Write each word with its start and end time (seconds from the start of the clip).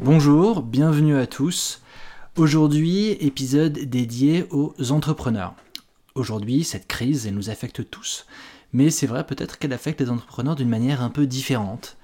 Bonjour, 0.00 0.60
bienvenue 0.60 1.16
à 1.16 1.26
tous. 1.26 1.80
Aujourd'hui, 2.36 3.12
épisode 3.12 3.72
dédié 3.72 4.44
aux 4.50 4.74
entrepreneurs. 4.92 5.54
Aujourd'hui, 6.14 6.64
cette 6.64 6.86
crise, 6.86 7.26
elle 7.26 7.34
nous 7.34 7.48
affecte 7.48 7.88
tous, 7.90 8.26
mais 8.74 8.90
c'est 8.90 9.06
vrai 9.06 9.24
peut-être 9.24 9.58
qu'elle 9.58 9.72
affecte 9.72 10.02
les 10.02 10.10
entrepreneurs 10.10 10.54
d'une 10.54 10.68
manière 10.68 11.02
un 11.02 11.08
peu 11.08 11.26
différente. 11.26 11.96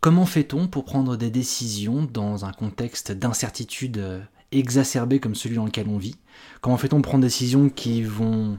Comment 0.00 0.26
fait-on 0.26 0.68
pour 0.68 0.84
prendre 0.84 1.16
des 1.16 1.30
décisions 1.30 2.04
dans 2.04 2.44
un 2.44 2.52
contexte 2.52 3.10
d'incertitude 3.10 4.22
exacerbé 4.52 5.18
comme 5.18 5.34
celui 5.34 5.56
dans 5.56 5.64
lequel 5.64 5.88
on 5.88 5.98
vit? 5.98 6.16
Comment 6.60 6.76
fait-on 6.76 7.02
prendre 7.02 7.22
des 7.22 7.28
décisions 7.28 7.68
qui 7.68 8.04
vont 8.04 8.58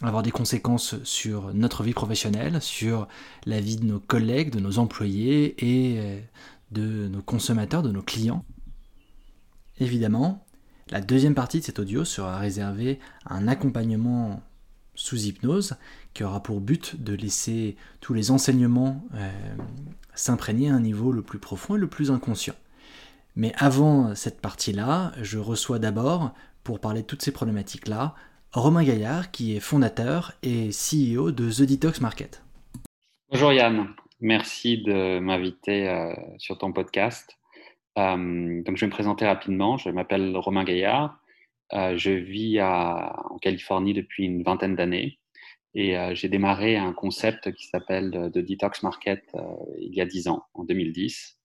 avoir 0.00 0.22
des 0.22 0.30
conséquences 0.30 0.94
sur 1.02 1.52
notre 1.54 1.82
vie 1.82 1.92
professionnelle, 1.92 2.62
sur 2.62 3.08
la 3.46 3.60
vie 3.60 3.76
de 3.76 3.84
nos 3.84 4.00
collègues, 4.00 4.50
de 4.50 4.60
nos 4.60 4.78
employés 4.78 5.56
et 5.58 6.22
de 6.72 7.08
nos 7.08 7.22
consommateurs, 7.22 7.82
de 7.82 7.90
nos 7.90 8.02
clients. 8.02 8.44
Évidemment, 9.78 10.44
la 10.90 11.00
deuxième 11.00 11.34
partie 11.34 11.60
de 11.60 11.64
cet 11.64 11.78
audio 11.78 12.04
sera 12.04 12.38
réservée 12.38 12.98
à 13.24 13.34
un 13.36 13.48
accompagnement 13.48 14.42
sous 14.94 15.24
hypnose 15.24 15.76
qui 16.12 16.24
aura 16.24 16.42
pour 16.42 16.60
but 16.60 17.02
de 17.02 17.14
laisser 17.14 17.76
tous 18.00 18.14
les 18.14 18.30
enseignements 18.30 19.02
euh, 19.14 19.30
s'imprégner 20.14 20.68
à 20.70 20.74
un 20.74 20.80
niveau 20.80 21.12
le 21.12 21.22
plus 21.22 21.38
profond 21.38 21.76
et 21.76 21.78
le 21.78 21.86
plus 21.86 22.10
inconscient. 22.10 22.54
Mais 23.36 23.54
avant 23.56 24.14
cette 24.14 24.40
partie-là, 24.40 25.12
je 25.22 25.38
reçois 25.38 25.78
d'abord, 25.78 26.34
pour 26.64 26.80
parler 26.80 27.00
de 27.02 27.06
toutes 27.06 27.22
ces 27.22 27.32
problématiques-là, 27.32 28.14
Romain 28.52 28.84
Gaillard, 28.84 29.30
qui 29.30 29.56
est 29.56 29.60
fondateur 29.60 30.34
et 30.42 30.68
CEO 30.68 31.30
de 31.30 31.50
The 31.50 31.62
Detox 31.62 32.02
Market. 32.02 32.42
Bonjour 33.30 33.52
Yann. 33.52 33.88
Merci 34.24 34.78
de 34.78 35.18
m'inviter 35.18 35.88
euh, 35.88 36.14
sur 36.38 36.56
ton 36.56 36.72
podcast. 36.72 37.40
Euh, 37.98 38.62
donc, 38.62 38.76
je 38.76 38.82
vais 38.82 38.86
me 38.86 38.92
présenter 38.92 39.26
rapidement. 39.26 39.78
Je 39.78 39.90
m'appelle 39.90 40.36
Romain 40.36 40.62
Gaillard. 40.62 41.18
Euh, 41.72 41.98
je 41.98 42.12
vis 42.12 42.62
en 42.62 43.36
Californie 43.42 43.94
depuis 43.94 44.24
une 44.26 44.44
vingtaine 44.44 44.76
d'années 44.76 45.18
et 45.74 45.96
j'ai 46.14 46.28
démarré 46.28 46.76
un 46.76 46.92
concept 46.92 47.50
qui 47.52 47.66
s'appelle 47.66 48.30
The 48.32 48.38
Detox 48.38 48.84
Market 48.84 49.24
il 49.80 49.92
y 49.94 50.02
a 50.02 50.04
dix 50.04 50.28
ans, 50.28 50.44
en 50.52 50.64
2010, 50.64 51.40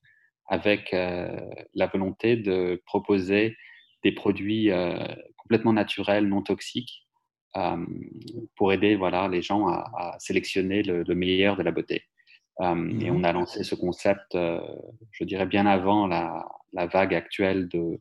avec 0.47 0.91
la 0.91 1.87
volonté 1.87 2.35
de 2.35 2.83
proposer 2.85 3.55
des 4.03 4.11
produits 4.11 4.69
complètement 5.37 5.71
naturels, 5.71 6.27
non 6.27 6.41
toxiques, 6.41 7.07
pour 8.57 8.73
aider 8.73 8.97
voilà, 8.97 9.29
les 9.29 9.41
gens 9.41 9.69
à, 9.69 10.17
sélectionner 10.19 10.83
le, 10.83 11.15
meilleur 11.15 11.55
de 11.55 11.63
la 11.63 11.71
beauté. 11.71 12.03
Euh, 12.61 12.99
et 12.99 13.11
on 13.11 13.19
mmh 13.19 13.25
a 13.25 13.33
lancé 13.33 13.63
ce 13.63 13.75
concept, 13.75 14.33
euh, 14.33 14.59
je 15.11 15.23
dirais, 15.23 15.45
bien 15.45 15.65
avant 15.65 16.07
la, 16.07 16.47
vague 16.73 17.13
actuelle 17.13 17.67
de, 17.69 17.99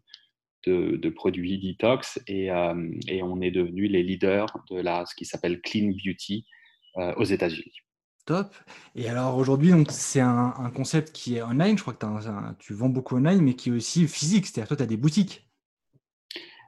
de, 0.67 1.09
produits 1.11 1.59
detox 1.59 2.21
et, 2.27 2.51
euh, 2.51 2.91
et, 3.09 3.23
on 3.23 3.41
est 3.41 3.51
devenu 3.51 3.87
les 3.87 4.03
leaders 4.03 4.47
de 4.71 4.81
la, 4.81 5.07
ce 5.07 5.15
qui 5.15 5.25
s'appelle 5.25 5.61
Clean 5.61 5.93
Beauty 5.93 6.47
aux 7.17 7.25
États-Unis. 7.25 7.81
Top. 8.25 8.55
Et 8.95 9.09
alors 9.09 9.37
aujourd'hui, 9.37 9.73
c'est 9.91 10.21
un, 10.21 10.73
concept 10.75 11.13
qui 11.13 11.37
est 11.37 11.43
online. 11.43 11.77
Je 11.77 11.83
crois 11.83 11.93
que 11.93 12.07
tu 12.59 12.73
vends 12.73 12.89
beaucoup 12.89 13.17
online, 13.17 13.43
mais 13.43 13.55
qui 13.55 13.69
est 13.69 13.73
aussi 13.73 14.09
physique. 14.09 14.47
C'est-à-dire, 14.47 14.69
toi, 14.69 14.77
tu 14.79 14.83
as 14.83 14.87
des 14.87 14.97
boutiques. 14.97 15.47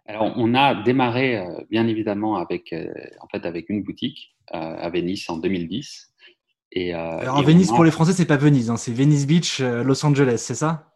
Alors, 0.04 0.34
on 0.36 0.54
a 0.54 0.82
démarré, 0.82 1.42
bien 1.70 1.86
évidemment, 1.88 2.36
avec, 2.36 2.74
en 3.20 3.26
fait, 3.28 3.46
avec 3.46 3.70
une 3.70 3.82
boutique 3.82 4.36
à 4.48 4.88
Venise 4.90 5.24
en 5.28 5.38
2010. 5.38 6.07
Et, 6.72 6.94
euh, 6.94 7.18
Alors, 7.20 7.42
Venise, 7.42 7.70
pour 7.70 7.84
les 7.84 7.90
Français, 7.90 8.12
c'est 8.12 8.26
pas 8.26 8.36
Venise, 8.36 8.70
hein, 8.70 8.76
c'est 8.76 8.92
Venice 8.92 9.26
Beach, 9.26 9.60
euh, 9.60 9.82
Los 9.82 10.04
Angeles, 10.04 10.38
c'est 10.38 10.54
ça? 10.54 10.92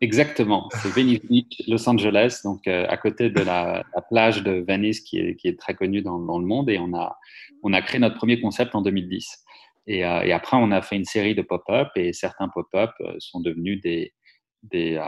Exactement, 0.00 0.68
c'est 0.82 0.88
Venice 0.88 1.20
Beach, 1.26 1.62
Los 1.68 1.88
Angeles, 1.88 2.40
donc 2.42 2.66
euh, 2.66 2.86
à 2.88 2.96
côté 2.96 3.28
de 3.28 3.40
la, 3.40 3.84
plage 4.08 4.42
de 4.42 4.64
Venice 4.66 5.00
qui 5.00 5.18
est, 5.18 5.36
qui 5.36 5.46
est 5.46 5.58
très 5.58 5.74
connue 5.74 6.02
dans, 6.02 6.18
le 6.18 6.46
monde. 6.46 6.70
Et 6.70 6.78
on 6.78 6.94
a, 6.94 7.18
on 7.62 7.72
a 7.72 7.82
créé 7.82 8.00
notre 8.00 8.16
premier 8.16 8.40
concept 8.40 8.74
en 8.74 8.82
2010. 8.82 9.44
Et, 9.86 9.98
et 10.00 10.32
après, 10.32 10.56
on 10.56 10.70
a 10.70 10.82
fait 10.82 10.96
une 10.96 11.04
série 11.04 11.34
de 11.34 11.42
pop-up 11.42 11.88
et 11.96 12.12
certains 12.12 12.48
pop-up 12.48 12.90
sont 13.18 13.40
devenus 13.40 13.80
des, 13.80 14.14
des, 14.62 15.02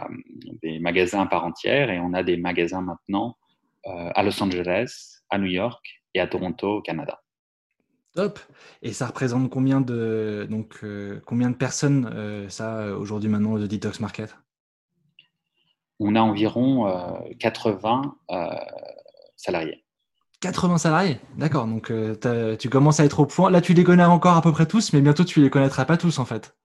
des, 0.62 0.78
magasins 0.81 1.22
à 1.22 1.26
part 1.26 1.44
entière. 1.44 1.91
Et 1.91 1.98
on 2.00 2.12
a 2.12 2.22
des 2.22 2.37
magasins 2.37 2.81
maintenant 2.81 3.37
à 3.84 4.22
Los 4.22 4.42
Angeles, 4.42 5.21
à 5.31 5.38
New 5.38 5.47
York 5.47 6.03
et 6.15 6.21
à 6.21 6.26
Toronto, 6.26 6.78
au 6.78 6.82
Canada. 6.82 7.22
Top. 8.14 8.38
Et 8.82 8.92
ça 8.92 9.06
représente 9.06 9.48
combien 9.48 9.80
de, 9.80 10.46
donc, 10.50 10.80
euh, 10.84 11.20
combien 11.24 11.50
de 11.50 11.56
personnes, 11.56 12.10
euh, 12.12 12.48
ça, 12.48 12.94
aujourd'hui, 12.96 13.30
maintenant, 13.30 13.58
de 13.58 13.66
Detox 13.66 14.00
Market? 14.00 14.36
On 15.98 16.14
a 16.16 16.20
environ 16.20 16.92
80 17.38 18.16
euh, 18.30 18.48
salariés. 19.36 19.84
80 20.40 20.78
salariés? 20.78 21.20
D'accord. 21.38 21.66
Donc, 21.66 21.92
tu 22.58 22.68
commences 22.68 23.00
à 23.00 23.04
être 23.04 23.20
au 23.20 23.26
point. 23.26 23.50
Là, 23.50 23.60
tu 23.60 23.72
les 23.72 23.84
connais 23.84 24.04
encore 24.04 24.36
à 24.36 24.42
peu 24.42 24.52
près 24.52 24.66
tous, 24.66 24.92
mais 24.92 25.00
bientôt, 25.00 25.24
tu 25.24 25.40
les 25.40 25.48
connaîtras 25.48 25.84
pas 25.84 25.96
tous, 25.96 26.18
en 26.18 26.24
fait. 26.24 26.56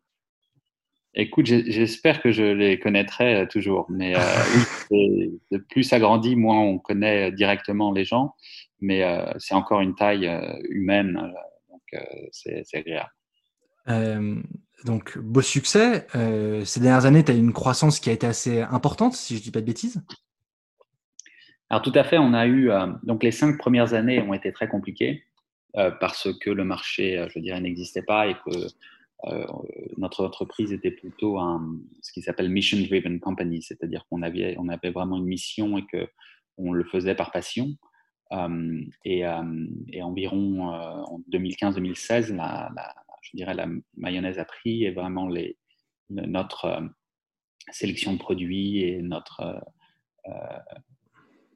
Écoute, 1.13 1.45
j'espère 1.45 2.21
que 2.21 2.31
je 2.31 2.43
les 2.43 2.79
connaîtrai 2.79 3.47
toujours. 3.49 3.85
Mais 3.89 4.15
plus 5.69 5.83
ça 5.83 5.99
grandit, 5.99 6.35
moins 6.35 6.59
on 6.59 6.79
connaît 6.79 7.31
directement 7.31 7.91
les 7.91 8.05
gens 8.05 8.33
mais 8.79 9.03
euh, 9.03 9.31
c'est 9.39 9.55
encore 9.55 9.81
une 9.81 9.95
taille 9.95 10.27
euh, 10.27 10.57
humaine, 10.69 11.17
euh, 11.17 11.71
donc 11.71 12.05
c'est 12.31 12.63
agréable. 12.73 14.43
donc, 14.85 15.17
beau 15.17 15.41
succès. 15.41 16.07
ces 16.65 16.79
dernières 16.79 17.05
années, 17.05 17.23
tu 17.23 17.31
as 17.31 17.35
eu 17.35 17.39
une 17.39 17.53
croissance 17.53 17.99
qui 17.99 18.09
a 18.09 18.13
été 18.13 18.27
assez 18.27 18.61
importante, 18.61 19.13
si 19.13 19.35
je 19.35 19.39
ne 19.39 19.43
dis 19.43 19.51
pas 19.51 19.61
de 19.61 19.65
bêtises? 19.65 20.03
Alors, 21.69 21.81
tout 21.81 21.93
à 21.95 22.03
fait. 22.03 22.17
On 22.17 22.33
a 22.33 22.45
eu. 22.47 22.69
donc, 23.03 23.23
les 23.23 23.31
cinq 23.31 23.57
premières 23.57 23.93
années 23.93 24.21
ont 24.21 24.33
été 24.33 24.51
très 24.51 24.67
compliquées 24.67 25.23
parce 25.73 26.29
que 26.39 26.49
le 26.49 26.63
marché, 26.63 27.25
je 27.33 27.39
dirais, 27.39 27.61
n'existait 27.61 28.01
pas 28.01 28.27
et 28.27 28.35
que 28.45 29.31
notre 29.97 30.25
entreprise 30.25 30.73
était 30.73 30.91
plutôt 30.91 31.39
un, 31.39 31.79
ce 32.01 32.11
qui 32.11 32.21
s'appelle 32.21 32.49
Mission 32.49 32.79
Driven 32.79 33.19
Company, 33.19 33.61
c'est-à-dire 33.61 34.05
qu'on 34.09 34.21
avait, 34.21 34.55
on 34.59 34.67
avait 34.69 34.91
vraiment 34.91 35.17
une 35.17 35.25
mission 35.25 35.77
et 35.77 35.85
qu'on 35.87 36.71
le 36.73 36.83
faisait 36.83 37.15
par 37.15 37.31
passion. 37.31 37.77
Euh, 38.31 38.81
et, 39.05 39.25
euh, 39.25 39.67
et, 39.89 40.01
environ 40.01 40.73
euh, 40.73 41.01
en 41.03 41.19
2015-2016, 41.31 42.35
la, 42.35 42.69
je 43.21 43.31
dirais 43.35 43.53
la 43.53 43.67
mayonnaise 43.95 44.39
a 44.39 44.45
pris 44.45 44.83
et 44.83 44.91
vraiment 44.91 45.29
notre 46.09 46.81
sélection 47.71 48.13
de 48.13 48.17
produits 48.17 48.83
et 48.83 49.01
notre 49.01 49.61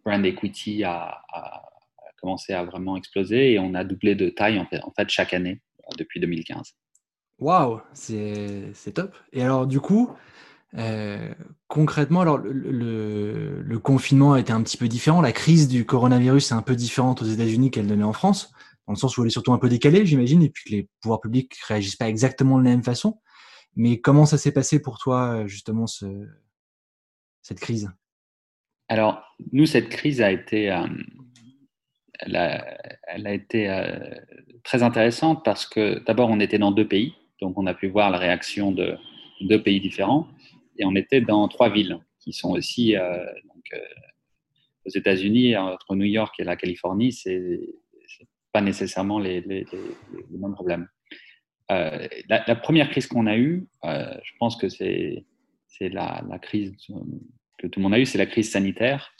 brand 0.05 0.25
equity 0.25 0.83
a, 0.83 1.21
commencé 2.17 2.53
à 2.53 2.63
vraiment 2.63 2.97
exploser 2.97 3.53
et 3.53 3.59
on 3.59 3.73
a 3.73 3.83
doublé 3.83 4.13
de 4.13 4.29
taille 4.29 4.59
en 4.59 4.67
fait 4.91 5.09
chaque 5.09 5.33
année 5.33 5.59
depuis 5.97 6.19
2015. 6.19 6.75
Waouh, 7.39 7.81
c'est 7.93 8.93
top. 8.93 9.15
Et 9.33 9.41
alors 9.41 9.65
du 9.65 9.79
coup, 9.79 10.11
euh, 10.77 11.33
concrètement, 11.67 12.21
alors 12.21 12.37
le, 12.37 13.77
confinement 13.79 14.33
a 14.33 14.39
été 14.39 14.53
un 14.53 14.61
petit 14.61 14.77
peu 14.77 14.87
différent. 14.87 15.21
La 15.21 15.31
crise 15.31 15.67
du 15.67 15.85
coronavirus 15.85 16.51
est 16.51 16.55
un 16.55 16.61
peu 16.61 16.75
différente 16.75 17.21
aux 17.21 17.25
États-Unis 17.25 17.71
qu'elle 17.71 17.87
ne 17.87 18.03
en 18.03 18.13
France, 18.13 18.51
dans 18.87 18.93
le 18.93 18.97
sens 18.97 19.17
où 19.17 19.21
elle 19.21 19.27
est 19.27 19.31
surtout 19.31 19.53
un 19.53 19.57
peu 19.57 19.69
décalée, 19.69 20.05
j'imagine, 20.05 20.43
et 20.43 20.49
puis 20.49 20.63
que 20.65 20.69
les 20.71 20.89
pouvoirs 21.01 21.19
publics 21.19 21.55
réagissent 21.67 21.95
pas 21.95 22.07
exactement 22.07 22.57
de 22.59 22.63
la 22.63 22.71
même 22.71 22.83
façon. 22.83 23.19
Mais 23.75 23.99
comment 23.99 24.25
ça 24.25 24.37
s'est 24.37 24.51
passé 24.51 24.81
pour 24.81 24.97
toi, 24.97 25.45
justement, 25.47 25.87
ce, 25.87 26.05
cette 27.41 27.59
crise? 27.59 27.89
Alors, 28.87 29.23
nous, 29.53 29.65
cette 29.65 29.89
crise 29.89 30.21
a 30.21 30.31
été, 30.31 30.71
euh, 30.71 30.85
elle, 32.19 32.35
a, 32.35 33.33
été 33.33 33.69
euh, 33.69 33.97
très 34.63 34.83
intéressante 34.83 35.43
parce 35.45 35.65
que 35.65 36.03
d'abord, 36.05 36.29
on 36.29 36.39
était 36.39 36.59
dans 36.59 36.71
deux 36.71 36.87
pays, 36.87 37.13
donc 37.41 37.57
on 37.57 37.65
a 37.67 37.73
pu 37.73 37.87
voir 37.87 38.09
la 38.09 38.17
réaction 38.17 38.71
de 38.71 38.97
deux 39.41 39.63
pays 39.63 39.79
différents 39.79 40.27
et 40.81 40.85
on 40.85 40.95
était 40.95 41.21
dans 41.21 41.47
trois 41.47 41.69
villes 41.69 41.99
qui 42.19 42.33
sont 42.33 42.51
aussi 42.51 42.95
euh, 42.95 43.23
euh, 43.73 43.77
aux 44.85 44.89
États-Unis, 44.89 45.55
entre 45.55 45.95
New 45.95 46.05
York 46.05 46.39
et 46.39 46.43
la 46.43 46.55
Californie, 46.55 47.11
c'est 47.11 47.59
pas 48.51 48.61
nécessairement 48.61 49.19
les, 49.19 49.41
mêmes 50.31 50.53
problèmes. 50.53 50.87
Euh, 51.71 52.07
la, 52.27 52.55
première 52.55 52.89
crise 52.89 53.05
qu'on 53.07 53.27
a 53.27 53.37
eue, 53.37 53.67
je 53.83 54.31
pense 54.39 54.57
que 54.57 54.67
c'est 54.69 55.23
la, 55.79 56.23
crise 56.41 56.75
que 57.59 57.67
tout 57.67 57.79
le 57.79 57.83
monde 57.83 57.93
a 57.93 57.99
eue, 57.99 58.05
c'est 58.05 58.17
la 58.17 58.25
crise 58.25 58.51
sanitaire. 58.51 59.13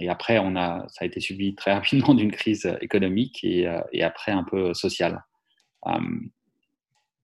et 0.00 0.08
après, 0.08 0.38
on 0.38 0.56
a, 0.56 0.84
ça 0.88 1.04
a 1.04 1.06
été 1.06 1.20
suivi 1.20 1.54
très 1.54 1.72
rapidement 1.78 2.14
d'une 2.14 2.32
crise 2.32 2.76
économique 2.80 3.44
et, 3.44 3.66
après 4.02 4.32
un 4.32 4.44
peu 4.44 4.74
sociale. 4.74 5.22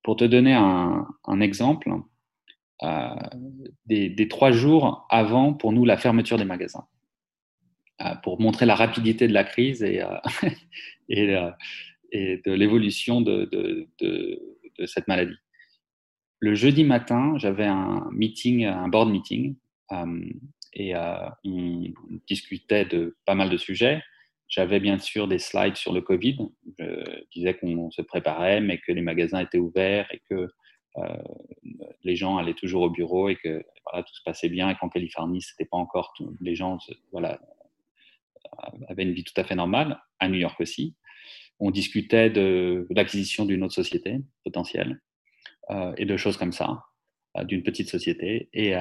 pour 0.04 0.16
te 0.16 0.24
donner 0.24 0.54
un 0.54 1.40
exemple, 1.40 1.90
euh, 2.82 3.14
des, 3.86 4.28
trois 4.28 4.52
jours 4.52 5.06
avant, 5.10 5.54
pour 5.54 5.72
nous, 5.72 5.84
la 5.84 5.96
fermeture 5.96 6.36
des 6.36 6.44
magasins, 6.44 6.86
euh, 8.02 8.14
pour 8.22 8.40
montrer 8.40 8.66
la 8.66 8.74
rapidité 8.74 9.28
de 9.28 9.32
la 9.32 9.44
crise 9.44 9.82
et, 9.82 10.02
euh, 10.02 10.18
et, 11.08 12.42
de 12.44 12.52
l'évolution 12.52 13.20
de, 13.20 13.88
cette 14.84 15.08
maladie. 15.08 15.36
le 16.38 16.54
jeudi 16.54 16.84
matin, 16.84 17.34
j'avais 17.38 17.66
un 17.66 18.08
meeting, 18.12 18.64
un 18.64 18.88
board 18.88 19.10
meeting, 19.10 19.56
et 20.74 20.94
on 20.94 21.92
discutait 22.26 22.84
de 22.84 23.16
pas 23.24 23.34
mal 23.34 23.48
de 23.48 23.56
sujets. 23.56 24.02
J'avais 24.48 24.78
bien 24.78 24.98
sûr 24.98 25.26
des 25.28 25.38
slides 25.38 25.76
sur 25.76 25.92
le 25.92 26.02
Covid. 26.02 26.38
Je 26.78 27.24
disais 27.34 27.54
qu'on 27.54 27.90
se 27.90 28.02
préparait, 28.02 28.60
mais 28.60 28.78
que 28.78 28.92
les 28.92 29.00
magasins 29.00 29.40
étaient 29.40 29.58
ouverts 29.58 30.06
et 30.12 30.20
que 30.30 30.48
les 32.02 32.16
gens 32.16 32.38
allaient 32.38 32.54
toujours 32.54 32.82
au 32.82 32.90
bureau 32.90 33.28
et 33.28 33.36
que 33.36 33.58
tout 33.58 34.14
se 34.14 34.22
passait 34.24 34.48
bien 34.48 34.70
et 34.70 34.76
qu'en 34.76 34.88
Californie, 34.88 35.42
c'était 35.42 35.64
pas 35.64 35.76
encore 35.76 36.12
tout, 36.16 36.36
les 36.40 36.54
gens 36.54 36.78
voilà, 37.12 37.40
avaient 38.88 39.02
une 39.02 39.12
vie 39.12 39.24
tout 39.24 39.38
à 39.38 39.44
fait 39.44 39.54
normale, 39.54 40.00
à 40.18 40.28
New 40.28 40.38
York 40.38 40.60
aussi. 40.60 40.94
On 41.58 41.70
discutait 41.70 42.30
de, 42.30 42.86
l'acquisition 42.90 43.44
d'une 43.46 43.62
autre 43.62 43.74
société 43.74 44.18
potentielle 44.44 45.00
euh, 45.70 45.92
et 45.96 46.04
de 46.04 46.16
choses 46.16 46.36
comme 46.36 46.52
ça, 46.52 46.84
euh, 47.36 47.44
d'une 47.44 47.62
petite 47.62 47.88
société. 47.88 48.48
Et 48.52 48.74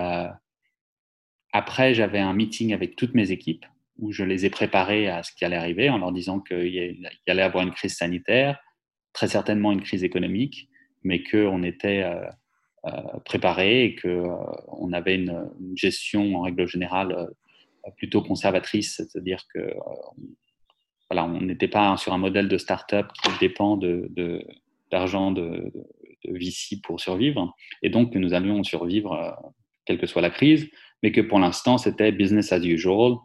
après, 1.54 1.94
j'avais 1.94 2.20
un 2.20 2.34
meeting 2.34 2.74
avec 2.74 2.96
toutes 2.96 3.14
mes 3.14 3.32
équipes 3.32 3.66
où 3.98 4.12
je 4.12 4.24
les 4.24 4.46
ai 4.46 4.50
préparés 4.50 5.08
à 5.08 5.24
ce 5.24 5.32
qui 5.34 5.46
allait 5.46 5.56
arriver 5.56 5.90
en 5.90 6.00
leur 6.00 6.12
disant 6.12 6.42
qu'il 6.42 6.68
y 6.68 7.30
allait 7.30 7.42
avoir 7.42 7.64
une 7.64 7.72
crise 7.72 7.96
sanitaire, 7.96 8.60
très 9.14 9.30
certainement 9.30 9.72
une 9.72 9.82
crise 9.82 10.04
économique, 10.04 10.70
mais 11.06 11.24
qu'on 11.24 11.64
était 11.64 12.04
euh, 12.04 12.26
euh, 12.88 13.20
préparé 13.24 13.86
et 13.86 13.96
qu'on 13.96 14.92
euh, 14.92 14.92
avait 14.92 15.16
une, 15.16 15.50
gestion 15.76 16.36
en 16.36 16.42
règle 16.42 16.68
générale 16.68 17.30
plutôt 17.98 18.22
conservatrice, 18.24 18.96
c'est-à-dire 18.96 19.44
que 19.54 19.74
voilà, 21.10 21.26
on 21.26 21.42
n'était 21.42 21.68
pas 21.68 21.96
sur 21.98 22.14
un 22.14 22.18
modèle 22.18 22.50
de 22.50 22.58
start-up 22.58 23.08
qui 23.24 23.30
dépend 23.40 23.78
d'argent 24.92 25.32
de, 25.32 25.72
de, 25.76 26.32
de, 26.32 26.38
VC 26.38 26.82
pour 26.82 27.00
survivre, 27.00 27.54
et 27.84 27.90
donc 27.90 28.12
que 28.12 28.18
nous 28.18 28.34
allions 28.34 28.64
survivre 28.64 29.38
quelle 29.86 30.00
que 30.00 30.08
soit 30.08 30.24
la 30.24 30.32
crise, 30.32 30.68
mais 31.04 31.12
que 31.12 31.22
pour 31.22 31.38
l'instant 31.38 31.78
c'était 31.78 32.12
business 32.12 32.52
as 32.52 32.64
usual, 32.64 33.18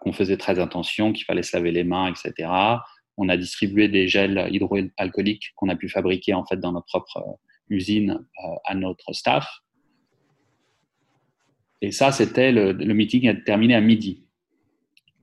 qu'on 0.00 0.12
faisait 0.12 0.36
très 0.36 0.58
attention, 0.58 1.14
qu'il 1.14 1.24
fallait 1.24 1.42
se 1.42 1.56
laver 1.56 1.70
les 1.70 1.84
mains, 1.84 2.12
etc 2.12 2.50
on 3.16 3.28
a 3.28 3.36
distribué 3.36 3.88
des 3.88 4.08
gels 4.08 4.48
hydroalcooliques 4.50 5.52
qu'on 5.56 5.68
a 5.68 5.76
pu 5.76 5.88
fabriquer 5.88 6.34
en 6.34 6.44
fait 6.44 6.56
dans 6.56 6.72
notre 6.72 6.86
propre 6.86 7.18
euh, 7.18 7.32
usine 7.68 8.24
euh, 8.44 8.48
à 8.64 8.74
notre 8.74 9.12
staff. 9.12 9.46
Et 11.80 11.92
ça, 11.92 12.12
c'était 12.12 12.50
le, 12.50 12.72
meeting 12.94 13.28
a 13.28 13.34
terminé 13.34 13.74
à 13.74 13.80
midi. 13.80 14.24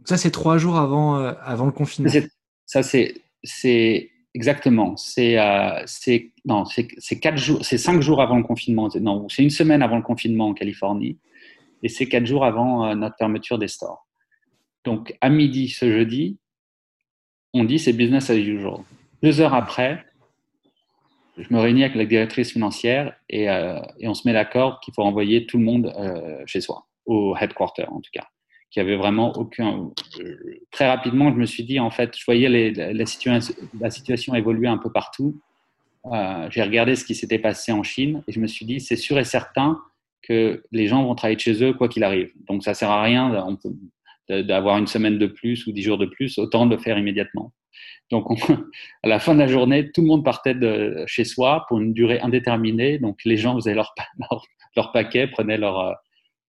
Ça, 0.06 0.18
c'est 0.18 0.32
trois 0.32 0.58
jours 0.58 0.78
avant, 0.78 1.18
euh, 1.18 1.34
avant 1.42 1.66
le 1.66 1.72
confinement. 1.72 2.12
Ça, 2.66 2.84
c'est 2.84 4.12
exactement. 4.34 4.96
C'est 4.96 5.36
non, 6.46 6.66
c'est 6.66 7.20
quatre 7.20 7.38
jours, 7.38 7.66
c'est 7.66 7.78
cinq 7.78 8.02
jours 8.02 8.22
avant 8.22 8.38
le 8.38 8.44
confinement. 8.44 8.90
Non, 9.00 9.28
c'est 9.30 9.44
une 9.44 9.50
semaine 9.50 9.82
avant 9.82 9.98
le 9.98 10.04
confinement 10.04 10.50
en 10.50 10.54
Californie, 10.54 11.18
et 11.84 11.90
c'est 11.90 12.08
quatre 12.08 12.26
jours 12.26 12.46
avant 12.46 12.96
notre 12.96 13.16
fermeture 13.18 13.58
des 13.58 13.68
stores. 13.68 14.08
Donc 14.84 15.16
à 15.20 15.30
midi 15.30 15.70
ce 15.70 15.92
jeudi, 15.92 16.38
on 17.54 17.64
dit 17.64 17.80
c'est 17.80 17.94
business 17.94 18.30
as 18.30 18.36
usual. 18.36 18.80
Deux 19.24 19.42
heures 19.42 19.54
après, 19.54 20.06
je 21.38 21.54
me 21.54 21.60
réunis 21.60 21.84
avec 21.84 21.96
la 21.96 22.06
directrice 22.06 22.52
financière 22.52 23.16
et, 23.30 23.50
euh, 23.50 23.80
on 24.04 24.14
se 24.14 24.28
met 24.28 24.34
d'accord 24.34 24.80
qu'il 24.80 24.94
faut 24.94 25.04
envoyer 25.04 25.46
tout 25.46 25.58
le 25.58 25.64
monde 25.64 25.94
euh, 25.98 26.44
chez 26.46 26.62
soi, 26.62 26.86
au 27.06 27.36
headquarter 27.40 27.86
en 27.88 28.02
tout 28.02 28.12
cas, 28.14 28.28
qui 28.70 28.80
avait 28.80 28.96
vraiment 28.96 29.34
aucun. 29.34 29.92
très 30.72 30.88
rapidement, 30.88 31.32
je 31.32 31.38
me 31.38 31.46
suis 31.46 31.64
dit 31.64 31.80
en 31.80 31.92
fait, 31.92 32.18
je 32.18 32.24
voyais 32.26 32.50
la, 32.94 33.06
situation, 33.06 33.54
la, 33.80 33.90
situation, 33.90 34.36
évoluer 34.36 34.68
un 34.68 34.78
peu 34.78 34.92
partout. 34.92 35.40
Euh, 36.12 36.48
j'ai 36.50 36.64
regardé 36.64 36.96
ce 36.96 37.06
qui 37.06 37.14
s'était 37.16 37.40
passé 37.40 37.72
en 37.72 37.84
Chine 37.84 38.24
et 38.28 38.32
je 38.32 38.40
me 38.40 38.48
suis 38.48 38.66
dit 38.66 38.80
c'est 38.80 38.96
sûr 38.96 39.20
et 39.20 39.24
certain 39.24 39.80
que 40.24 40.64
les 40.72 40.88
gens 40.88 41.04
vont 41.04 41.16
travailler 41.16 41.38
chez 41.38 41.64
eux 41.64 41.74
quoi 41.74 41.88
qu'il 41.88 42.04
arrive. 42.04 42.32
Donc 42.48 42.64
ça 42.64 42.74
sert 42.74 42.90
à 42.90 43.04
rien. 43.04 43.30
D'avoir 44.44 44.78
une 44.78 44.88
semaine 44.88 45.18
de 45.18 45.28
plus 45.28 45.68
ou 45.68 45.72
dix 45.72 45.82
jours 45.82 45.98
de 45.98 46.06
plus, 46.06 46.38
autant 46.38 46.66
le 46.66 46.78
faire 46.78 46.98
immédiatement. 46.98 47.54
Donc, 48.12 48.28
à 49.04 49.08
la 49.08 49.20
fin 49.20 49.34
de 49.34 49.40
la 49.40 49.48
journée, 49.48 49.92
tout 49.92 50.02
le 50.02 50.08
monde 50.08 50.24
partait 50.24 50.54
de 50.54 51.04
chez 51.08 51.24
soi 51.24 51.66
pour 51.68 51.80
une 51.80 51.94
durée 51.94 52.20
indéterminée. 52.20 53.00
Donc, 53.00 53.20
les 53.26 53.38
gens 53.38 53.56
faisaient 53.56 53.74
leur, 53.74 53.96
leur, 54.76 54.92
paquet, 54.92 55.28
prenaient 55.28 55.58
leur, 55.58 55.80
euh, 55.80 55.94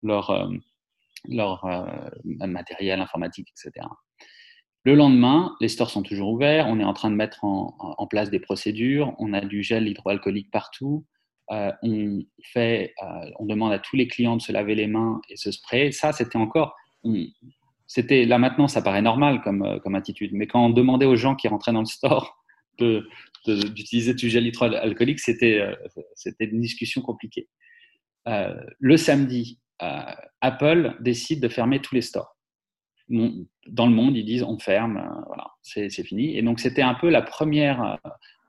leur, 0.03 0.31
euh, 0.31 0.49
euh, 1.31 2.47
matériel 2.47 3.01
informatique, 3.01 3.49
etc. 3.51 3.87
Le 4.85 4.97
lendemain, 4.97 5.55
les 5.61 5.69
stores 5.69 5.91
sont 5.91 6.03
toujours 6.03 6.33
ouverts. 6.33 6.67
On 6.69 6.81
est 6.81 6.85
en 6.85 6.93
train 6.93 7.11
de 7.11 7.17
mettre 7.17 7.45
en, 7.45 7.77
en 7.79 8.07
place 8.09 8.31
des 8.31 8.41
procédures. 8.41 9.15
On 9.19 9.33
a 9.33 9.41
du 9.41 9.63
gel 9.63 9.87
hydroalcoolique 9.87 10.51
partout. 10.51 11.07
on, 11.49 12.25
fait, 12.43 12.93
on 13.39 13.47
demande 13.47 13.73
à 13.73 13.79
tous 13.79 13.95
les 13.95 14.09
clients 14.09 14.37
de 14.37 14.43
se 14.43 14.51
laver 14.51 14.75
les 14.75 14.89
mains 14.89 15.21
et 15.29 15.37
se 15.37 15.53
sprayer. 15.53 15.93
Ça, 15.93 16.11
c'était 16.11 16.37
encore 16.37 16.75
c'était 17.93 18.25
là 18.25 18.39
maintenant, 18.39 18.69
ça 18.69 18.81
paraît 18.81 19.03
normal 19.03 19.43
comme, 19.43 19.63
euh, 19.63 19.79
comme 19.79 19.95
attitude. 19.95 20.31
Mais 20.33 20.47
quand 20.47 20.65
on 20.65 20.71
demandait 20.71 21.05
aux 21.05 21.17
gens 21.17 21.35
qui 21.35 21.47
rentraient 21.47 21.75
dans 21.75 21.81
le 21.81 21.85
store 21.85 22.43
d'utiliser 22.79 24.15
du 24.15 24.31
gel 24.31 24.47
hydroalcoolique, 24.47 25.21
c'était 25.21 25.61
euh, 25.61 25.75
c'était 26.15 26.47
une 26.47 26.63
discussion 26.63 27.03
compliquée. 27.03 27.51
Euh, 28.29 28.55
le 28.79 28.97
samedi, 28.97 29.61
Apple 30.41 30.97
décide 31.01 31.43
de 31.43 31.49
fermer 31.49 31.81
tous 31.81 31.95
les 31.95 32.01
stores. 32.01 32.35
Dans 33.09 33.87
le 33.87 33.93
monde, 33.93 34.17
ils 34.17 34.25
disent 34.25 34.45
on 34.45 34.59
ferme, 34.59 35.03
voilà, 35.27 35.49
c'est 35.61 35.91
fini. 35.91 36.39
Et 36.39 36.41
donc 36.41 36.61
c'était 36.61 36.83
un 36.83 36.95
peu 36.95 37.11
la 37.11 37.21
première 37.21 37.99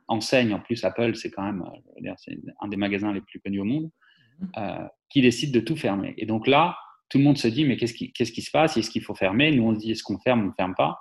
enseigne. 0.07 0.54
En 0.54 0.60
plus, 0.60 0.86
Apple, 0.86 1.16
c'est 1.16 1.31
quand 1.31 1.42
même, 1.42 1.66
un 2.62 2.68
des 2.68 2.78
magasins 2.78 3.12
les 3.12 3.22
plus 3.22 3.40
connus 3.40 3.60
au 3.60 3.66
monde, 3.66 3.90
mmh. 4.40 4.48
qui 5.10 5.22
décide 5.22 5.51
de 5.51 5.60
tout 5.60 5.75
fermer. 5.75 6.13
Et 6.18 6.28
donc 6.28 6.45
là, 6.45 6.78
tout 7.09 7.17
le 7.17 7.23
monde 7.23 7.38
se 7.38 7.47
dit, 7.47 7.65
mais 7.65 7.77
qu'est-ce 7.77 7.94
qui, 7.94 8.11
qu'est-ce 8.11 8.31
qui 8.31 8.41
se 8.41 8.51
passe? 8.51 8.77
Est-ce 8.77 8.89
qu'il 8.89 9.03
faut 9.03 9.15
fermer? 9.15 9.51
Nous, 9.51 9.63
on 9.63 9.73
se 9.75 9.79
dit, 9.79 9.91
est-ce 9.91 10.03
qu'on 10.03 10.17
ferme 10.19 10.41
On 10.41 10.47
ne 10.47 10.53
ferme 10.53 10.75
pas? 10.75 10.97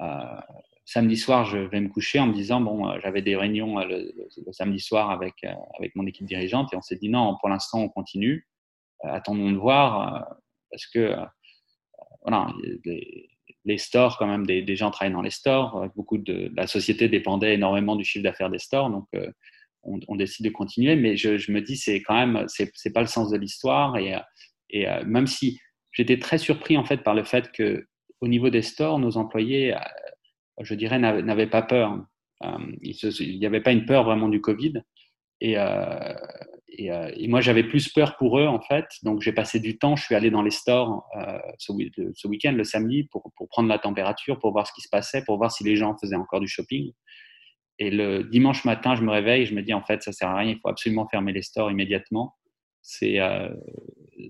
Euh, 0.00 0.40
samedi 0.84 1.16
soir, 1.16 1.44
je 1.44 1.58
vais 1.58 1.80
me 1.80 1.88
coucher 1.88 2.18
en 2.18 2.26
me 2.26 2.34
disant, 2.34 2.60
bon, 2.60 2.88
euh, 2.88 2.98
j'avais 3.02 3.22
des 3.22 3.36
réunions 3.36 3.78
euh, 3.78 3.86
le, 3.86 4.52
samedi 4.52 4.80
soir 4.80 5.10
avec, 5.10 5.34
avec 5.78 5.94
mon 5.94 6.06
équipe 6.06 6.26
dirigeante 6.26 6.72
et 6.72 6.76
on 6.76 6.82
s'est 6.82 6.96
dit, 6.96 7.08
non, 7.08 7.36
pour 7.40 7.48
l'instant, 7.48 7.80
on 7.80 7.88
continue. 7.88 8.48
attendons 9.02 9.50
de 9.50 9.56
voir 9.56 10.26
parce 10.70 10.86
que, 10.86 11.14
voilà, 12.22 12.46
les, 13.64 13.78
stores, 13.78 14.16
quand 14.18 14.26
même, 14.26 14.46
des, 14.46 14.76
gens 14.76 14.90
travaillent 14.90 15.12
dans 15.12 15.22
les 15.22 15.30
stores. 15.30 15.88
Beaucoup 15.94 16.18
de, 16.18 16.50
la 16.56 16.66
société 16.66 17.08
dépendait 17.08 17.54
énormément 17.54 17.96
du 17.96 18.04
chiffre 18.04 18.22
d'affaires 18.22 18.50
des 18.50 18.58
stores. 18.58 18.90
Donc, 18.90 19.08
on, 19.82 20.16
décide 20.16 20.46
de 20.46 20.50
continuer, 20.50 20.96
mais 20.96 21.16
je, 21.16 21.36
je 21.36 21.52
me 21.52 21.60
dis, 21.60 21.76
c'est 21.76 22.00
quand 22.00 22.14
même, 22.14 22.46
c'est, 22.48 22.70
c'est 22.74 22.92
pas 22.92 23.00
le 23.00 23.06
sens 23.06 23.30
de 23.30 23.36
l'histoire 23.36 23.96
et 23.96 24.14
et 24.72 24.88
euh, 24.88 25.04
même 25.04 25.26
si 25.26 25.60
j'étais 25.92 26.18
très 26.18 26.38
surpris 26.38 26.76
en 26.76 26.84
fait 26.84 26.98
par 26.98 27.14
le 27.14 27.22
fait 27.22 27.52
que 27.52 27.86
au 28.20 28.28
niveau 28.28 28.50
des 28.50 28.62
stores, 28.62 28.98
nos 28.98 29.16
employés, 29.16 29.74
euh, 29.74 29.78
je 30.60 30.74
dirais, 30.74 30.98
n'avaient 30.98 31.48
pas 31.48 31.62
peur. 31.62 32.04
Euh, 32.44 32.58
il 32.80 33.38
n'y 33.38 33.46
avait 33.46 33.60
pas 33.60 33.72
une 33.72 33.84
peur 33.84 34.04
vraiment 34.04 34.28
du 34.28 34.40
Covid. 34.40 34.74
Et, 35.40 35.56
moi, 37.28 37.40
j'avais 37.40 37.64
plus 37.64 37.88
peur 37.88 38.16
pour 38.16 38.38
eux, 38.38 38.46
en 38.46 38.60
fait. 38.60 38.86
Donc, 39.02 39.22
j'ai 39.22 39.32
passé 39.32 39.58
du 39.58 39.76
temps. 39.76 39.96
Je 39.96 40.04
suis 40.04 40.14
allé 40.14 40.30
dans 40.30 40.42
les 40.42 40.52
stores 40.52 41.04
ce, 41.58 41.72
week-end, 42.28 42.52
le 42.52 42.62
samedi, 42.62 43.08
pour, 43.10 43.32
prendre 43.48 43.68
la 43.68 43.80
température, 43.80 44.38
pour 44.38 44.52
voir 44.52 44.68
ce 44.68 44.72
qui 44.72 44.82
se 44.82 44.88
passait, 44.88 45.24
pour 45.24 45.36
voir 45.36 45.50
si 45.50 45.64
les 45.64 45.74
gens 45.74 45.96
faisaient 46.00 46.14
encore 46.14 46.38
du 46.38 46.46
shopping. 46.46 46.92
Et 47.80 47.90
le 47.90 48.22
dimanche 48.22 48.64
matin, 48.64 48.94
je 48.94 49.02
me 49.02 49.10
réveille 49.10 49.46
je 49.46 49.54
me 49.54 49.62
dis, 49.62 49.74
en 49.74 49.82
fait, 49.82 50.00
ça 50.04 50.12
sert 50.12 50.28
à 50.28 50.36
rien. 50.36 50.52
Il 50.52 50.60
faut 50.60 50.68
absolument 50.68 51.08
fermer 51.08 51.32
les 51.32 51.42
stores 51.42 51.72
immédiatement. 51.72 52.36
C'est 52.82 53.18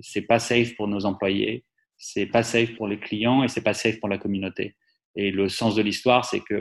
c'est 0.00 0.22
pas 0.22 0.38
safe 0.38 0.75
pour 0.76 0.88
nos 0.88 1.04
employés, 1.04 1.64
c'est 1.96 2.26
pas 2.26 2.42
safe 2.42 2.75
pour 2.76 2.88
les 2.88 2.99
clients 2.99 3.44
et 3.44 3.49
c'est 3.49 3.62
pas 3.62 3.75
safe 3.75 4.00
pour 4.00 4.08
la 4.08 4.18
communauté. 4.18 4.76
Et 5.14 5.30
le 5.30 5.49
sens 5.49 5.75
de 5.75 5.82
l'histoire, 5.82 6.25
c'est 6.25 6.40
que 6.40 6.54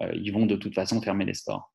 euh, 0.00 0.12
ils 0.14 0.32
vont 0.32 0.46
de 0.46 0.56
toute 0.56 0.74
façon 0.74 1.00
fermer 1.00 1.24
les 1.24 1.34
stores. 1.34 1.72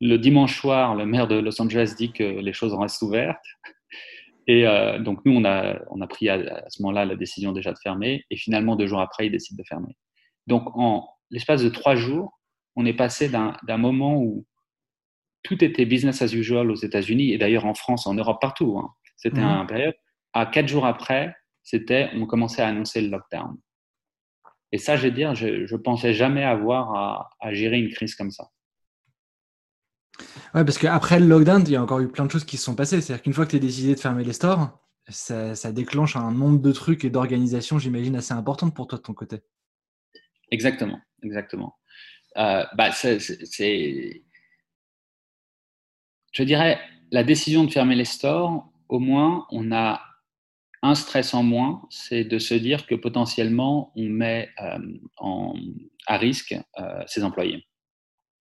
Le 0.00 0.16
dimanche 0.16 0.60
soir, 0.60 0.94
le 0.94 1.06
maire 1.06 1.28
de 1.28 1.36
Los 1.36 1.60
Angeles 1.60 1.94
dit 1.96 2.12
que 2.12 2.22
les 2.22 2.52
choses 2.52 2.74
restent 2.74 3.02
ouvertes. 3.02 3.44
Et 4.48 4.66
euh, 4.66 5.00
donc 5.00 5.24
nous, 5.24 5.32
on 5.32 5.44
a, 5.44 5.80
on 5.90 6.00
a 6.00 6.06
pris 6.06 6.28
à, 6.28 6.68
ce 6.68 6.80
moment-là 6.82 7.04
la 7.04 7.16
décision 7.16 7.52
déjà 7.52 7.72
de 7.72 7.78
fermer. 7.78 8.24
Et 8.30 8.36
finalement, 8.36 8.76
deux 8.76 8.86
jours 8.86 9.00
après, 9.00 9.26
ils 9.26 9.32
décident 9.32 9.60
de 9.60 9.66
fermer. 9.66 9.96
Donc 10.46 10.64
en 10.76 11.08
l'espace 11.30 11.62
de 11.64 11.68
trois 11.68 11.96
jours, 11.96 12.38
on 12.76 12.86
est 12.86 12.94
passé 12.94 13.28
d'un 13.28 13.78
moment 13.78 14.20
où 14.20 14.46
tout 15.42 15.64
était 15.64 15.86
business 15.86 16.22
as 16.22 16.32
usual 16.34 16.70
aux 16.70 16.76
États-Unis 16.76 17.32
et 17.32 17.38
d'ailleurs 17.38 17.64
en 17.64 17.74
France, 17.74 18.06
en 18.06 18.14
Europe, 18.14 18.38
partout. 18.40 18.78
Hein. 18.78 18.90
C'était 19.16 19.40
mmh. 19.40 19.44
un 19.44 19.64
période 19.64 19.94
quatre 20.52 20.68
jours 20.68 20.86
après, 20.86 21.34
c'était, 21.62 22.10
on 22.14 22.26
commençait 22.26 22.62
à 22.62 22.68
annoncer 22.68 23.00
le 23.00 23.08
lockdown. 23.08 23.56
Et 24.72 24.78
ça, 24.78 24.96
je 24.96 25.02
vais 25.02 25.10
dire, 25.10 25.34
je 25.34 25.72
ne 25.72 25.76
pensais 25.78 26.12
jamais 26.12 26.44
avoir 26.44 27.30
à, 27.40 27.52
gérer 27.52 27.78
une 27.78 27.90
crise 27.90 28.14
comme 28.14 28.30
ça. 28.30 28.50
Ouais, 30.54 30.64
parce 30.64 30.78
qu'après 30.78 31.20
le 31.20 31.26
lockdown, 31.26 31.62
il 31.66 31.72
y 31.72 31.76
a 31.76 31.82
encore 31.82 32.00
eu 32.00 32.08
plein 32.08 32.26
de 32.26 32.30
choses 32.30 32.44
qui 32.44 32.56
se 32.56 32.64
sont 32.64 32.74
passées. 32.74 33.00
C'est-à-dire 33.00 33.22
qu'une 33.22 33.32
fois 33.32 33.46
que 33.46 33.50
tu 33.50 33.56
as 33.56 33.60
décidé 33.60 33.94
de 33.94 34.00
fermer 34.00 34.24
les 34.24 34.32
stores, 34.32 34.78
ça, 35.08 35.72
déclenche 35.72 36.16
un 36.16 36.32
nombre 36.32 36.60
de 36.60 36.72
trucs 36.72 37.04
et 37.04 37.10
d'organisations, 37.10 37.78
j'imagine, 37.78 38.16
assez 38.16 38.32
importantes 38.32 38.74
pour 38.74 38.86
toi 38.86 38.98
de 38.98 39.02
ton 39.02 39.14
côté. 39.14 39.38
Exactement, 40.50 41.00
exactement. 41.22 41.76
Euh, 42.36 42.64
bah, 42.76 42.92
c'est, 42.92 43.18
je 46.32 46.42
dirais, 46.42 46.80
la 47.10 47.24
décision 47.24 47.64
de 47.64 47.70
fermer 47.70 47.94
les 47.94 48.04
stores, 48.04 48.68
au 48.88 48.98
moins, 48.98 49.46
on 49.50 49.72
a 49.72 50.00
un 50.82 50.94
stress 50.94 51.34
en 51.34 51.42
moins, 51.42 51.82
c'est 51.90 52.24
de 52.24 52.38
se 52.38 52.54
dire 52.54 52.86
que 52.86 52.94
potentiellement, 52.94 53.92
on 53.96 54.04
met 54.04 54.50
en, 55.16 55.54
à 56.06 56.18
risque 56.18 56.54
ses 57.06 57.24
employés. 57.24 57.66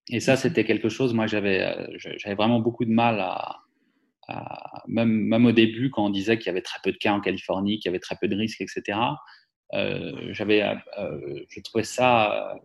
Et 0.10 0.20
ça, 0.20 0.36
c'était 0.36 0.66
quelque 0.66 0.90
chose, 0.90 1.14
moi, 1.14 1.28
j'avais 1.28 1.76
j'avais 1.98 2.36
vraiment 2.36 2.60
beaucoup 2.60 2.86
de 2.86 2.92
mal 2.92 3.20
à, 3.20 3.62
même, 4.88 5.10
même, 5.10 5.46
au 5.46 5.52
début, 5.52 5.90
quand 5.90 6.06
on 6.06 6.10
disait 6.10 6.38
qu'il 6.38 6.48
y 6.48 6.50
avait 6.50 6.62
très 6.62 6.80
peu 6.84 6.92
de 6.92 6.98
cas 6.98 7.14
en 7.14 7.22
Californie, 7.22 7.80
qu'il 7.80 7.90
y 7.90 7.92
avait 7.92 8.00
très 8.00 8.16
peu 8.20 8.28
de 8.28 8.36
risques, 8.36 8.62
etc., 8.62 8.98
euh, 9.74 10.12
j'avais, 10.32 10.62
euh, 10.64 11.44
je 11.50 11.60
trouvais 11.62 11.84
ça, 11.84 12.56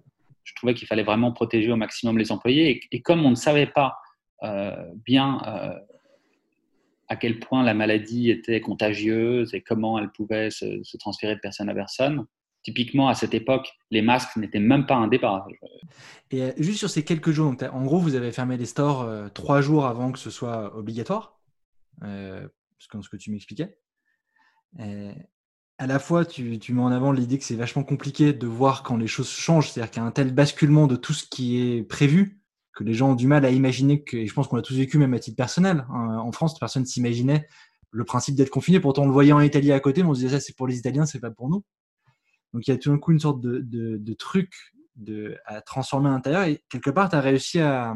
je 0.44 0.54
trouvais 0.54 0.74
qu'il 0.74 0.86
fallait 0.86 1.02
vraiment 1.02 1.32
protéger 1.32 1.72
au 1.72 1.76
maximum 1.76 2.18
les 2.18 2.32
employés. 2.32 2.80
Et, 2.90 3.02
comme 3.02 3.24
on 3.24 3.30
ne 3.30 3.34
savait 3.34 3.66
pas 3.66 3.96
euh, 4.42 4.76
bien 5.04 5.40
à 7.10 7.16
quel 7.16 7.40
point 7.40 7.64
la 7.64 7.74
maladie 7.74 8.30
était 8.30 8.60
contagieuse 8.60 9.52
et 9.52 9.60
comment 9.60 9.98
elle 9.98 10.10
pouvait 10.12 10.50
se, 10.50 10.96
transférer 10.96 11.34
de 11.34 11.40
personne 11.40 11.68
à 11.68 11.74
personne, 11.74 12.24
typiquement 12.62 13.08
à 13.08 13.14
cette 13.14 13.34
époque, 13.34 13.68
les 13.90 14.00
masques 14.00 14.36
n'étaient 14.36 14.60
même 14.60 14.86
pas 14.86 14.94
un 14.94 15.08
débat. 15.08 15.44
Et 16.30 16.52
juste 16.56 16.78
sur 16.78 16.88
ces 16.88 17.04
quelques 17.04 17.32
jours, 17.32 17.52
en 17.72 17.84
gros, 17.84 17.98
vous 17.98 18.14
avez 18.14 18.30
fermé 18.30 18.56
les 18.56 18.64
stores 18.64 19.10
trois 19.34 19.60
jours 19.60 19.86
avant 19.86 20.12
que 20.12 20.20
ce 20.20 20.30
soit 20.30 20.76
obligatoire 20.76 21.40
euh, 22.04 22.46
ce 22.78 22.86
que 22.86 23.16
tu 23.16 23.32
m'expliquais. 23.32 23.76
À 24.78 25.86
la 25.86 25.98
fois, 25.98 26.24
tu, 26.24 26.60
tu 26.60 26.72
mets 26.74 26.82
en 26.82 26.92
avant 26.92 27.10
l'idée 27.10 27.38
que 27.38 27.44
c'est 27.44 27.56
vachement 27.56 27.82
compliqué 27.82 28.32
de 28.32 28.46
voir 28.46 28.84
quand 28.84 28.96
les 28.96 29.08
choses 29.08 29.30
changent, 29.30 29.70
c'est-à-dire 29.70 29.90
qu'il 29.90 30.00
y 30.00 30.04
a 30.04 30.06
un 30.06 30.12
tel 30.12 30.32
basculement 30.32 30.86
de 30.86 30.94
tout 30.94 31.14
ce 31.14 31.24
qui 31.26 31.60
est 31.60 31.82
prévu 31.82 32.39
que 32.72 32.84
les 32.84 32.94
gens 32.94 33.10
ont 33.10 33.14
du 33.14 33.26
mal 33.26 33.44
à 33.44 33.50
imaginer 33.50 34.02
que, 34.02 34.16
et 34.16 34.26
je 34.26 34.34
pense 34.34 34.48
qu'on 34.48 34.56
l'a 34.56 34.62
tous 34.62 34.76
vécu 34.76 34.98
même 34.98 35.14
à 35.14 35.18
titre 35.18 35.36
personnel. 35.36 35.86
Hein, 35.90 36.18
en 36.18 36.32
France, 36.32 36.58
personne 36.58 36.86
s'imaginait 36.86 37.46
le 37.90 38.04
principe 38.04 38.36
d'être 38.36 38.50
confiné. 38.50 38.80
Pourtant, 38.80 39.02
on 39.02 39.06
le 39.06 39.12
voyait 39.12 39.32
en 39.32 39.40
Italie 39.40 39.72
à 39.72 39.80
côté, 39.80 40.02
mais 40.02 40.08
on 40.08 40.14
se 40.14 40.20
disait 40.20 40.38
ça, 40.38 40.44
c'est 40.44 40.56
pour 40.56 40.66
les 40.66 40.78
Italiens, 40.78 41.06
c'est 41.06 41.20
pas 41.20 41.30
pour 41.30 41.48
nous. 41.48 41.64
Donc, 42.52 42.66
il 42.66 42.70
y 42.70 42.74
a 42.74 42.76
tout 42.76 42.90
d'un 42.90 42.98
coup 42.98 43.12
une 43.12 43.20
sorte 43.20 43.40
de, 43.40 44.14
truc 44.14 44.52
de, 44.96 45.36
à 45.46 45.60
transformer 45.60 46.08
à 46.08 46.12
l'intérieur. 46.12 46.44
Et 46.44 46.62
quelque 46.68 46.90
part, 46.90 47.08
tu 47.08 47.16
as 47.16 47.20
réussi 47.20 47.60
à, 47.60 47.94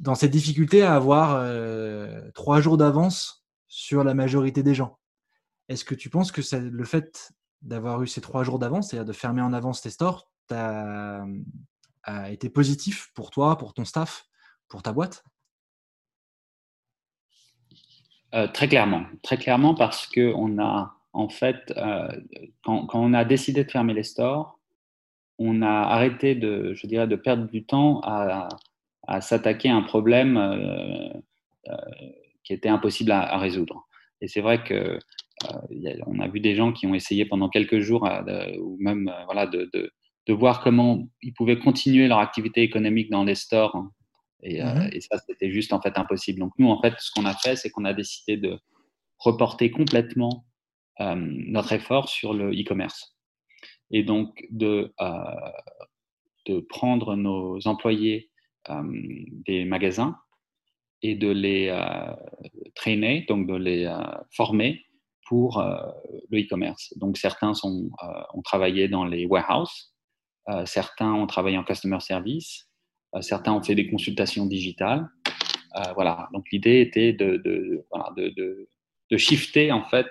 dans 0.00 0.14
cette 0.14 0.30
difficulté 0.30 0.82
à 0.82 0.94
avoir 0.94 1.36
euh, 1.36 2.30
trois 2.34 2.60
jours 2.60 2.76
d'avance 2.76 3.44
sur 3.68 4.04
la 4.04 4.14
majorité 4.14 4.62
des 4.62 4.74
gens. 4.74 4.98
Est-ce 5.68 5.84
que 5.84 5.94
tu 5.94 6.08
penses 6.08 6.32
que 6.32 6.40
le 6.56 6.84
fait 6.84 7.32
d'avoir 7.62 8.02
eu 8.02 8.06
ces 8.06 8.20
trois 8.20 8.44
jours 8.44 8.58
d'avance, 8.58 8.88
c'est-à-dire 8.88 9.06
de 9.06 9.12
fermer 9.12 9.42
en 9.42 9.52
avance 9.52 9.82
tes 9.82 9.90
stores, 9.90 10.30
a 12.08 12.30
été 12.30 12.48
positif 12.48 13.10
pour 13.14 13.30
toi, 13.30 13.58
pour 13.58 13.74
ton 13.74 13.84
staff, 13.84 14.26
pour 14.68 14.82
ta 14.82 14.92
boîte? 14.92 15.24
Euh, 18.34 18.46
Très 18.48 18.68
clairement, 18.68 19.04
très 19.22 19.36
clairement 19.36 19.74
parce 19.74 20.06
que 20.06 20.32
on 20.34 20.58
a 20.58 20.94
en 21.12 21.28
fait, 21.28 21.72
euh, 21.76 22.08
quand, 22.62 22.88
on 22.92 23.14
a 23.14 23.24
décidé 23.24 23.64
de 23.64 23.70
fermer 23.70 23.94
les 23.94 24.02
stores, 24.02 24.60
on 25.38 25.62
a 25.62 25.68
arrêté 25.68 26.34
de, 26.34 26.74
je 26.74 26.86
dirais, 26.86 27.08
de 27.08 27.16
perdre 27.16 27.48
du 27.48 27.64
temps 27.64 28.00
à, 28.04 28.48
s'attaquer 29.20 29.70
à 29.70 29.76
un 29.76 29.82
problème 29.82 30.36
euh, 30.36 31.08
qui 32.44 32.52
était 32.52 32.68
impossible 32.68 33.10
à, 33.10 33.38
résoudre. 33.38 33.88
Et 34.20 34.28
c'est 34.28 34.40
vrai 34.40 34.62
que 34.62 34.98
a 35.42 36.28
vu 36.28 36.40
des 36.40 36.54
gens 36.54 36.72
qui 36.72 36.86
ont 36.86 36.94
essayé 36.94 37.24
pendant 37.24 37.48
quelques 37.48 37.78
jours, 37.78 38.08
ou 38.60 38.76
même 38.80 39.12
voilà, 39.24 39.46
de, 39.46 39.92
voir 40.32 40.62
comment 40.62 41.08
ils 41.22 41.34
pouvaient 41.34 41.58
continuer 41.58 42.08
leur 42.08 42.18
activité 42.18 42.62
économique 42.62 43.10
dans 43.10 43.24
les 43.24 43.34
stores. 43.34 43.74
Hein. 43.76 43.92
Et, 44.42 44.62
mmh 44.62 44.90
et, 44.92 45.00
ça, 45.00 45.18
c'était 45.18 45.50
juste 45.50 45.72
en 45.72 45.80
fait 45.80 45.98
impossible. 45.98 46.38
Donc 46.38 46.52
nous, 46.58 46.68
en 46.68 46.80
fait, 46.80 46.94
ce 46.98 47.10
qu'on 47.12 47.24
a 47.24 47.34
fait, 47.34 47.56
c'est 47.56 47.70
qu'on 47.70 47.84
a 47.84 47.94
décidé 47.94 48.36
de 48.36 48.58
reporter 49.18 49.70
complètement 49.70 50.44
notre 51.00 51.72
effort 51.72 52.08
sur 52.08 52.34
le 52.34 52.50
e-commerce. 52.50 53.16
Et 53.90 54.02
donc 54.02 54.44
de, 54.50 54.92
de 56.46 56.60
prendre 56.60 57.14
nos 57.14 57.66
employés 57.66 58.30
euh, 58.70 58.82
des 59.46 59.64
magasins 59.64 60.16
et 61.02 61.14
de 61.14 61.28
les 61.28 61.68
euh, 61.68 62.12
traîner, 62.74 63.24
donc 63.28 63.46
de 63.46 63.54
les 63.54 63.84
euh, 63.84 64.02
former 64.32 64.84
pour 65.26 65.62
le 66.30 66.40
e-commerce. 66.40 66.94
Donc 66.96 67.18
certains 67.18 67.52
sont, 67.52 67.90
ont 68.32 68.40
travaillé 68.40 68.88
dans 68.88 69.04
les 69.04 69.26
warehouses, 69.26 69.92
certains 70.64 71.12
ont 71.12 71.26
travaillé 71.26 71.58
en 71.58 71.64
customer 71.64 72.00
service, 72.00 72.68
certains 73.20 73.52
ont 73.52 73.62
fait 73.62 73.74
des 73.74 73.88
consultations 73.88 74.46
digitales. 74.46 75.08
voilà, 75.94 76.28
donc 76.32 76.46
l'idée 76.52 76.80
était 76.80 77.12
de, 77.12 77.36
de, 77.36 77.84
de, 78.16 78.68
de, 79.10 79.16
shifter 79.16 79.72
en 79.72 79.84
fait 79.84 80.08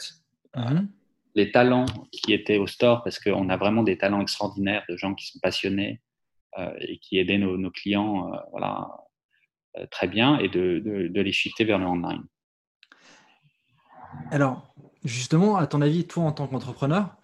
mmh 0.55 0.87
les 1.35 1.51
talents 1.51 1.85
qui 2.11 2.33
étaient 2.33 2.57
au 2.57 2.65
store, 2.65 3.03
parce 3.03 3.19
qu'on 3.19 3.49
a 3.49 3.57
vraiment 3.57 3.83
des 3.83 3.95
talents 3.95 4.21
extraordinaires 4.21 4.83
de 4.89 4.97
gens 4.97 5.13
qui 5.13 5.27
sont 5.27 5.37
passionnés, 5.39 6.01
euh, 6.57 6.73
et 6.79 6.97
qui 6.97 7.19
aidaient 7.19 7.37
nos, 7.37 7.69
clients 7.69 8.33
euh, 8.33 8.37
voilà, 8.49 8.89
euh, 9.77 9.85
très 9.91 10.07
bien 10.07 10.39
et 10.39 10.49
de, 10.49 10.79
de, 10.79 11.21
les 11.21 11.31
shifter 11.31 11.65
vers 11.65 11.77
le 11.77 11.85
online. 11.85 12.23
Alors, 14.31 14.73
justement, 15.03 15.57
à 15.57 15.67
ton 15.67 15.81
avis, 15.81 16.07
toi 16.07 16.23
en 16.23 16.31
tant 16.31 16.47
qu'entrepreneur, 16.47 17.15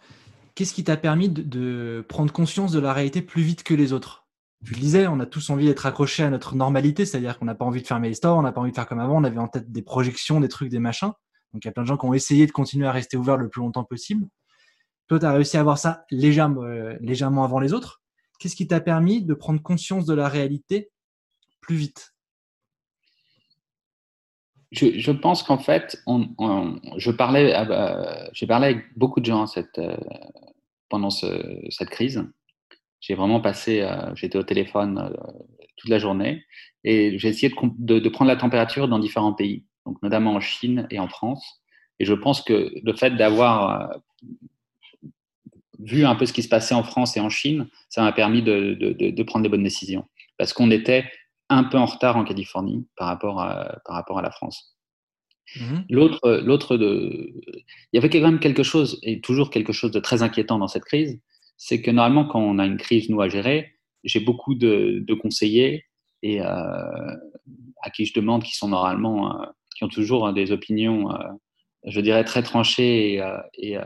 qu'est-ce 0.56 0.74
qui 0.74 0.84
t'a 0.84 0.98
permis 0.98 1.30
de, 1.30 2.06
prendre 2.08 2.32
conscience 2.32 2.72
de 2.72 2.80
la 2.80 2.94
réalité 2.94 3.22
plus 3.22 3.42
vite 3.42 3.64
que 3.64 3.74
les 3.74 3.94
autres? 3.94 4.28
Tu 4.66 4.74
le 4.74 4.80
disais, 4.80 5.08
on 5.08 5.20
a 5.20 5.26
tous 5.26 5.50
envie 5.50 5.66
d'être 5.66 5.86
accrochés 5.86 6.24
à 6.24 6.30
notre 6.30 6.56
normalité, 6.56 7.06
c'est-à-dire 7.06 7.38
qu'on 7.38 7.46
n'a 7.46 7.56
pas 7.56 7.66
envie 7.66 7.82
de 7.82 7.88
fermer 7.88 8.08
les 8.08 8.14
stores, 8.14 8.38
on 8.38 8.44
n'a 8.44 8.54
pas 8.54 8.62
envie 8.62 8.72
de 8.72 8.76
faire 8.76 8.88
comme 8.88 9.00
avant, 9.00 9.18
on 9.18 9.24
avait 9.26 9.40
en 9.40 9.50
tête 9.50 9.72
des 9.72 9.82
projections, 9.82 10.40
des 10.40 10.48
trucs, 10.48 10.70
des 10.70 10.80
machins. 10.80 11.12
Donc 11.54 11.66
il 11.66 11.68
y 11.68 11.70
a 11.70 11.72
plein 11.72 11.84
de 11.84 11.88
gens 11.88 11.98
qui 11.98 12.06
ont 12.06 12.14
essayé 12.14 12.48
de 12.48 12.52
continuer 12.52 12.88
à 12.88 12.92
rester 12.92 13.18
ouverts 13.18 13.38
le 13.38 13.50
plus 13.50 13.60
longtemps 13.62 13.84
possible. 13.84 14.26
Toi, 15.08 15.20
tu 15.20 15.26
as 15.26 15.34
réussi 15.34 15.58
à 15.58 15.60
avoir 15.60 15.78
ça 15.78 16.06
légèrement, 16.12 16.64
légèrement 17.02 17.44
avant 17.44 17.60
les 17.60 17.74
autres. 17.74 18.02
Qu'est-ce 18.40 18.56
qui 18.56 18.68
t'a 18.68 18.80
permis 18.80 19.22
de 19.22 19.34
prendre 19.34 19.62
conscience 19.62 20.06
de 20.06 20.14
la 20.14 20.30
réalité 20.30 20.92
plus 21.60 21.76
vite? 21.76 22.13
Je, 24.74 25.12
pense 25.12 25.44
qu'en 25.44 25.60
fait, 25.60 26.04
je 26.98 27.12
parlais, 27.12 27.54
euh, 27.56 28.30
j'ai 28.34 28.48
parlé 28.48 28.68
avec 28.68 28.98
beaucoup 28.98 29.20
de 29.20 29.26
gens 29.26 29.46
cette, 29.46 29.78
euh, 29.78 29.96
pendant 30.90 31.10
cette 31.12 31.90
crise. 31.90 32.26
J'ai 33.00 33.14
vraiment 33.14 33.40
passé, 33.40 33.82
euh, 33.82 34.14
j'étais 34.16 34.38
au 34.38 34.44
téléphone 34.44 35.14
toute 35.78 35.90
la 35.90 36.00
journée 36.00 36.44
et 36.84 37.18
j'ai 37.20 37.30
essayé 37.30 37.54
de, 37.78 38.10
prendre 38.10 38.30
la 38.30 38.38
température 38.38 38.88
dans 38.88 39.00
différents 39.00 39.34
pays, 39.34 39.66
donc 39.86 40.02
notamment 40.02 40.34
en 40.34 40.40
Chine 40.40 40.88
et 40.90 41.00
en 41.00 41.08
France. 41.08 41.62
Et 42.00 42.06
je 42.06 42.14
pense 42.14 42.42
que 42.42 42.72
le 42.82 42.94
fait 42.94 43.12
d'avoir 43.12 43.92
vu 45.80 46.06
un 46.06 46.16
peu 46.16 46.26
ce 46.26 46.34
qui 46.34 46.42
se 46.42 46.50
passait 46.50 46.74
en 46.74 46.84
France 46.84 47.16
et 47.16 47.20
en 47.20 47.30
Chine, 47.30 47.68
ça 47.90 48.02
m'a 48.02 48.12
permis 48.12 48.42
de, 48.42 48.74
de, 48.74 49.24
prendre 49.24 49.44
des 49.44 49.50
bonnes 49.50 49.64
décisions. 49.64 50.06
Parce 50.38 50.54
qu'on 50.54 50.72
était 50.72 51.06
un 51.54 51.64
peu 51.64 51.78
en 51.78 51.86
retard 51.86 52.18
en 52.18 52.24
Californie 52.24 52.88
par 52.96 53.08
rapport 53.08 53.42
à, 53.42 53.80
par 53.86 53.96
rapport 53.96 54.20
à 54.20 54.22
la 54.22 54.32
France. 54.32 54.78
Mhm. 55.60 55.86
L'autre, 55.90 56.42
l'autre 56.44 56.78
de, 56.78 57.34
il 57.58 57.96
y 57.96 57.98
avait 57.98 58.10
quand 58.10 58.22
même 58.22 58.40
quelque 58.40 58.64
chose, 58.64 59.00
et 59.04 59.22
toujours 59.22 59.50
quelque 59.50 59.74
chose 59.74 59.92
de 59.92 60.00
très 60.00 60.24
inquiétant 60.24 60.58
dans 60.58 60.68
cette 60.68 60.86
crise, 60.86 61.20
c'est 61.58 61.82
que 61.82 61.92
normalement, 61.92 62.26
quand 62.26 62.40
on 62.40 62.60
a 62.60 62.66
une 62.66 62.78
crise, 62.78 63.10
nous, 63.10 63.22
à 63.22 63.30
gérer, 63.30 63.74
j'ai 64.04 64.20
beaucoup 64.20 64.56
de, 64.56 65.06
conseillers 65.22 65.86
et 66.22 66.42
euh, 66.42 66.46
à 67.82 67.90
qui 67.94 68.06
je 68.06 68.14
demande, 68.14 68.44
qui 68.44 68.56
sont 68.56 68.70
normalement, 68.70 69.42
euh, 69.42 69.46
qui 69.76 69.84
ont 69.84 69.90
toujours 69.90 70.32
des 70.34 70.52
opinions, 70.52 71.12
euh, 71.12 71.18
je 71.86 72.00
dirais, 72.02 72.24
très 72.24 72.44
tranchées 72.44 73.16
et, 73.16 73.24
et 73.58 73.78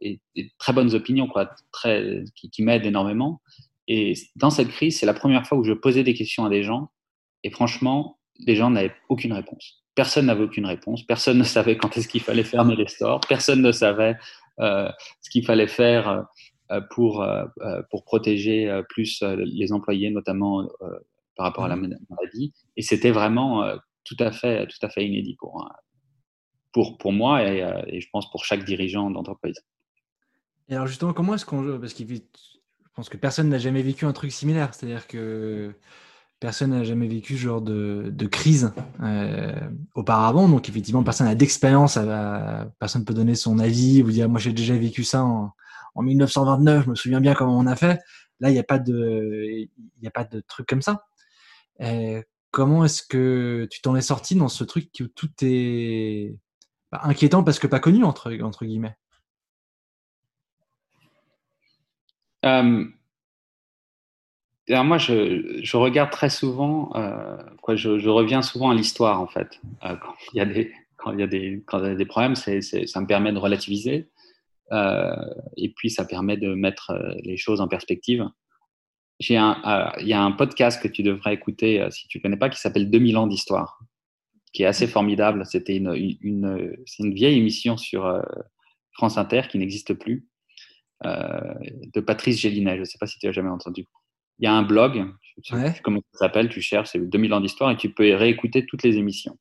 et, 0.00 0.20
très 0.58 0.72
bonnes 0.72 0.94
opinions, 0.94 1.26
quoi, 1.26 1.50
très, 1.72 2.24
qui, 2.34 2.50
qui 2.50 2.62
m'aident 2.62 2.86
énormément. 2.86 3.40
Et 3.88 4.14
dans 4.34 4.50
cette 4.50 4.68
crise, 4.68 4.98
c'est 4.98 5.06
la 5.06 5.14
première 5.14 5.46
fois 5.46 5.58
où 5.58 5.64
je 5.64 5.72
posais 5.72 6.02
des 6.02 6.14
questions 6.14 6.44
à 6.44 6.48
des 6.48 6.62
gens. 6.62 6.90
Et 7.44 7.50
franchement, 7.50 8.18
les 8.38 8.56
gens 8.56 8.70
n'avaient 8.70 8.94
aucune 9.08 9.32
réponse. 9.32 9.84
Personne 9.94 10.26
n'avait 10.26 10.44
aucune 10.44 10.66
réponse. 10.66 11.04
Personne 11.04 11.38
ne 11.38 11.44
savait 11.44 11.76
quand 11.76 11.96
est-ce 11.96 12.08
qu'il 12.08 12.20
fallait 12.20 12.44
fermer 12.44 12.76
les 12.76 12.88
stores. 12.88 13.20
Personne 13.28 13.62
ne 13.62 13.72
savait 13.72 14.16
euh, 14.60 14.90
ce 15.20 15.30
qu'il 15.30 15.44
fallait 15.44 15.68
faire 15.68 16.26
euh, 16.72 16.80
pour, 16.90 17.22
euh, 17.22 17.44
pour 17.90 18.04
protéger 18.04 18.82
plus 18.88 19.22
les 19.22 19.72
employés, 19.72 20.10
notamment 20.10 20.66
par 21.36 21.46
rapport 21.46 21.64
à 21.64 21.68
la 21.68 21.76
mmh. 21.76 21.98
maladie. 22.10 22.52
Et 22.76 22.82
c'était 22.82 23.10
vraiment 23.12 23.64
tout, 24.04 24.16
à 24.18 24.32
fait, 24.32 24.66
tout 24.66 24.84
à 24.84 24.88
fait 24.88 25.06
inédit 25.06 25.36
pour, 25.38 25.70
pour, 26.72 26.98
pour 26.98 27.12
moi 27.12 27.44
et, 27.44 27.58
et 27.88 28.00
je 28.00 28.08
pense 28.10 28.30
pour 28.30 28.44
chaque 28.44 28.64
dirigeant 28.64 29.10
d'entreprise. 29.10 29.60
Et 30.68 30.74
alors 30.74 30.88
justement, 30.88 31.12
comment 31.12 31.34
est-ce 31.34 31.46
qu'on... 31.46 31.78
Parce 31.78 31.96
je 31.96 32.55
pense 32.96 33.08
que 33.10 33.18
personne 33.18 33.50
n'a 33.50 33.58
jamais 33.58 33.82
vécu 33.82 34.06
un 34.06 34.12
truc 34.12 34.32
similaire. 34.32 34.74
C'est-à-dire 34.74 35.06
que 35.06 35.74
personne 36.40 36.70
n'a 36.70 36.82
jamais 36.82 37.06
vécu 37.06 37.34
ce 37.36 37.42
genre 37.42 37.60
de, 37.60 38.26
crise 38.30 38.72
euh, 39.02 39.60
auparavant. 39.94 40.48
Donc 40.48 40.68
effectivement, 40.68 41.02
personne 41.02 41.26
n'a 41.26 41.34
d'expérience. 41.34 41.98
Personne 42.78 43.02
ne 43.02 43.06
peut 43.06 43.14
donner 43.14 43.34
son 43.34 43.58
avis 43.58 44.02
ou 44.02 44.10
dire, 44.10 44.28
moi 44.28 44.40
j'ai 44.40 44.52
déjà 44.52 44.76
vécu 44.76 45.04
ça 45.04 45.24
en, 45.24 45.52
en, 45.94 46.02
1929, 46.02 46.84
je 46.84 46.90
me 46.90 46.94
souviens 46.94 47.20
bien 47.20 47.34
comment 47.34 47.58
on 47.58 47.66
a 47.66 47.76
fait. 47.76 48.00
Là, 48.40 48.50
il 48.50 48.52
n'y 48.52 48.58
a, 48.58 48.64
pas 48.64 48.78
de, 48.78 50.40
truc 50.48 50.66
comme 50.66 50.82
ça. 50.82 51.06
Euh, 51.82 52.22
comment 52.50 52.84
est-ce 52.84 53.02
que 53.02 53.66
tu 53.70 53.80
t'en 53.82 53.96
es 53.96 54.02
sorti 54.02 54.34
dans 54.34 54.48
ce 54.48 54.64
truc 54.64 54.90
où 55.00 55.08
tout 55.08 55.30
est 55.42 56.36
bah, 56.92 57.00
inquiétant 57.04 57.44
parce 57.44 57.58
que 57.58 57.66
pas 57.66 57.80
connu, 57.80 58.04
entre 58.04 58.30
guillemets? 58.64 58.96
Euh, 62.46 62.84
alors 64.68 64.84
moi, 64.84 64.98
je, 64.98 65.76
regarde 65.76 66.10
très 66.10 66.30
souvent, 66.30 66.90
euh, 66.96 67.36
je, 67.76 68.08
reviens 68.08 68.42
souvent 68.42 68.70
à 68.70 68.74
l'histoire 68.74 69.20
en 69.20 69.26
fait. 69.26 69.60
Quand 69.80 70.14
il 70.32 70.38
y 70.38 70.40
a 70.40 71.26
des, 71.26 71.56
problèmes, 72.06 72.34
ça 72.34 72.50
me 72.52 73.06
permet 73.06 73.32
de 73.32 73.38
relativiser 73.38 74.08
euh, 74.72 75.14
et 75.56 75.68
puis 75.68 75.90
ça 75.90 76.04
permet 76.04 76.36
de 76.36 76.54
mettre 76.54 76.92
les 77.22 77.36
choses 77.36 77.60
en 77.60 77.68
perspective. 77.68 78.28
Il 79.20 79.32
y 79.32 79.36
a 79.36 80.22
un 80.22 80.32
podcast 80.32 80.82
que 80.82 80.88
tu 80.88 81.02
devrais 81.02 81.34
écouter 81.34 81.86
si 81.90 82.08
tu 82.08 82.20
connais 82.20 82.36
pas 82.36 82.50
qui 82.50 82.60
s'appelle 82.60 82.90
2000 82.90 83.16
ans 83.16 83.26
d'histoire, 83.28 83.78
qui 84.52 84.64
est 84.64 84.66
assez 84.66 84.88
formidable. 84.88 85.46
C'était 85.46 85.80
c'est 85.80 87.02
une 87.02 87.14
vieille 87.14 87.38
émission 87.38 87.76
sur 87.76 88.20
France 88.92 89.16
Inter 89.16 89.42
qui 89.48 89.58
n'existe 89.58 89.94
plus. 89.94 90.26
De 91.04 92.00
Patrice 92.00 92.40
Gélinet, 92.40 92.76
je 92.76 92.80
ne 92.80 92.84
sais 92.84 92.98
pas 92.98 93.06
si 93.06 93.18
tu 93.18 93.28
as 93.28 93.32
jamais 93.32 93.50
entendu 93.50 93.86
il 94.38 94.44
y 94.44 94.46
a 94.46 94.52
un 94.52 94.62
blog, 94.62 95.04
je 95.42 95.54
sais 95.54 95.80
comment 95.82 96.00
ça 96.12 96.26
s'appelle, 96.26 96.48
tu 96.48 96.60
cherches, 96.60 96.90
c'est 96.92 96.98
2000 96.98 97.32
ans 97.32 97.40
d'histoire, 97.40 97.70
et 97.70 97.76
tu 97.76 97.92
peux 97.92 98.14
réécouter 98.14 98.66
toutes 98.66 98.82
les 98.82 98.96
émissions. 98.96 99.38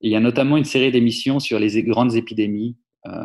Et 0.00 0.08
il 0.08 0.12
y 0.12 0.16
a 0.16 0.20
notamment 0.20 0.56
une 0.56 0.64
série 0.64 0.90
d'émissions 0.90 1.40
sur 1.40 1.58
les 1.58 1.82
grandes 1.82 2.14
épidémies. 2.14 2.76
Euh, 3.06 3.24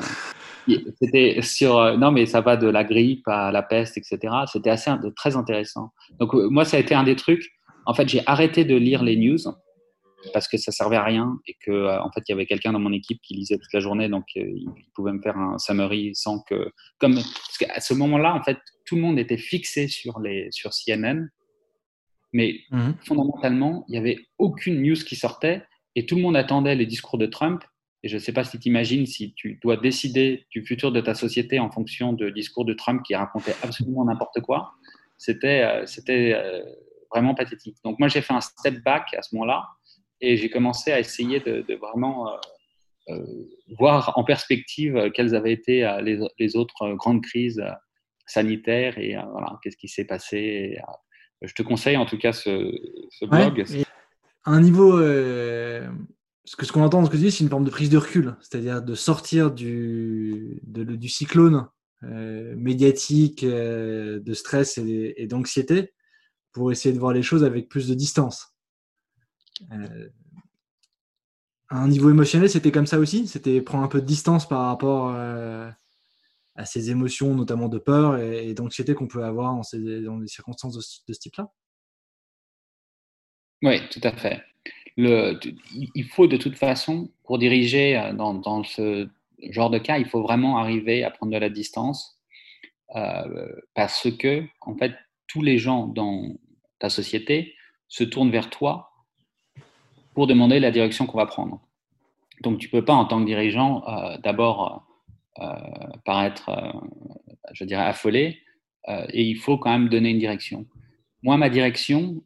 c'était 1.02 1.42
sur, 1.42 1.78
euh, 1.78 1.98
non 1.98 2.12
mais 2.12 2.26
ça 2.26 2.42
va 2.42 2.58
de 2.58 2.68
la 2.68 2.84
grippe 2.84 3.28
à 3.28 3.52
la 3.52 3.62
peste, 3.62 3.98
etc. 3.98 4.34
C'était 4.52 4.70
assez 4.70 4.92
très 5.16 5.36
intéressant. 5.36 5.92
Donc 6.20 6.34
euh, 6.34 6.50
moi, 6.50 6.66
ça 6.66 6.78
a 6.78 6.80
été 6.80 6.96
un 6.96 7.04
des 7.04 7.16
trucs. 7.16 7.52
En 7.86 7.94
fait, 7.94 8.08
j'ai 8.08 8.22
arrêté 8.26 8.66
de 8.66 8.76
lire 8.76 9.04
les 9.04 9.18
news 9.18 9.40
parce 10.32 10.48
que 10.48 10.58
ça 10.58 10.72
servait 10.72 10.96
à 10.96 11.04
rien 11.04 11.40
et 11.48 11.56
que 11.60 12.00
en 12.00 12.12
fait 12.12 12.22
il 12.28 12.32
y 12.32 12.34
avait 12.34 12.46
quelqu'un 12.46 12.72
dans 12.72 12.80
mon 12.80 12.94
équipe 12.94 13.20
qui 13.22 13.34
lisait 13.34 13.58
toute 13.58 13.74
la 13.74 13.80
journée 13.80 14.08
donc 14.08 14.26
il 14.36 14.68
pouvait 14.96 15.12
me 15.12 15.22
faire 15.22 15.38
un 15.38 15.58
summary 15.58 16.12
sans 16.14 16.40
que 16.42 16.72
comme 17.00 17.16
parce 17.16 17.58
qu'à 17.60 17.80
ce 17.82 17.94
moment-là 17.94 18.34
en 18.34 18.42
fait 18.44 18.58
tout 18.86 18.96
le 18.96 19.02
monde 19.02 19.20
était 19.20 19.38
fixé 19.38 19.88
sur, 19.88 20.20
les, 20.20 20.52
sur 20.52 20.72
CNN, 20.72 21.30
mais 22.32 22.60
mmh. 22.72 22.92
fondamentalement, 23.06 23.86
il 23.88 23.94
n'y 23.94 23.98
avait 23.98 24.26
aucune 24.38 24.82
news 24.82 24.96
qui 24.96 25.16
sortait 25.16 25.64
et 25.96 26.06
tout 26.06 26.16
le 26.16 26.22
monde 26.22 26.36
attendait 26.36 26.76
les 26.76 26.86
discours 26.86 27.18
de 27.18 27.26
Trump. 27.26 27.64
Et 28.02 28.10
je 28.10 28.16
ne 28.16 28.20
sais 28.20 28.34
pas 28.34 28.44
si 28.44 28.60
tu 28.60 28.68
imagines 28.68 29.06
si 29.06 29.34
tu 29.34 29.60
dois 29.62 29.78
décider 29.78 30.46
du 30.50 30.66
futur 30.66 30.92
de 30.92 31.00
ta 31.00 31.14
société 31.14 31.60
en 31.60 31.70
fonction 31.70 32.12
de 32.12 32.30
discours 32.30 32.66
de 32.66 32.74
Trump 32.74 33.02
qui 33.04 33.16
racontait 33.16 33.56
absolument 33.62 34.04
n'importe 34.04 34.42
quoi. 34.42 34.74
C'était 35.18 35.62
euh, 35.62 35.86
c'était 35.86 36.34
euh, 36.34 36.64
vraiment 37.10 37.34
pathétique. 37.34 37.78
Donc 37.86 38.00
moi, 38.00 38.10
j'ai 38.10 38.22
fait 38.22 38.34
un 38.34 38.42
step 38.42 38.84
back 38.84 39.14
à 39.14 39.22
ce 39.22 39.34
moment-là 39.36 39.68
et 40.24 40.38
j'ai 40.38 40.50
commencé 40.50 40.92
à 40.92 41.00
essayer 41.00 41.40
de, 41.40 41.76
vraiment 41.76 42.30
euh, 43.10 43.26
voir 43.78 44.14
en 44.16 44.24
perspective 44.24 45.12
quelles 45.14 45.36
avaient 45.36 45.54
été 45.54 45.98
les, 46.02 46.20
les 46.40 46.56
autres 46.56 46.94
grandes 46.94 47.22
crises 47.22 47.64
sanitaire 48.26 48.98
et 48.98 49.16
euh, 49.16 49.22
voilà, 49.32 49.60
qu'est-ce 49.62 49.78
qui 49.78 49.88
s'est 49.88 50.06
passé. 50.06 50.78
Euh, 50.80 51.48
je 51.48 51.54
te 51.54 51.64
conseille 51.64 51.98
en 51.98 52.06
tout 52.06 52.18
cas 52.18 52.32
ce, 52.32 53.26
blog. 53.26 53.66
un 54.46 54.62
niveau, 54.62 54.98
euh, 54.98 55.88
ce 56.46 56.56
que 56.56 56.66
ce 56.66 56.72
qu'on 56.72 56.82
entend 56.82 57.02
dans 57.02 57.08
ce 57.08 57.12
que 57.12 57.18
tu 57.18 57.24
dis, 57.24 57.32
c'est 57.32 57.44
une 57.44 57.50
forme 57.50 57.66
de 57.66 57.70
prise 57.70 57.90
de 57.90 57.98
recul, 57.98 58.36
c'est-à-dire 58.42 58.82
de 58.82 58.96
sortir 58.96 59.52
du, 59.52 60.62
du 60.64 61.10
cyclone 61.10 61.68
médiatique 62.02 63.46
de 63.46 64.34
stress 64.34 64.78
et, 64.78 65.26
d'anxiété 65.26 65.94
pour 66.52 66.70
essayer 66.70 66.94
de 66.94 67.00
voir 67.00 67.14
les 67.14 67.24
choses 67.24 67.46
avec 67.46 67.70
plus 67.70 67.88
de 67.88 67.94
distance. 67.94 68.53
À 71.70 71.78
un 71.78 71.88
niveau 71.88 72.10
émotionnel, 72.10 72.50
c'était 72.50 72.72
comme 72.72 72.88
ça 72.88 73.00
aussi 73.00 73.28
C'était 73.28 73.62
prendre 73.62 73.84
un 73.84 73.88
peu 73.88 74.02
de 74.02 74.06
distance 74.06 74.48
par 74.48 74.66
rapport 74.68 75.16
à 76.56 76.66
ces 76.66 76.92
émotions, 76.92 77.34
notamment 77.34 77.68
de 77.68 77.80
peur 77.80 78.18
et, 78.18 78.54
d'anxiété 78.54 78.94
qu'on 78.94 79.08
peut 79.08 79.24
avoir 79.24 79.56
dans, 79.56 80.20
des 80.20 80.28
circonstances 80.28 80.76
de, 80.76 81.14
ce 81.14 81.20
type-là 81.20 81.52
Oui, 83.62 83.80
tout 83.90 84.02
à 84.04 84.16
fait. 84.16 84.44
Il 84.98 86.06
faut 86.12 86.28
de 86.28 86.38
toute 86.38 86.58
façon, 86.58 87.12
pour 87.24 87.40
diriger 87.40 87.98
euh, 87.98 88.14
dans, 88.14 88.64
ce 88.64 89.10
genre 89.50 89.70
de 89.70 89.80
cas, 89.80 89.98
il 89.98 90.08
faut 90.08 90.22
vraiment 90.22 90.58
arriver 90.58 91.04
à 91.04 91.12
prendre 91.12 91.32
de 91.32 91.38
la 91.38 91.50
distance 91.50 92.20
euh, 92.96 93.56
parce 93.74 94.08
que, 94.18 94.44
en 94.62 94.78
fait, 94.78 94.94
tous 95.28 95.42
les 95.42 95.58
gens 95.58 95.88
dans 95.88 96.36
ta 96.80 96.90
société 96.90 97.56
se 97.88 98.04
tournent 98.04 98.32
vers 98.32 98.50
toi 98.50 98.92
pour 100.14 100.28
demander 100.28 100.60
la 100.60 100.72
direction 100.72 101.06
qu'on 101.06 101.18
va 101.18 101.26
prendre. 101.26 101.62
Donc, 102.42 102.60
tu 102.60 102.68
ne 102.68 102.72
peux 102.72 102.86
pas, 102.86 102.94
en 102.94 103.06
tant 103.06 103.20
que 103.20 103.26
dirigeant, 103.26 103.84
euh, 103.88 104.18
d'abord 104.18 104.86
euh, 105.40 105.46
paraître, 106.06 106.50
euh, 106.50 106.72
je 107.54 107.64
dirais, 107.64 107.84
affolé, 107.84 108.40
et 109.14 109.24
il 109.24 109.36
faut 109.36 109.58
quand 109.58 109.72
même 109.72 109.88
donner 109.88 110.10
une 110.10 110.20
direction. 110.20 110.66
Moi, 111.22 111.38
ma 111.38 111.50
direction, 111.50 112.22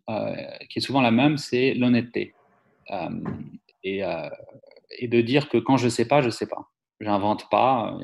qui 0.72 0.80
est 0.80 0.82
souvent 0.82 1.02
la 1.02 1.12
même, 1.12 1.38
c'est 1.38 1.76
l'honnêteté. 1.76 2.34
Et, 3.84 4.02
et, 4.98 5.08
de 5.08 5.22
dire 5.22 5.50
que 5.50 5.60
quand 5.60 5.78
je 5.78 5.86
ne 5.86 5.90
sais 5.92 6.08
pas, 6.08 6.22
je 6.22 6.28
ne 6.28 6.32
sais 6.32 6.48
pas. 6.48 6.72
J'invente 7.00 7.48
pas. 7.52 7.96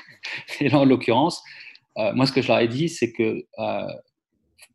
et 0.60 0.70
là, 0.70 0.78
en 0.78 0.86
l'occurrence, 0.86 1.44
moi, 2.14 2.24
ce 2.24 2.32
que 2.32 2.40
je 2.40 2.48
leur 2.48 2.60
ai 2.60 2.68
dit, 2.68 2.88
c'est 2.88 3.12
que 3.12 3.44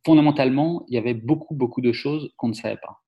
fondamentalement, 0.05 0.85
il 0.87 0.93
y 0.93 0.99
avait 0.99 1.15
beaucoup, 1.15 1.55
beaucoup 1.55 1.81
de 1.81 1.91
choses 1.91 2.31
qu'on 2.37 2.49
ne 2.49 2.53
savait 2.53 2.77
pas. 2.77 3.02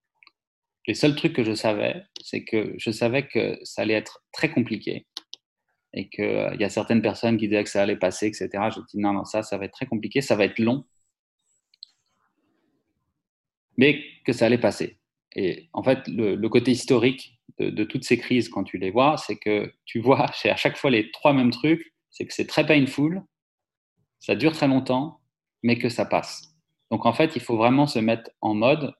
Les 0.87 0.93
seuls 0.93 1.15
trucs 1.15 1.33
que 1.33 1.43
je 1.43 1.53
savais, 1.53 2.03
c'est 2.21 2.43
que 2.43 2.75
je 2.77 2.91
savais 2.91 3.27
que 3.27 3.59
ça 3.63 3.81
allait 3.81 3.95
être 3.95 4.23
très 4.31 4.51
compliqué 4.51 5.07
et 5.93 6.09
qu'il 6.09 6.25
euh, 6.25 6.55
y 6.55 6.63
a 6.63 6.69
certaines 6.69 7.01
personnes 7.01 7.37
qui 7.37 7.47
disaient 7.47 7.63
que 7.63 7.69
ça 7.69 7.81
allait 7.81 7.95
passer, 7.95 8.27
etc. 8.27 8.49
Je 8.75 8.81
dis 8.81 8.99
non, 8.99 9.13
non, 9.13 9.25
ça, 9.25 9.41
ça 9.41 9.57
va 9.57 9.65
être 9.65 9.73
très 9.73 9.85
compliqué, 9.85 10.21
ça 10.21 10.35
va 10.35 10.45
être 10.45 10.59
long, 10.59 10.85
mais 13.77 14.03
que 14.25 14.33
ça 14.33 14.45
allait 14.45 14.57
passer. 14.57 14.99
Et 15.35 15.69
en 15.73 15.83
fait, 15.83 16.07
le, 16.07 16.47
côté 16.47 16.71
historique 16.71 17.39
de, 17.59 17.83
toutes 17.83 18.03
ces 18.03 18.17
crises, 18.17 18.49
quand 18.49 18.63
tu 18.63 18.77
les 18.77 18.91
vois, 18.91 19.17
c'est 19.17 19.37
que 19.37 19.73
tu 19.85 19.99
vois 19.99 20.27
c'est 20.35 20.49
à 20.49 20.55
chaque 20.55 20.77
fois 20.77 20.91
les 20.91 21.11
trois 21.11 21.33
mêmes 21.33 21.51
trucs, 21.51 21.93
c'est 22.09 22.25
que 22.25 22.33
c'est 22.33 22.47
très 22.47 22.65
painful, 22.65 23.23
ça 24.19 24.35
dure 24.35 24.53
très 24.53 24.67
longtemps, 24.67 25.21
mais 25.63 25.77
que 25.77 25.89
ça 25.89 26.05
passe. 26.05 26.55
Donc 26.91 27.05
en 27.05 27.13
fait, 27.13 27.35
il 27.35 27.41
faut 27.41 27.57
vraiment 27.57 27.87
se 27.87 27.99
mettre 27.99 28.29
en 28.41 28.53
mode 28.53 28.93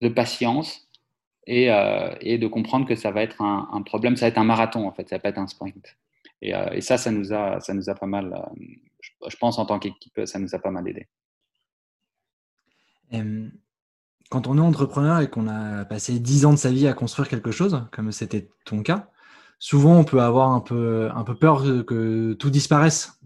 de 0.00 0.08
patience 0.08 0.90
euh, 1.48 2.14
et, 2.20 2.38
de 2.38 2.46
comprendre 2.46 2.86
que 2.86 2.94
ça 2.94 3.10
va 3.10 3.22
être 3.22 3.42
un, 3.42 3.82
problème, 3.82 4.16
ça 4.16 4.26
va 4.26 4.28
être 4.28 4.38
un 4.38 4.44
marathon 4.44 4.86
en 4.86 4.92
fait, 4.92 5.08
ça 5.08 5.16
va 5.16 5.20
pas 5.20 5.28
être 5.30 5.38
un 5.38 5.46
sprint. 5.46 5.96
Et, 6.42 6.54
euh, 6.54 6.80
ça, 6.80 6.96
ça 6.96 7.10
nous 7.10 7.32
a, 7.32 7.60
ça 7.60 7.74
nous 7.74 7.90
a 7.90 7.94
pas 7.94 8.06
mal, 8.06 8.32
euh, 8.32 8.64
je, 9.28 9.36
pense 9.36 9.58
en 9.58 9.66
tant 9.66 9.78
qu'équipe, 9.78 10.20
ça 10.26 10.38
nous 10.38 10.54
a 10.54 10.58
pas 10.58 10.70
mal 10.70 10.86
aidé. 10.88 11.08
Quand 14.30 14.46
on 14.46 14.56
est 14.58 14.60
entrepreneur 14.60 15.20
et 15.20 15.28
qu'on 15.28 15.48
a 15.48 15.84
passé 15.84 16.20
10 16.20 16.44
ans 16.46 16.52
de 16.52 16.58
sa 16.58 16.70
vie 16.70 16.86
à 16.86 16.92
construire 16.92 17.28
quelque 17.28 17.50
chose, 17.50 17.84
comme 17.90 18.12
c'était 18.12 18.48
ton 18.64 18.84
cas, 18.84 19.08
souvent 19.58 19.98
on 19.98 20.04
peut 20.04 20.22
avoir 20.22 20.52
un 20.52 20.60
peu, 20.60 21.10
un 21.12 21.24
peu 21.24 21.34
peur 21.34 21.64
que 21.84 22.34
tout 22.34 22.50
disparaisse. 22.50 23.20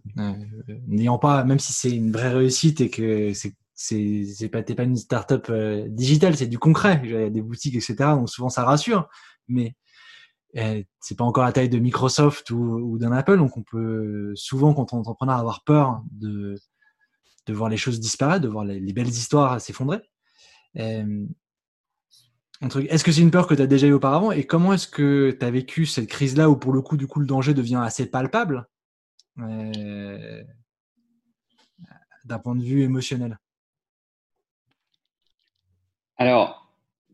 N'ayant 0.86 1.18
pas, 1.18 1.44
même 1.44 1.58
si 1.58 1.74
c'est 1.74 1.94
une 1.94 2.10
vraie 2.10 2.32
réussite 2.32 2.80
et 2.80 2.88
que 2.88 3.34
c'est 3.34 3.54
c'est 3.74 4.48
pas 4.50 4.62
pas 4.62 4.84
une 4.84 4.96
startup 4.96 5.46
euh, 5.50 5.86
digitale, 5.88 6.36
c'est 6.36 6.46
du 6.46 6.58
concret. 6.58 7.00
Il 7.04 7.10
y 7.10 7.16
a 7.16 7.30
des 7.30 7.42
boutiques, 7.42 7.74
etc. 7.74 7.94
Donc 8.14 8.28
souvent 8.30 8.48
ça 8.48 8.64
rassure, 8.64 9.08
mais 9.48 9.74
euh, 10.56 10.82
c'est 11.00 11.16
pas 11.16 11.24
encore 11.24 11.44
la 11.44 11.52
taille 11.52 11.68
de 11.68 11.78
Microsoft 11.78 12.50
ou, 12.50 12.98
d'un 12.98 13.12
Apple. 13.12 13.36
Donc 13.36 13.56
on 13.56 13.62
peut 13.62 14.32
souvent, 14.36 14.74
quand 14.74 14.92
on 14.92 14.98
est 14.98 15.00
entrepreneur, 15.00 15.36
avoir 15.36 15.64
peur 15.64 16.02
de 16.12 16.56
de 17.46 17.52
voir 17.52 17.68
les 17.68 17.76
choses 17.76 18.00
disparaître, 18.00 18.42
de 18.42 18.48
voir 18.48 18.64
les, 18.64 18.92
belles 18.94 19.08
histoires 19.08 19.60
s'effondrer. 19.60 20.00
Euh, 20.78 21.26
est-ce 22.88 23.04
que 23.04 23.12
c'est 23.12 23.20
une 23.20 23.30
peur 23.30 23.46
que 23.46 23.54
tu 23.54 23.60
as 23.60 23.66
déjà 23.66 23.86
eu 23.86 23.92
auparavant? 23.92 24.32
Et 24.32 24.46
comment 24.46 24.72
est-ce 24.72 24.88
que 24.88 25.36
tu 25.38 25.44
as 25.44 25.50
vécu 25.50 25.84
cette 25.84 26.08
crise-là 26.08 26.48
où 26.48 26.56
pour 26.56 26.72
le 26.72 26.80
coup, 26.80 26.96
du 26.96 27.06
coup, 27.06 27.20
le 27.20 27.26
danger 27.26 27.52
devient 27.52 27.82
assez 27.82 28.06
palpable 28.06 28.66
d'un 29.36 30.46
point 32.38 32.56
de 32.56 32.62
vue 32.62 32.82
émotionnel? 32.82 33.38
Alors, 36.16 36.64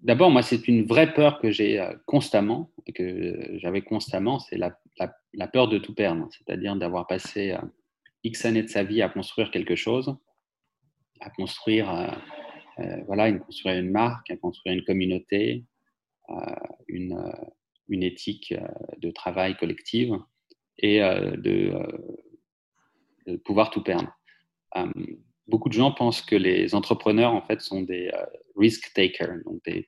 d'abord, 0.02 0.30
moi, 0.30 0.42
c'est 0.42 0.68
une 0.68 0.84
vraie 0.84 1.12
peur 1.14 1.40
que 1.40 1.50
j'ai 1.50 1.80
euh, 1.80 1.92
constamment, 2.06 2.70
que 2.94 3.58
j'avais 3.58 3.82
constamment, 3.82 4.38
c'est 4.38 4.58
la, 4.58 4.76
peur 5.48 5.68
de 5.68 5.78
tout 5.78 5.94
perdre, 5.94 6.28
c'est-à-dire 6.30 6.76
d'avoir 6.76 7.06
passé 7.06 7.52
euh, 7.52 7.60
X 8.24 8.44
années 8.44 8.62
de 8.62 8.68
sa 8.68 8.82
vie 8.82 9.02
à 9.02 9.08
construire 9.08 9.50
quelque 9.50 9.76
chose, 9.76 10.16
à 11.20 11.30
construire, 11.30 11.90
euh, 12.78 12.96
voilà, 13.06 13.28
une, 13.28 13.40
construire 13.40 13.78
une 13.78 13.90
marque, 13.90 14.30
à 14.30 14.36
construire 14.36 14.74
une 14.74 14.84
communauté, 14.84 15.64
une, 16.88 17.14
éthique 17.90 18.54
de 18.98 19.10
travail 19.10 19.56
collective 19.56 20.16
et 20.78 21.00
de, 21.00 21.72
pouvoir 23.44 23.70
tout 23.70 23.82
perdre. 23.82 24.16
Beaucoup 25.48 25.68
de 25.68 25.74
gens 25.74 25.90
pensent 25.90 26.22
que 26.22 26.36
les 26.36 26.74
entrepreneurs 26.76 27.32
en 27.32 27.42
fait 27.42 27.60
sont 27.60 27.82
des 27.82 28.12
risk 28.60 28.92
takers, 28.94 29.38
donc 29.44 29.60
des, 29.64 29.86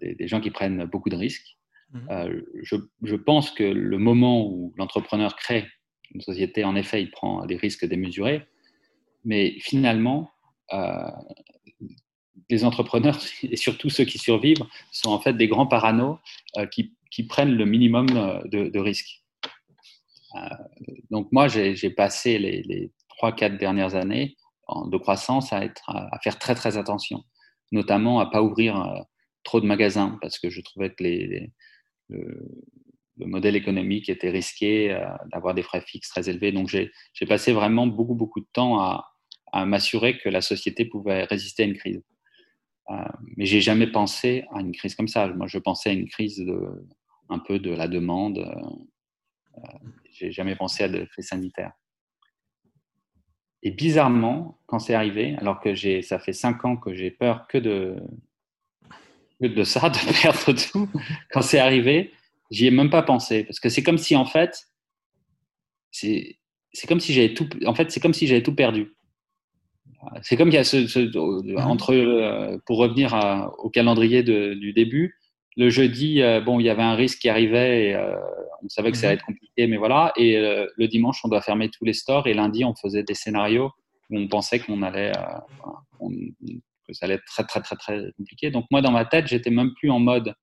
des, 0.00 0.28
gens 0.28 0.40
qui 0.40 0.50
prennent 0.50 0.84
beaucoup 0.84 1.10
de 1.10 1.16
risques. 1.16 1.56
Mhm. 1.92 2.42
Je, 2.62 2.76
je, 3.02 3.16
pense 3.16 3.50
que 3.50 3.64
le 3.64 3.98
moment 3.98 4.46
où 4.46 4.74
l'entrepreneur 4.76 5.36
crée 5.36 5.66
une 6.14 6.20
société, 6.20 6.64
en 6.64 6.76
effet, 6.76 7.02
il 7.02 7.10
prend 7.10 7.46
des 7.46 7.56
risques 7.56 7.86
démesurés, 7.86 8.42
mais 9.24 9.56
finalement, 9.60 10.30
les 12.50 12.64
entrepreneurs, 12.64 13.18
et 13.42 13.56
surtout 13.56 13.90
ceux 13.90 14.04
qui 14.04 14.18
survivent, 14.18 14.64
sont 14.92 15.10
en 15.10 15.20
fait 15.20 15.34
des 15.34 15.48
grands 15.48 15.66
paranos 15.66 16.18
qui, 16.72 16.94
qui, 17.10 17.24
prennent 17.24 17.56
le 17.56 17.64
minimum 17.64 18.06
de, 18.06 18.68
de 18.68 18.78
risques. 18.78 19.22
donc 21.10 21.30
moi, 21.32 21.48
j'ai 21.48 21.90
passé 21.90 22.38
les, 22.38 22.62
les 22.62 22.92
3-4 23.22 23.58
dernières 23.58 23.94
années 23.94 24.36
de 24.86 24.96
croissance 24.98 25.52
à, 25.52 25.64
être, 25.64 25.88
à 25.88 26.18
faire 26.22 26.38
très 26.38 26.54
très 26.54 26.76
attention, 26.76 27.24
notamment 27.72 28.20
à 28.20 28.26
pas 28.26 28.42
ouvrir 28.42 28.80
euh, 28.80 29.00
trop 29.42 29.60
de 29.60 29.66
magasins 29.66 30.18
parce 30.20 30.38
que 30.38 30.50
je 30.50 30.60
trouvais 30.60 30.90
que 30.90 31.02
le, 32.08 32.50
modèle 33.18 33.56
économique 33.56 34.08
était 34.08 34.30
risqué, 34.30 34.92
euh, 34.92 35.06
d'avoir 35.32 35.54
des 35.54 35.62
frais 35.62 35.80
fixes 35.80 36.08
très 36.08 36.28
élevés. 36.28 36.52
Donc 36.52 36.68
j'ai 36.68 36.90
passé 37.26 37.52
vraiment 37.52 37.86
beaucoup 37.86 38.14
beaucoup 38.14 38.40
de 38.40 38.48
temps 38.52 38.80
à, 38.80 39.12
m'assurer 39.64 40.18
que 40.18 40.28
la 40.28 40.42
société 40.42 40.84
pouvait 40.84 41.24
résister 41.24 41.62
à 41.62 41.66
une 41.66 41.78
crise. 41.78 42.02
Euh, 42.90 42.94
mais 43.36 43.46
j'ai 43.46 43.62
jamais 43.62 43.86
pensé 43.86 44.44
à 44.52 44.60
une 44.60 44.72
crise 44.72 44.94
comme 44.94 45.08
ça. 45.08 45.26
Moi, 45.28 45.46
je 45.46 45.56
pensais 45.58 45.88
à 45.88 45.92
une 45.94 46.06
crise 46.06 46.36
de, 46.36 46.86
un 47.30 47.38
peu 47.38 47.58
de 47.58 47.70
la 47.70 47.88
demande. 47.88 48.38
Euh, 48.38 49.60
j'ai 50.10 50.30
jamais 50.30 50.56
pensé 50.56 50.84
à 50.84 50.88
de 50.88 51.04
crise 51.06 51.28
sanitaire. 51.28 51.72
Et 53.66 53.72
bizarrement, 53.72 54.60
quand 54.66 54.78
c'est 54.78 54.94
arrivé, 54.94 55.34
alors 55.38 55.58
que 55.58 55.74
ça 56.00 56.20
fait 56.20 56.32
cinq 56.32 56.64
ans 56.64 56.76
que 56.76 56.94
j'ai 56.94 57.10
peur 57.10 57.48
que 57.48 57.58
de, 57.58 57.96
de 59.40 59.64
ça, 59.64 59.88
de 59.90 60.22
perdre 60.22 60.52
tout, 60.52 60.88
quand 61.32 61.42
c'est 61.42 61.58
arrivé, 61.58 62.12
j'y 62.52 62.68
ai 62.68 62.70
même 62.70 62.90
pas 62.90 63.02
pensé. 63.02 63.42
Parce 63.42 63.58
que 63.58 63.68
c'est 63.68 63.82
comme 63.82 63.98
si, 63.98 64.14
en 64.14 64.24
fait, 64.24 64.68
c'est 65.90 66.38
comme 66.86 67.00
si 67.00 67.12
j'avais 67.12 67.34
tout, 67.34 67.48
en 67.66 67.74
fait, 67.74 67.90
c'est 67.90 67.98
comme 67.98 68.14
si 68.14 68.28
j'avais 68.28 68.44
tout 68.44 68.54
perdu. 68.54 68.94
C'est 70.22 70.36
comme 70.36 70.50
qu'il 70.50 70.58
y 70.58 70.60
a 70.60 70.64
ce, 70.64 71.58
entre, 71.58 71.92
euh, 71.92 72.58
pour 72.66 72.78
revenir 72.78 73.50
au 73.58 73.68
calendrier 73.68 74.22
du 74.22 74.72
début, 74.74 75.15
le 75.56 75.70
jeudi, 75.70 76.20
euh, 76.20 76.40
bon, 76.40 76.60
il 76.60 76.64
y 76.66 76.70
avait 76.70 76.82
un 76.82 76.94
risque 76.94 77.20
qui 77.20 77.28
arrivait 77.28 77.88
et 77.88 77.94
euh, 77.94 78.16
on 78.62 78.68
savait 78.68 78.90
que 78.90 78.98
ça 78.98 79.06
allait 79.06 79.16
mhm. 79.16 79.20
être 79.20 79.26
compliqué, 79.26 79.66
mais 79.66 79.76
voilà. 79.78 80.12
Et 80.16 80.36
euh, 80.36 80.66
le 80.76 80.86
dimanche, 80.86 81.20
on 81.24 81.28
doit 81.28 81.40
fermer 81.40 81.70
tous 81.70 81.84
les 81.84 81.94
stores 81.94 82.26
et 82.26 82.34
lundi, 82.34 82.64
on 82.64 82.74
faisait 82.74 83.02
des 83.02 83.14
scénarios 83.14 83.72
où 84.10 84.18
on 84.18 84.28
pensait 84.28 84.60
qu'on 84.60 84.82
allait, 84.82 85.12
que 86.00 86.92
ça 86.92 87.06
allait 87.06 87.14
être 87.14 87.24
très, 87.24 87.44
très, 87.44 87.60
très, 87.60 87.76
très 87.76 88.12
compliqué. 88.16 88.50
Donc, 88.50 88.66
moi, 88.70 88.82
dans 88.82 88.92
ma 88.92 89.04
tête, 89.04 89.26
j'étais 89.26 89.50
même 89.50 89.72
plus 89.74 89.90
en 89.90 89.98
mode 89.98 90.34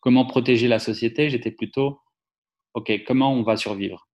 comment 0.00 0.26
protéger 0.26 0.68
la 0.68 0.78
société, 0.78 1.30
j'étais 1.30 1.50
plutôt, 1.50 1.98
OK, 2.74 2.92
comment 3.06 3.32
on 3.32 3.42
va 3.42 3.56
survivre? 3.56 4.06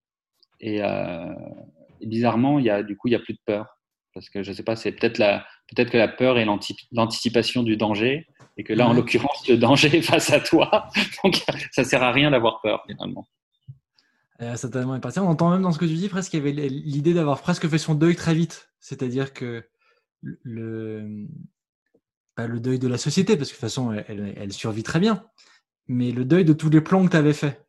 Et, 0.60 0.76
et, 0.76 2.06
bizarrement, 2.06 2.58
il 2.58 2.64
y 2.64 2.70
a, 2.70 2.82
du 2.82 2.96
coup, 2.96 3.08
il 3.08 3.10
n'y 3.10 3.16
a 3.16 3.20
plus 3.20 3.34
de 3.34 3.40
peur. 3.44 3.66
Parce 4.14 4.30
que 4.30 4.42
je 4.42 4.50
ne 4.50 4.56
sais 4.56 4.62
pas, 4.62 4.76
c'est 4.76 4.92
peut-être 4.92 5.18
la, 5.18 5.46
que 5.76 5.96
la 5.96 6.08
peur 6.08 6.38
est 6.38 6.46
l'anticipation 6.92 7.62
du 7.62 7.76
danger, 7.76 8.26
et 8.60 8.62
que 8.62 8.74
là, 8.74 8.86
en 8.86 8.92
l'occurrence, 8.92 9.48
le 9.48 9.56
danger 9.56 9.96
est 9.96 10.02
face 10.02 10.30
à 10.30 10.38
toi. 10.38 10.90
Donc, 11.24 11.42
ça 11.72 11.82
sert 11.82 12.02
à 12.02 12.12
rien 12.12 12.30
d'avoir 12.30 12.60
peur 12.60 12.84
finalement. 12.86 13.26
Euh, 14.42 14.54
ça 14.56 14.68
tellement 14.68 15.00
On 15.02 15.20
entend 15.20 15.50
même 15.50 15.62
dans 15.62 15.72
ce 15.72 15.78
que 15.78 15.86
tu 15.86 15.94
dis 15.94 16.10
presque 16.10 16.30
qu'il 16.30 16.40
y 16.40 16.42
avait 16.42 16.68
l'idée 16.68 17.14
d'avoir 17.14 17.40
presque 17.40 17.66
fait 17.68 17.78
son 17.78 17.94
deuil 17.94 18.16
très 18.16 18.34
vite. 18.34 18.70
C'est-à-dire 18.78 19.32
que 19.32 19.64
le, 20.22 21.26
pas 22.34 22.46
le 22.46 22.60
deuil 22.60 22.78
de 22.78 22.86
la 22.86 22.98
société, 22.98 23.38
parce 23.38 23.48
que 23.48 23.54
de 23.54 23.60
toute 23.60 23.62
façon, 23.62 23.92
elle, 23.92 24.52
survit 24.52 24.82
très 24.82 25.00
bien, 25.00 25.24
mais 25.88 26.12
le 26.12 26.26
deuil 26.26 26.44
de 26.44 26.52
tous 26.52 26.68
les 26.68 26.82
plans 26.82 27.02
que 27.06 27.10
tu 27.10 27.16
avais 27.16 27.32
fait. 27.32 27.66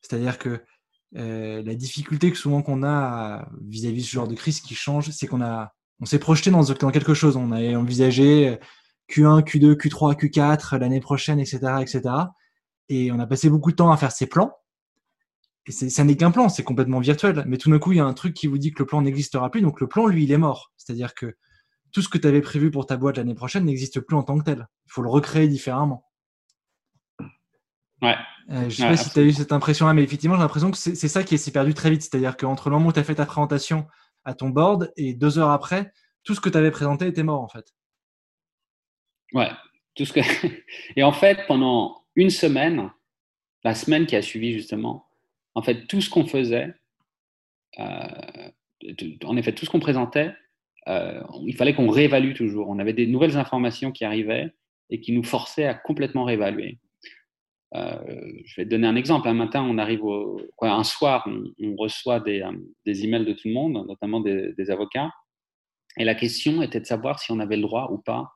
C'est-à-dire 0.00 0.38
que 0.38 0.60
euh, 1.14 1.62
la 1.62 1.74
difficulté 1.76 2.32
que 2.32 2.36
souvent 2.36 2.62
qu'on 2.62 2.82
a 2.82 3.48
vis-à-vis 3.60 4.02
de 4.02 4.06
ce 4.06 4.12
genre 4.12 4.28
de 4.28 4.34
crise 4.34 4.60
qui 4.60 4.74
change, 4.74 5.10
c'est 5.10 5.28
qu'on 5.28 5.40
a 5.42 5.72
on 6.00 6.04
s'est 6.04 6.18
projeté 6.18 6.50
dans, 6.50 6.64
quelque 6.90 7.14
chose. 7.14 7.36
On 7.36 7.52
a 7.52 7.76
envisagé 7.76 8.58
Q1, 9.12 9.42
Q2, 9.42 9.74
Q3, 9.74 10.16
Q4 10.16 10.78
l'année 10.78 11.00
prochaine, 11.00 11.38
etc., 11.38 11.58
etc. 11.80 12.02
Et 12.88 13.12
on 13.12 13.18
a 13.18 13.26
passé 13.26 13.50
beaucoup 13.50 13.70
de 13.70 13.76
temps 13.76 13.90
à 13.90 13.96
faire 13.96 14.12
ces 14.12 14.26
plans. 14.26 14.56
Et 15.66 15.72
ça 15.72 16.04
n'est 16.04 16.16
qu'un 16.16 16.32
plan, 16.32 16.48
c'est 16.48 16.64
complètement 16.64 16.98
virtuel. 16.98 17.44
Mais 17.46 17.56
tout 17.56 17.70
d'un 17.70 17.78
coup, 17.78 17.92
il 17.92 17.98
y 17.98 18.00
a 18.00 18.04
un 18.04 18.14
truc 18.14 18.34
qui 18.34 18.48
vous 18.48 18.58
dit 18.58 18.72
que 18.72 18.80
le 18.80 18.86
plan 18.86 19.02
n'existera 19.02 19.50
plus. 19.50 19.62
Donc 19.62 19.80
le 19.80 19.86
plan, 19.86 20.06
lui, 20.06 20.24
il 20.24 20.32
est 20.32 20.38
mort. 20.38 20.72
C'est-à-dire 20.76 21.14
que 21.14 21.36
tout 21.92 22.02
ce 22.02 22.08
que 22.08 22.18
tu 22.18 22.26
avais 22.26 22.40
prévu 22.40 22.70
pour 22.70 22.86
ta 22.86 22.96
boîte 22.96 23.18
l'année 23.18 23.34
prochaine 23.34 23.64
n'existe 23.64 24.00
plus 24.00 24.16
en 24.16 24.22
tant 24.22 24.38
que 24.38 24.44
tel. 24.44 24.66
Il 24.86 24.92
faut 24.92 25.02
le 25.02 25.10
recréer 25.10 25.46
différemment. 25.46 26.04
Ouais. 28.00 28.16
Euh, 28.50 28.62
je 28.62 28.64
ne 28.64 28.70
sais 28.70 28.88
pas 28.88 28.96
si 28.96 29.10
tu 29.10 29.20
as 29.20 29.22
eu 29.22 29.32
cette 29.32 29.52
impression-là, 29.52 29.94
mais 29.94 30.02
effectivement, 30.02 30.34
j'ai 30.34 30.42
l'impression 30.42 30.72
que 30.72 30.76
c'est 30.76 30.96
ça 30.96 31.22
qui 31.22 31.38
s'est 31.38 31.52
perdu 31.52 31.74
très 31.74 31.90
vite. 31.90 32.02
C'est-à-dire 32.02 32.36
qu'entre 32.36 32.70
le 32.70 32.76
moment 32.76 32.88
où 32.88 32.92
tu 32.92 32.98
as 32.98 33.04
fait 33.04 33.14
ta 33.14 33.26
présentation 33.26 33.86
à 34.24 34.34
ton 34.34 34.48
board 34.50 34.92
et 34.96 35.14
deux 35.14 35.38
heures 35.38 35.50
après, 35.50 35.92
tout 36.24 36.34
ce 36.34 36.40
que 36.40 36.48
tu 36.48 36.58
avais 36.58 36.72
présenté 36.72 37.06
était 37.06 37.22
mort 37.22 37.40
en 37.40 37.48
fait. 37.48 37.72
Ouais, 39.32 39.48
tout 39.94 40.04
ce 40.04 40.12
que. 40.12 40.20
et 40.96 41.02
en 41.02 41.12
fait, 41.12 41.46
pendant 41.46 42.02
une 42.14 42.30
semaine, 42.30 42.90
la 43.64 43.74
semaine 43.74 44.06
qui 44.06 44.16
a 44.16 44.22
suivi 44.22 44.52
justement, 44.52 45.06
en 45.54 45.62
fait, 45.62 45.86
tout 45.86 46.00
ce 46.00 46.10
qu'on 46.10 46.26
faisait, 46.26 46.74
euh, 47.78 48.50
en 49.24 49.36
effet, 49.36 49.52
tout 49.52 49.64
ce 49.64 49.70
qu'on 49.70 49.80
présentait, 49.80 50.32
euh, 50.88 51.22
il 51.46 51.54
fallait 51.54 51.74
qu'on 51.74 51.88
réévalue 51.88 52.34
toujours. 52.34 52.68
On 52.68 52.78
avait 52.78 52.92
des 52.92 53.06
nouvelles 53.06 53.36
informations 53.36 53.92
qui 53.92 54.04
arrivaient 54.04 54.52
et 54.90 55.00
qui 55.00 55.12
nous 55.12 55.22
forçaient 55.22 55.66
à 55.66 55.74
complètement 55.74 56.24
réévaluer. 56.24 56.78
Euh, 57.74 57.98
je 58.44 58.56
vais 58.56 58.64
te 58.64 58.70
donner 58.70 58.86
un 58.86 58.96
exemple. 58.96 59.28
Un 59.28 59.34
matin, 59.34 59.62
on 59.62 59.78
arrive 59.78 60.04
au, 60.04 60.40
un 60.60 60.84
soir, 60.84 61.26
on, 61.58 61.76
reçoit 61.76 62.20
des, 62.20 62.44
des, 62.84 63.04
emails 63.04 63.24
de 63.24 63.32
tout 63.32 63.48
le 63.48 63.54
monde, 63.54 63.86
notamment 63.86 64.20
des, 64.20 64.70
avocats. 64.70 65.10
Et 65.96 66.04
la 66.04 66.14
question 66.14 66.62
était 66.62 66.80
de 66.80 66.86
savoir 66.86 67.18
si 67.18 67.32
on 67.32 67.38
avait 67.38 67.56
le 67.56 67.62
droit 67.62 67.88
ou 67.90 67.98
pas 67.98 68.32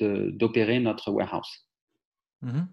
d'opérer 0.00 0.80
notre 0.80 1.10
warehouse. 1.10 1.66
Mm-hmm. 2.42 2.66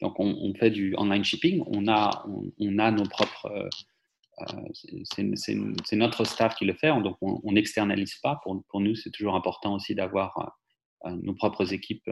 Donc, 0.00 0.14
on, 0.20 0.54
fait 0.54 0.70
du 0.70 0.94
online 0.96 1.24
shipping. 1.24 1.64
On 1.66 1.88
a, 1.88 2.24
on, 2.58 2.78
a 2.78 2.90
nos 2.90 3.04
propres. 3.04 3.46
Euh, 3.46 4.58
c'est 5.04 5.96
notre 5.96 6.24
staff 6.24 6.54
qui 6.54 6.64
le 6.64 6.74
fait. 6.74 6.88
Donc, 7.02 7.16
on 7.20 7.52
n'externalise 7.52 8.14
pas. 8.22 8.38
Pour, 8.44 8.62
pour 8.68 8.80
nous, 8.80 8.94
c'est 8.94 9.10
toujours 9.10 9.34
important 9.34 9.74
aussi 9.74 9.96
d'avoir 9.96 10.56
nos 11.04 11.34
propres 11.34 11.72
équipes. 11.72 12.08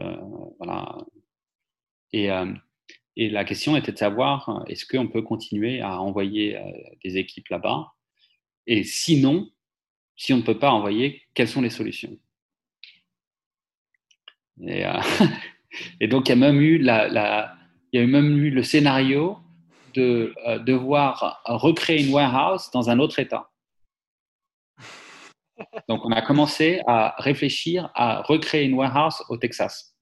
voilà. 0.59 0.97
Et, 2.11 2.29
et 3.19 3.29
la 3.31 3.43
question 3.45 3.75
était 3.75 3.91
de 3.91 3.97
savoir, 3.97 4.47
euh, 4.47 4.63
est-ce 4.65 4.85
qu'on 4.85 5.07
peut 5.07 5.23
continuer 5.23 5.81
à 5.81 5.99
envoyer 5.99 6.55
euh, 6.55 6.61
des 7.03 7.17
équipes 7.17 7.49
là-bas? 7.49 7.93
Et 8.67 8.83
sinon, 8.83 9.49
si 10.15 10.33
on 10.33 10.37
ne 10.37 10.43
peut 10.43 10.59
pas 10.59 10.69
envoyer, 10.69 11.23
quelles 11.33 11.47
sont 11.47 11.61
les 11.61 11.71
solutions? 11.71 12.15
Et, 14.61 14.85
euh, 14.85 14.99
donc, 16.07 16.27
il 16.27 16.29
y 16.29 16.33
a 16.33 16.35
même 16.35 16.61
eu, 16.61 16.77
la, 16.77 17.55
il 17.91 17.99
y 17.99 18.03
a 18.03 18.07
même 18.07 18.37
eu 18.37 18.49
le 18.49 18.63
scénario 18.63 19.37
de 19.93 20.33
devoir 20.63 21.41
recréer 21.45 22.05
une 22.05 22.13
warehouse 22.13 22.69
dans 22.71 22.89
un 22.89 22.99
autre 22.99 23.17
État. 23.19 23.49
Donc, 25.89 26.05
on 26.05 26.11
a 26.11 26.21
commencé 26.21 26.81
à 26.85 27.15
réfléchir 27.17 27.89
à 27.95 28.21
recréer 28.21 28.65
une 28.65 28.75
warehouse 28.75 29.23
au 29.29 29.37
Texas. 29.37 29.95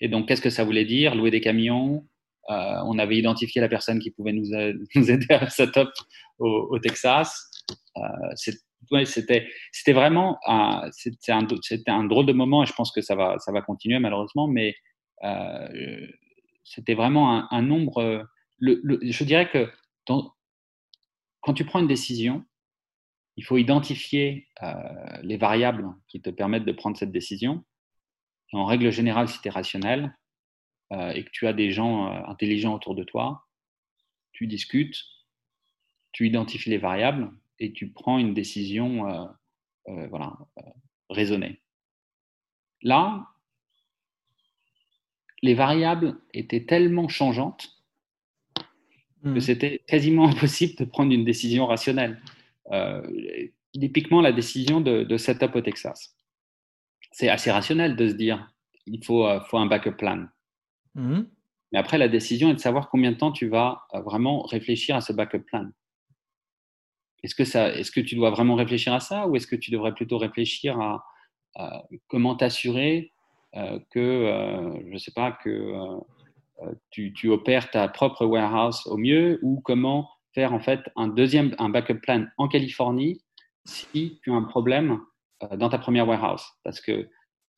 Et 0.00 0.08
donc, 0.08 0.28
qu'est-ce 0.28 0.42
que 0.42 0.50
ça 0.50 0.64
voulait 0.64 0.84
dire? 0.84 1.14
Louer 1.14 1.30
des 1.30 1.40
camions, 1.40 2.06
euh, 2.50 2.80
on 2.84 2.98
avait 2.98 3.16
identifié 3.16 3.60
la 3.60 3.68
personne 3.68 4.00
qui 4.00 4.10
pouvait 4.10 4.32
nous, 4.32 4.52
aider 5.08 5.34
à 5.34 5.48
setup 5.48 5.88
au, 6.38 6.68
au 6.70 6.78
Texas. 6.78 7.50
Euh, 7.96 8.00
c'était 9.04 9.92
vraiment 9.92 10.38
un, 10.46 10.90
un, 11.28 11.46
un, 11.86 12.04
drôle 12.04 12.26
de 12.26 12.32
moment 12.32 12.62
et 12.62 12.66
je 12.66 12.72
pense 12.72 12.92
que 12.92 13.00
ça 13.00 13.14
va, 13.14 13.38
ça 13.38 13.52
va 13.52 13.62
continuer 13.62 13.98
malheureusement, 13.98 14.48
mais 14.48 14.74
euh, 15.24 16.06
c'était 16.64 16.94
vraiment 16.94 17.52
un, 17.52 17.62
nombre. 17.62 18.26
je 18.60 19.24
dirais 19.24 19.48
que 19.50 19.70
quand 20.06 21.54
tu 21.54 21.64
prends 21.64 21.80
une 21.80 21.88
décision, 21.88 22.44
il 23.36 23.44
faut 23.44 23.56
identifier 23.56 24.48
les 25.22 25.36
variables 25.36 25.88
qui 26.08 26.20
te 26.20 26.30
permettent 26.30 26.64
de 26.64 26.72
prendre 26.72 26.96
cette 26.96 27.12
décision. 27.12 27.64
en 28.52 28.64
règle 28.66 28.90
générale, 28.90 29.28
si 29.28 29.40
tu 29.40 29.48
es 29.48 29.50
rationnel, 29.50 30.14
euh, 30.92 31.10
et 31.12 31.24
que 31.24 31.30
tu 31.30 31.46
as 31.46 31.54
des 31.54 31.70
gens 31.70 32.06
euh, 32.06 32.20
intelligents 32.26 32.74
autour 32.74 32.94
de 32.94 33.02
toi, 33.02 33.46
tu 34.32 34.46
discutes, 34.46 35.02
tu 36.12 36.26
identifies 36.26 36.68
les 36.68 36.76
variables 36.76 37.32
et 37.58 37.72
tu 37.72 37.90
prends 37.90 38.18
une 38.18 38.34
décision 38.34 39.08
euh, 39.88 40.06
voilà, 40.08 40.36
raisonnée. 41.10 41.60
Là, 42.82 43.26
les 45.42 45.54
variables 45.54 46.20
étaient 46.34 46.64
tellement 46.64 47.08
changeantes 47.08 47.70
que 49.22 49.28
mmh. 49.28 49.40
c'était 49.40 49.82
quasiment 49.86 50.28
impossible 50.28 50.76
de 50.76 50.84
prendre 50.84 51.12
une 51.12 51.24
décision 51.24 51.66
rationnelle. 51.66 52.20
typiquement, 53.72 54.20
la 54.20 54.32
décision 54.32 54.80
de, 54.80 55.04
de 55.04 55.16
setup 55.16 55.54
au 55.54 55.60
Texas. 55.60 56.16
C'est 57.12 57.28
assez 57.28 57.50
rationnel 57.50 57.96
de 57.96 58.08
se 58.08 58.14
dire 58.14 58.52
il 58.86 59.04
faut, 59.04 59.28
faut 59.48 59.58
un 59.58 59.66
backup 59.66 59.96
plan. 59.96 60.26
Mhm. 60.94 61.28
Mais 61.72 61.78
après, 61.78 61.98
la 61.98 62.08
décision 62.08 62.50
est 62.50 62.54
de 62.54 62.58
savoir 62.58 62.90
combien 62.90 63.12
de 63.12 63.16
temps 63.16 63.32
tu 63.32 63.48
vas 63.48 63.86
vraiment 63.92 64.42
réfléchir 64.42 64.94
à 64.94 65.00
ce 65.00 65.12
backup 65.12 65.40
plan. 65.40 65.70
Est-ce 67.22 67.34
que, 67.34 67.42
est-ce 67.42 67.90
que 67.90 68.00
tu 68.00 68.16
dois 68.16 68.30
vraiment 68.30 68.54
réfléchir 68.54 68.92
à 68.92 69.00
ça 69.00 69.26
ou 69.26 69.36
est-ce 69.36 69.46
que 69.46 69.56
tu 69.56 69.70
devrais 69.70 69.94
plutôt 69.94 70.18
réfléchir 70.18 70.78
à, 70.80 71.04
comment 72.08 72.34
t'assurer 72.34 73.12
que, 73.90 74.80
je 74.86 74.92
ne 74.92 74.98
sais 74.98 75.12
pas, 75.12 75.32
que 75.32 75.74
tu, 76.90 77.12
tu, 77.12 77.28
opères 77.28 77.70
ta 77.70 77.86
propre 77.88 78.24
warehouse 78.24 78.86
au 78.86 78.96
mieux 78.96 79.38
ou 79.42 79.60
comment 79.60 80.08
faire 80.34 80.54
en 80.54 80.60
fait 80.60 80.80
un 80.96 81.08
deuxième, 81.08 81.54
un 81.58 81.68
backup 81.68 82.00
plan 82.00 82.26
en 82.38 82.48
Californie 82.48 83.20
si 83.66 84.18
tu 84.22 84.32
as 84.32 84.34
un 84.34 84.44
problème 84.44 85.00
dans 85.56 85.68
ta 85.68 85.78
première 85.78 86.08
warehouse? 86.08 86.44
Parce 86.64 86.80
que 86.80 87.08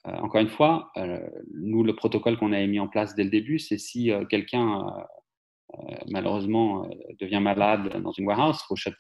euh, 0.07 0.13
encore 0.19 0.41
une 0.41 0.49
fois, 0.49 0.91
euh, 0.97 1.19
nous, 1.55 1.83
le 1.83 1.95
protocole 1.95 2.37
qu'on 2.37 2.53
avait 2.53 2.67
mis 2.67 2.81
en 2.81 2.89
place 2.89 3.15
dès 3.15 3.25
le 3.25 3.31
début, 3.31 3.59
c'est 3.59 3.79
si 3.79 4.11
euh, 4.11 4.25
quelqu'un 4.25 4.85
malheureusement 6.07 6.89
devient 7.19 7.41
malade 7.41 8.01
dans 8.01 8.13
une 8.13 8.27
warehouse, 8.27 8.61
il 8.63 8.67
faut, 8.69 8.91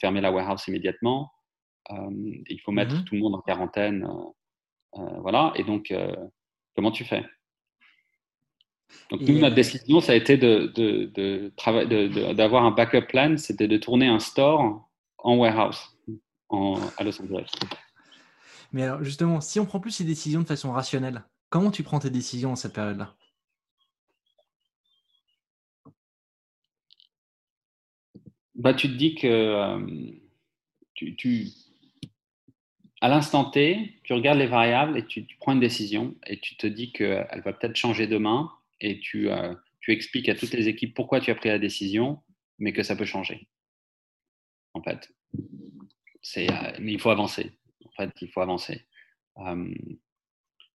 fermer 0.00 0.20
la 0.20 0.30
warehouse 0.32 0.66
immédiatement. 0.68 1.30
il 1.90 2.60
faut 2.64 2.72
mettre 2.72 2.94
Mhm. 2.96 3.04
tout 3.04 3.14
le 3.14 3.20
monde 3.20 3.34
en 3.36 3.40
quarantaine. 3.40 4.08
voilà. 4.94 5.52
Et 5.56 5.64
donc, 5.64 5.92
comment 6.74 6.90
tu 6.90 7.04
fais? 7.04 7.24
Donc, 9.10 9.20
nous, 9.22 9.34
notre 9.34 9.52
euh, 9.52 9.54
décision, 9.54 10.00
ça 10.00 10.12
a 10.12 10.14
été 10.14 10.36
de, 10.36 10.72
de, 10.74 12.32
d'avoir 12.32 12.64
un 12.64 12.70
backup 12.70 13.06
plan, 13.08 13.36
c'était 13.36 13.68
de 13.68 13.76
tourner 13.76 14.06
un 14.06 14.18
store 14.20 14.88
en 15.18 15.36
warehouse 15.36 15.96
en, 16.48 16.80
à 16.96 17.04
Los 17.04 17.20
Angeles. 17.20 17.50
Mais 18.72 18.82
alors, 18.84 19.02
justement, 19.02 19.40
si 19.40 19.58
on 19.60 19.66
prend 19.66 19.80
plus 19.80 19.90
ces 19.92 20.04
décisions 20.04 20.40
de 20.40 20.46
façon 20.46 20.72
rationnelle, 20.72 21.24
comment 21.50 21.70
tu 21.70 21.82
prends 21.82 21.98
tes 21.98 22.10
décisions 22.10 22.52
en 22.52 22.56
cette 22.56 22.74
période-là? 22.74 23.14
Bah, 28.56 28.72
tu 28.72 28.88
te 28.88 28.94
dis 28.94 29.14
que 29.14 29.26
euh, 29.26 29.86
tu, 30.94 31.48
à 33.02 33.08
l'instant 33.08 33.50
T, 33.50 34.00
tu 34.02 34.14
regardes 34.14 34.38
les 34.38 34.46
variables 34.46 34.96
et 34.96 35.04
tu, 35.04 35.26
prends 35.38 35.52
une 35.52 35.60
décision 35.60 36.14
et 36.26 36.40
tu 36.40 36.56
te 36.56 36.66
dis 36.66 36.90
qu'elle 36.90 37.42
va 37.44 37.52
peut-être 37.52 37.76
changer 37.76 38.06
demain 38.06 38.50
et 38.80 38.98
tu, 39.00 39.30
euh, 39.30 39.54
tu 39.80 39.92
expliques 39.92 40.30
à 40.30 40.34
toutes 40.34 40.52
les 40.52 40.68
équipes 40.68 40.94
pourquoi 40.94 41.20
tu 41.20 41.30
as 41.30 41.34
pris 41.34 41.50
la 41.50 41.58
décision, 41.58 42.22
mais 42.58 42.72
que 42.72 42.82
ça 42.82 42.96
peut 42.96 43.04
changer. 43.04 43.46
En 44.72 44.82
fait, 44.82 45.12
c'est, 46.22 46.50
euh, 46.50 46.72
il 46.80 47.00
faut 47.00 47.10
avancer. 47.10 47.52
En 47.84 47.90
fait, 47.90 48.10
il 48.22 48.28
faut 48.28 48.40
avancer. 48.40 48.86
Euh, 49.38 49.74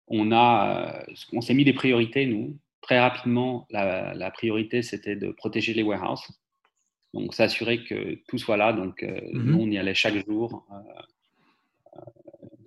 on 0.08 0.32
a, 0.32 1.04
euh, 1.08 1.14
on 1.34 1.42
s'est 1.42 1.54
mis 1.54 1.64
des 1.66 1.74
priorités 1.74 2.26
nous. 2.26 2.58
Très 2.82 3.00
rapidement, 3.00 3.68
la 3.70 4.32
priorité 4.32 4.82
c'était 4.82 5.18
de 5.18 5.32
protéger 5.32 5.74
les 5.74 5.84
warehouses. 5.84 6.28
Donc, 7.14 7.34
s'assurer 7.34 7.84
que 7.84 8.16
tout 8.28 8.38
soit 8.38 8.58
là. 8.58 8.74
Donc, 8.74 9.02
euh, 9.04 9.20
Mhm. 9.34 9.44
nous, 9.52 9.58
on 9.62 9.72
y 9.72 9.78
allait 9.78 9.94
chaque 9.96 10.26
jour 10.26 10.66
euh, 10.72 10.76
euh, 11.98 12.02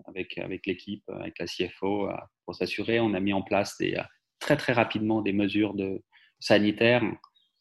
avec, 0.06 0.38
avec 0.38 0.66
l'équipe, 0.66 1.04
avec 1.10 1.38
la 1.38 1.46
CFO, 1.46 2.08
pour 2.44 2.54
s'assurer. 2.54 3.00
On 3.00 3.14
a 3.14 3.20
mis 3.20 3.32
en 3.32 3.42
place 3.42 3.76
des, 3.78 3.96
très, 4.40 4.56
très 4.56 4.72
rapidement 4.72 5.22
des 5.22 5.32
mesures 5.32 5.74
de, 5.74 6.02
sanitaires. 6.38 7.02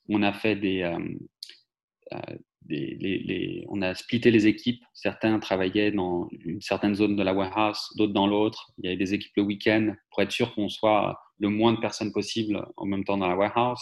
On 0.08 0.24
a 0.24 0.32
fait 0.34 0.56
des, 0.56 0.90
des 2.62 2.96
les, 3.00 3.20
les- 3.20 3.66
on 3.70 3.82
a 3.82 3.94
splitté 3.94 4.32
les 4.32 4.48
équipes. 4.48 4.84
Certains 4.94 5.38
travaillaient 5.40 5.92
dans 5.92 6.28
une 6.32 6.62
certaine 6.62 6.96
zone 6.96 7.16
de 7.16 7.24
la 7.24 7.34
warehouse, 7.34 7.80
d'autres 7.98 8.14
dans 8.14 8.28
l'autre. 8.28 8.72
Il 8.78 8.86
y 8.86 8.88
avait 8.88 8.98
des 8.98 9.14
équipes 9.14 9.34
le 9.38 9.44
week-end 9.44 9.94
pour 10.12 10.22
être 10.24 10.32
sûr 10.32 10.54
qu'on 10.56 10.70
soit 10.70 11.20
le 11.40 11.50
moins 11.50 11.74
de 11.74 11.80
personnes 11.80 12.12
possible 12.12 12.66
en 12.78 12.86
même 12.86 13.04
temps 13.04 13.18
dans 13.18 13.28
la 13.28 13.36
warehouse. 13.36 13.82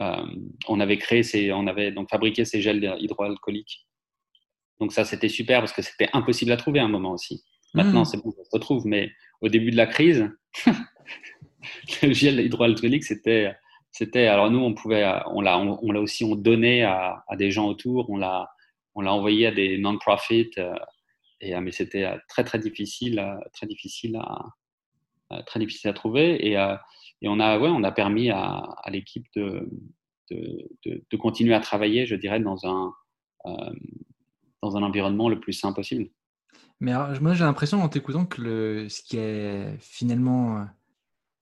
Euh, 0.00 0.26
on 0.68 0.80
avait 0.80 0.98
créé 0.98 1.22
ces, 1.22 1.52
on 1.52 1.66
avait 1.66 1.92
donc 1.92 2.10
fabriqué 2.10 2.44
ces 2.44 2.60
gels 2.60 2.96
hydroalcooliques. 2.98 3.86
Donc 4.80 4.92
ça, 4.92 5.04
c'était 5.04 5.28
super 5.28 5.60
parce 5.60 5.72
que 5.72 5.82
c'était 5.82 6.08
impossible 6.12 6.50
à 6.52 6.56
trouver 6.56 6.80
à 6.80 6.84
un 6.84 6.88
moment 6.88 7.12
aussi. 7.12 7.44
Maintenant, 7.74 8.00
Mhm. 8.00 8.04
c'est 8.06 8.22
bon, 8.22 8.30
ça 8.32 8.44
se 8.44 8.50
retrouve, 8.52 8.86
mais 8.86 9.10
au 9.40 9.48
début 9.48 9.70
de 9.70 9.76
la 9.76 9.86
crise, 9.86 10.28
le 12.02 12.12
gel 12.12 12.40
hydroalcoolique, 12.40 13.04
c'était, 13.04 13.54
c'était. 13.92 14.26
Alors 14.26 14.50
nous, 14.50 14.58
on 14.60 14.74
pouvait, 14.74 15.04
on 15.26 15.40
l'a, 15.40 15.58
on, 15.58 15.78
on 15.82 15.92
l'a 15.92 16.00
aussi, 16.00 16.24
on 16.24 16.34
donnait 16.34 16.82
à, 16.82 17.24
à 17.28 17.36
des 17.36 17.50
gens 17.50 17.66
autour, 17.66 18.10
on 18.10 18.16
l'a, 18.16 18.48
on 18.94 19.00
l'a 19.00 19.12
envoyé 19.12 19.46
à 19.46 19.50
des 19.52 19.78
non-profit, 19.78 20.50
euh, 20.58 20.74
et 21.40 21.54
euh, 21.54 21.60
mais 21.60 21.72
c'était 21.72 22.08
très 22.28 22.44
très 22.44 22.58
difficile, 22.58 23.24
très 23.52 23.66
difficile 23.66 24.16
à, 24.16 25.42
très 25.46 25.58
difficile 25.60 25.90
à 25.90 25.92
trouver, 25.92 26.46
et, 26.46 26.56
euh, 26.58 26.76
et 27.24 27.28
on 27.28 27.40
a, 27.40 27.92
permis 27.92 28.28
à, 28.28 28.76
l'équipe 28.88 29.26
de, 29.34 29.66
continuer 31.18 31.54
à 31.54 31.60
travailler, 31.60 32.04
je 32.04 32.16
dirais, 32.16 32.38
dans 32.38 32.66
un 32.66 32.92
euh, 33.46 33.72
environnement 34.62 35.30
le 35.30 35.40
plus 35.40 35.54
sain 35.54 35.72
possible. 35.72 36.10
Mais 36.80 36.92
moi, 37.22 37.32
j'ai 37.32 37.44
l'impression 37.44 37.82
en 37.82 37.88
t'écoutant 37.88 38.26
que 38.26 38.86
ce 38.90 39.02
qui 39.02 39.18
a 39.18 39.74
finalement 39.80 40.58
euh, 40.58 40.64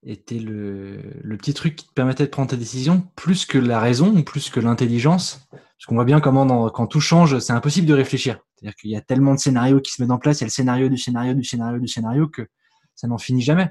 été 0.05 0.38
le, 0.38 1.37
petit 1.37 1.53
truc 1.53 1.75
qui 1.75 1.88
te 1.88 1.92
permettait 1.95 2.27
de 2.27 2.31
prendre 2.31 2.51
ta 2.51 2.57
décision, 2.57 3.03
plus 3.16 3.45
que 3.45 3.59
la 3.59 3.81
raison, 3.81 4.23
plus 4.23 4.51
que 4.51 4.61
l'intelligence, 4.61 5.49
parce 5.51 5.87
qu'on 5.88 5.97
voit 5.97 6.05
bien 6.05 6.21
comment 6.21 6.71
quand 6.71 6.87
tout 6.87 7.01
change, 7.01 7.40
c'est 7.40 7.53
impossible 7.53 7.88
de 7.88 7.95
réfléchir. 7.95 8.38
C'est-à-dire 8.55 8.77
qu'il 8.77 8.90
y 8.90 8.97
a 8.97 9.01
tellement 9.01 9.35
de 9.35 9.40
scénarios 9.40 9.81
qui 9.81 9.90
se 9.90 10.01
mettent 10.01 10.12
en 10.12 10.18
place, 10.18 10.38
il 10.38 10.42
y 10.42 10.45
a 10.45 10.47
le 10.47 10.53
scénario 10.53 10.88
du 10.88 10.97
scénario 10.97 11.35
du 11.35 11.42
scénario 11.42 11.81
du 11.81 11.88
scénario 11.88 12.29
que 12.29 12.47
ça 12.95 13.09
n'en 13.09 13.18
finit 13.18 13.42
jamais. 13.42 13.68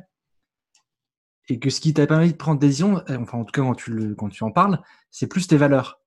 Et 1.52 1.60
que 1.60 1.70
ce 1.70 1.82
qui 1.82 1.94
t'a 1.94 2.08
permis 2.08 2.32
de 2.32 2.38
prendre 2.38 2.62
des 2.62 2.68
décisions, 2.68 3.04
euh, 3.10 3.18
enfin 3.20 3.40
en 3.40 3.44
tout 3.44 3.52
cas 3.52 3.62
quand 3.62 3.76
tu, 3.76 3.92
le, 3.92 4.16
quand 4.16 4.30
tu 4.30 4.42
en 4.46 4.52
parles, 4.52 4.82
c'est 5.10 5.28
plus 5.28 5.48
tes 5.48 5.58
valeurs. 5.58 6.00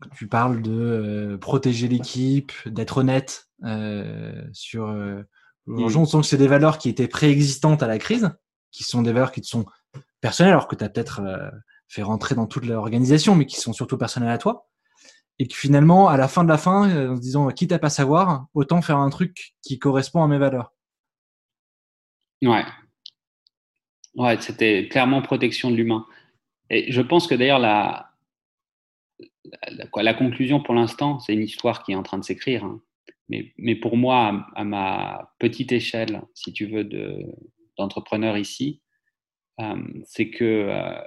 Quand 0.00 0.08
tu 0.16 0.26
parles 0.26 0.62
de 0.62 0.72
euh, 0.72 1.36
protéger 1.36 1.86
l'équipe, 1.86 2.50
d'être 2.64 2.96
honnête 2.96 3.50
euh, 3.62 4.42
sur. 4.54 4.86
Euh, 4.86 5.22
aujourd'hui, 5.66 5.98
on 5.98 6.06
sent 6.06 6.20
que 6.20 6.26
c'est 6.26 6.38
des 6.38 6.48
valeurs 6.48 6.78
qui 6.78 6.88
étaient 6.88 7.08
préexistantes 7.08 7.82
à 7.82 7.86
la 7.86 7.98
crise, 7.98 8.30
qui 8.70 8.84
sont 8.84 9.02
des 9.02 9.12
valeurs 9.12 9.32
qui 9.32 9.42
te 9.42 9.46
sont 9.46 9.66
personnelles, 10.22 10.52
alors 10.52 10.66
que 10.66 10.76
tu 10.76 10.82
as 10.82 10.88
peut-être 10.88 11.20
fait 11.88 12.02
rentrer 12.02 12.34
dans 12.34 12.46
toute 12.46 12.64
l'organisation, 12.64 13.34
mais 13.34 13.44
qui 13.44 13.60
sont 13.60 13.74
surtout 13.74 13.98
personnelles 13.98 14.30
à 14.30 14.38
toi. 14.38 14.66
Et 15.38 15.46
que 15.46 15.54
finalement, 15.54 16.08
à 16.08 16.16
la 16.16 16.28
fin 16.28 16.42
de 16.42 16.48
la 16.48 16.56
fin, 16.56 17.10
en 17.10 17.16
se 17.16 17.20
disant, 17.20 17.48
quitte 17.48 17.72
à 17.72 17.78
pas 17.78 17.90
savoir, 17.90 18.46
autant 18.54 18.80
faire 18.80 18.96
un 18.96 19.10
truc 19.10 19.54
qui 19.60 19.78
correspond 19.78 20.24
à 20.24 20.26
mes 20.28 20.38
valeurs. 20.38 20.72
Ouais. 22.42 22.64
Ouais, 24.16 24.40
c'était 24.40 24.88
clairement 24.88 25.22
protection 25.22 25.70
de 25.70 25.76
l'humain. 25.76 26.06
Et 26.70 26.92
je 26.92 27.00
pense 27.02 27.26
que 27.26 27.34
d'ailleurs, 27.34 27.58
la, 27.58 28.10
la, 29.96 30.14
conclusion 30.14 30.60
pour 30.62 30.74
l'instant, 30.74 31.18
c'est 31.18 31.34
une 31.34 31.42
histoire 31.42 31.82
qui 31.82 31.92
est 31.92 31.96
en 31.96 32.02
train 32.02 32.18
de 32.18 32.24
s'écrire. 32.24 32.64
hein. 32.64 32.80
Mais, 33.28 33.52
mais 33.56 33.74
pour 33.74 33.96
moi, 33.96 34.46
à, 34.54 34.64
ma 34.64 35.32
petite 35.38 35.72
échelle, 35.72 36.22
si 36.34 36.52
tu 36.52 36.66
veux, 36.66 36.84
de- 36.84 37.24
d'entrepreneur 37.78 38.36
ici, 38.36 38.82
euh, 39.60 39.76
c'est 40.04 40.30
que 40.30 40.44
euh, 40.44 41.00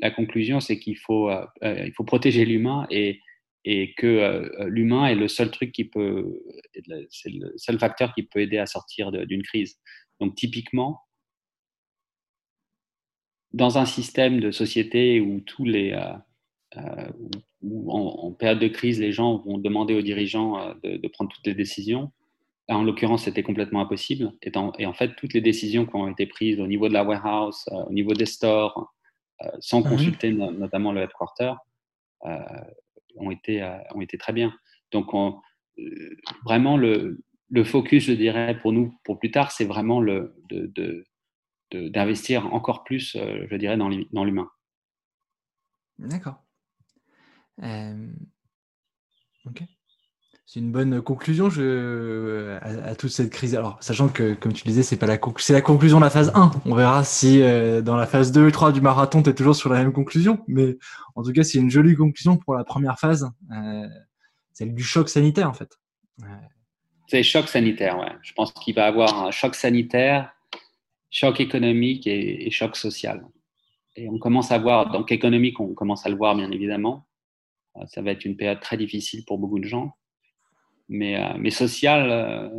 la 0.00 0.10
conclusion, 0.10 0.60
c'est 0.60 0.78
qu'il 0.78 0.96
faut, 0.96 1.30
euh, 1.30 1.46
il 1.62 1.92
faut 1.94 2.04
protéger 2.04 2.44
l'humain 2.44 2.86
et, 2.90 3.20
et 3.64 3.94
que 3.94 4.50
l'humain 4.66 5.06
est 5.06 5.14
le 5.14 5.28
seul 5.28 5.50
truc 5.50 5.72
qui 5.72 5.84
peut, 5.84 6.42
c'est 7.10 7.30
le 7.30 7.52
seul 7.56 7.78
facteur 7.78 8.14
qui 8.14 8.22
peut 8.22 8.40
aider 8.40 8.58
à 8.58 8.66
sortir 8.66 9.12
d'une 9.12 9.42
crise. 9.42 9.78
Donc 10.18 10.34
typiquement, 10.34 11.00
dans 13.52 13.78
un 13.78 13.86
système 13.86 14.40
de 14.40 14.50
société 14.50 15.20
où 15.20 15.40
tous 15.40 15.64
les 15.64 15.92
euh, 15.92 16.14
euh, 16.76 17.08
où 17.62 17.92
en, 17.92 18.28
en, 18.28 18.32
période 18.32 18.60
de 18.60 18.68
crise, 18.68 19.00
les 19.00 19.12
gens 19.12 19.38
vont 19.38 19.58
demander 19.58 19.94
aux 19.94 20.02
dirigeants 20.02 20.58
euh, 20.58 20.74
de, 20.84 20.96
de, 20.98 21.08
prendre 21.08 21.30
toutes 21.30 21.46
les 21.46 21.54
décisions. 21.54 22.12
En 22.68 22.84
l'occurrence, 22.84 23.24
c'était 23.24 23.42
complètement 23.42 23.80
impossible. 23.80 24.32
Et 24.42 24.56
en, 24.56 24.72
et 24.78 24.86
en, 24.86 24.92
fait, 24.92 25.16
toutes 25.16 25.34
les 25.34 25.40
décisions 25.40 25.84
qui 25.84 25.96
ont 25.96 26.08
été 26.08 26.26
prises 26.26 26.60
au 26.60 26.68
niveau 26.68 26.88
de 26.88 26.94
la 26.94 27.02
warehouse, 27.02 27.64
euh, 27.72 27.84
au 27.84 27.92
niveau 27.92 28.14
des 28.14 28.26
stores, 28.26 28.94
euh, 29.42 29.48
sans 29.58 29.82
consulter 29.82 30.32
no 30.32 30.52
notamment 30.52 30.92
le 30.92 31.02
headquarter, 31.02 31.52
ont, 33.16 33.30
été, 33.30 33.68
ont 33.94 34.00
été 34.00 34.16
très 34.16 34.32
bien. 34.32 34.54
Donc, 34.92 35.12
on, 35.12 35.40
vraiment, 36.44 36.76
le, 36.76 37.20
le, 37.48 37.64
focus, 37.64 38.04
je 38.04 38.12
dirais, 38.12 38.56
pour 38.58 38.72
nous, 38.72 38.94
pour 39.04 39.18
plus 39.18 39.30
tard, 39.30 39.50
c'est 39.50 39.64
vraiment 39.64 40.00
le, 40.00 40.36
de, 40.50 40.70
de 40.74 41.04
d'investir 41.72 42.52
encore 42.52 42.84
plus, 42.84 43.16
euh, 43.16 43.46
je 43.50 43.56
dirais, 43.56 43.76
dans 43.76 44.24
l'humain. 44.24 44.50
D'accord. 45.98 46.42
Euh... 47.62 48.08
Ok. 49.46 49.62
C'est 50.52 50.58
une 50.58 50.72
bonne 50.72 51.00
conclusion 51.00 51.48
je... 51.48 52.58
à, 52.60 52.88
à, 52.88 52.94
toute 52.96 53.10
cette 53.10 53.30
crise. 53.30 53.54
Alors, 53.54 53.78
sachant 53.80 54.08
que, 54.08 54.34
comme 54.34 54.52
tu 54.52 54.64
disais, 54.64 54.82
c'est 54.82 54.96
pas 54.96 55.06
la 55.06 55.16
c'est 55.38 55.52
la 55.52 55.60
conclusion 55.60 55.98
de 55.98 56.04
la 56.04 56.10
phase 56.10 56.32
1. 56.34 56.50
On 56.66 56.74
verra 56.74 57.04
si 57.04 57.40
euh, 57.40 57.82
dans 57.82 57.94
la 57.94 58.06
phase 58.06 58.32
2 58.32 58.48
et 58.48 58.52
3 58.52 58.72
du 58.72 58.80
marathon, 58.80 59.22
tu 59.22 59.30
es 59.30 59.34
toujours 59.34 59.54
sur 59.54 59.70
la 59.72 59.78
même 59.78 59.92
conclusion. 59.92 60.42
Mais 60.48 60.76
en 61.14 61.22
tout 61.22 61.32
cas, 61.32 61.44
c'est 61.44 61.58
une 61.58 61.70
jolie 61.70 61.94
conclusion 61.94 62.36
pour 62.36 62.56
la 62.56 62.64
première 62.64 62.98
phase, 62.98 63.30
euh, 63.52 63.86
celle 64.52 64.74
du 64.74 64.82
choc 64.82 65.08
sanitaire, 65.08 65.48
en 65.48 65.54
fait. 65.54 65.78
C'est 67.06 67.22
choc 67.22 67.46
sanitaire, 67.46 67.98
ouais. 67.98 68.12
Je 68.22 68.32
pense 68.32 68.52
qu'il 68.52 68.74
va 68.74 68.86
y 68.86 68.88
avoir 68.88 69.24
un 69.24 69.30
choc 69.30 69.54
sanitaire 69.54 70.32
choc 71.10 71.40
économique 71.40 72.06
et, 72.06 72.50
choc 72.50 72.76
social. 72.76 73.26
Et 73.96 74.08
on 74.08 74.18
commence 74.18 74.52
à 74.52 74.58
voir, 74.58 74.90
donc 74.90 75.12
économique, 75.12 75.60
on 75.60 75.74
commence 75.74 76.06
à 76.06 76.08
le 76.08 76.16
voir 76.16 76.36
bien 76.36 76.50
évidemment. 76.50 77.06
Euh, 77.76 77.86
ça 77.86 78.02
va 78.02 78.12
être 78.12 78.24
une 78.24 78.36
période 78.36 78.60
très 78.60 78.76
difficile 78.76 79.24
pour 79.26 79.38
beaucoup 79.38 79.58
de 79.58 79.64
gens. 79.64 79.92
Mais, 80.88 81.20
euh, 81.22 81.34
mais 81.38 81.50
social, 81.50 82.50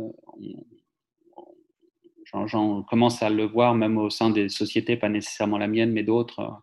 j'en 2.46 2.82
commence 2.82 3.22
à 3.22 3.30
le 3.30 3.44
voir 3.44 3.74
même 3.74 3.98
au 3.98 4.10
sein 4.10 4.30
des 4.30 4.48
sociétés, 4.48 4.96
pas 4.96 5.08
nécessairement 5.08 5.58
la 5.58 5.68
mienne, 5.68 5.92
mais 5.92 6.02
d'autres. 6.02 6.62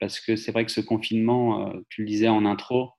Parce 0.00 0.20
que 0.20 0.36
c'est 0.36 0.52
vrai 0.52 0.64
que 0.64 0.72
ce 0.72 0.80
confinement, 0.80 1.72
tu 1.90 2.02
le 2.02 2.08
disais 2.08 2.28
en 2.28 2.46
intro, 2.46 2.90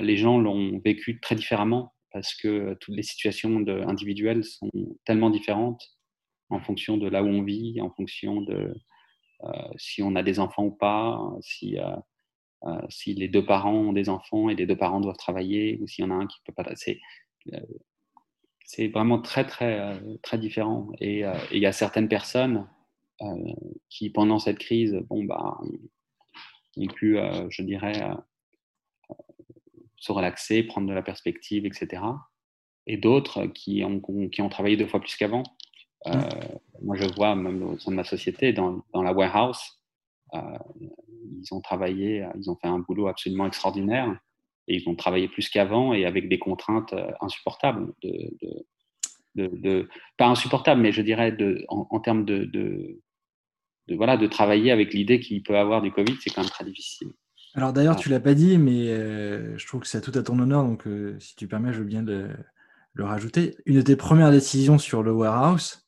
les 0.00 0.16
gens 0.16 0.38
l'ont 0.38 0.80
vécu 0.84 1.20
très 1.20 1.34
différemment 1.34 1.94
parce 2.10 2.34
que 2.34 2.74
toutes 2.80 2.94
les 2.94 3.02
situations 3.02 3.64
individuelles 3.86 4.44
sont 4.44 4.70
tellement 5.04 5.30
différentes 5.30 5.82
en 6.52 6.60
fonction 6.60 6.96
de 6.96 7.08
là 7.08 7.22
où 7.22 7.26
on 7.26 7.42
vit, 7.42 7.80
en 7.80 7.90
fonction 7.90 8.40
de 8.42 8.74
euh, 9.44 9.50
si 9.76 10.02
on 10.02 10.14
a 10.14 10.22
des 10.22 10.38
enfants 10.38 10.66
ou 10.66 10.70
pas, 10.70 11.20
si, 11.40 11.78
euh, 11.78 11.96
euh, 12.64 12.80
si 12.88 13.14
les 13.14 13.28
deux 13.28 13.44
parents 13.44 13.74
ont 13.74 13.92
des 13.92 14.08
enfants 14.08 14.48
et 14.48 14.54
les 14.54 14.66
deux 14.66 14.76
parents 14.76 15.00
doivent 15.00 15.16
travailler, 15.16 15.78
ou 15.80 15.86
s'il 15.86 16.04
y 16.04 16.08
en 16.08 16.10
a 16.10 16.14
un 16.14 16.26
qui 16.26 16.38
ne 16.40 16.52
peut 16.52 16.62
pas. 16.62 16.70
C'est, 16.76 17.00
c'est 18.64 18.88
vraiment 18.88 19.20
très, 19.20 19.44
très, 19.44 20.00
très 20.22 20.38
différent. 20.38 20.90
Et 21.00 21.24
il 21.50 21.58
y 21.58 21.66
a 21.66 21.72
certaines 21.72 22.08
personnes 22.08 22.68
qui, 23.88 24.10
pendant 24.10 24.38
cette 24.38 24.58
crise, 24.58 24.94
bon, 25.08 25.24
bah, 25.24 25.58
ont 26.76 26.86
pu, 26.86 27.18
je 27.50 27.62
dirais, 27.62 28.00
se 29.96 30.12
relaxer, 30.12 30.62
prendre 30.62 30.88
de 30.88 30.94
la 30.94 31.02
perspective, 31.02 31.66
etc. 31.66 32.02
Et 32.86 32.96
d'autres 32.96 33.46
qui 33.46 33.82
ont 33.84 34.48
travaillé 34.48 34.76
deux 34.76 34.86
fois 34.86 35.00
plus 35.00 35.16
qu'avant. 35.16 35.42
Euh, 36.06 36.12
moi, 36.82 36.96
je 36.96 37.04
vois 37.14 37.34
même 37.34 37.62
au 37.62 37.78
sein 37.78 37.90
de 37.90 37.96
ma 37.96 38.04
société, 38.04 38.52
dans, 38.52 38.82
dans 38.92 39.02
la 39.02 39.12
warehouse, 39.12 39.60
euh, 40.34 40.40
ils 41.40 41.54
ont 41.54 41.60
travaillé, 41.60 42.26
ils 42.36 42.50
ont 42.50 42.56
fait 42.56 42.68
un 42.68 42.78
boulot 42.78 43.08
absolument 43.08 43.46
extraordinaire 43.46 44.18
et 44.68 44.76
ils 44.76 44.88
ont 44.88 44.94
travaillé 44.94 45.28
plus 45.28 45.48
qu'avant 45.48 45.92
et 45.92 46.04
avec 46.06 46.28
des 46.28 46.38
contraintes 46.38 46.92
euh, 46.92 47.10
insupportables. 47.20 47.92
De, 48.02 48.36
de, 48.42 48.66
de, 49.34 49.88
pas 50.18 50.26
insupportables, 50.26 50.80
mais 50.80 50.92
je 50.92 51.02
dirais 51.02 51.32
de, 51.32 51.64
en, 51.68 51.86
en 51.90 52.00
termes 52.00 52.24
de, 52.24 52.44
de, 52.44 53.00
voilà, 53.94 54.16
de 54.16 54.26
travailler 54.26 54.70
avec 54.70 54.92
l'idée 54.92 55.20
qu'il 55.20 55.42
peut 55.42 55.56
avoir 55.56 55.82
du 55.82 55.90
Covid, 55.90 56.16
c'est 56.20 56.30
quand 56.30 56.42
même 56.42 56.50
très 56.50 56.64
difficile. 56.64 57.08
Alors 57.54 57.72
d'ailleurs, 57.72 57.96
tu 57.96 58.08
l'as 58.08 58.20
pas 58.20 58.34
dit, 58.34 58.56
mais 58.56 58.88
euh, 58.88 59.56
je 59.58 59.66
trouve 59.66 59.82
que 59.82 59.86
c'est 59.86 60.00
tout 60.00 60.16
à 60.18 60.22
ton 60.22 60.38
honneur, 60.38 60.64
donc 60.64 60.86
euh, 60.86 61.18
si 61.20 61.36
tu 61.36 61.46
permets, 61.46 61.72
je 61.72 61.80
veux 61.80 61.84
bien 61.84 62.02
le, 62.02 62.30
le, 62.94 63.04
rajouter. 63.04 63.56
Une 63.66 63.76
de 63.76 63.82
tes 63.82 63.96
premières 63.96 64.30
décisions 64.30 64.78
sur 64.78 65.02
le 65.02 65.12
warehouse, 65.12 65.81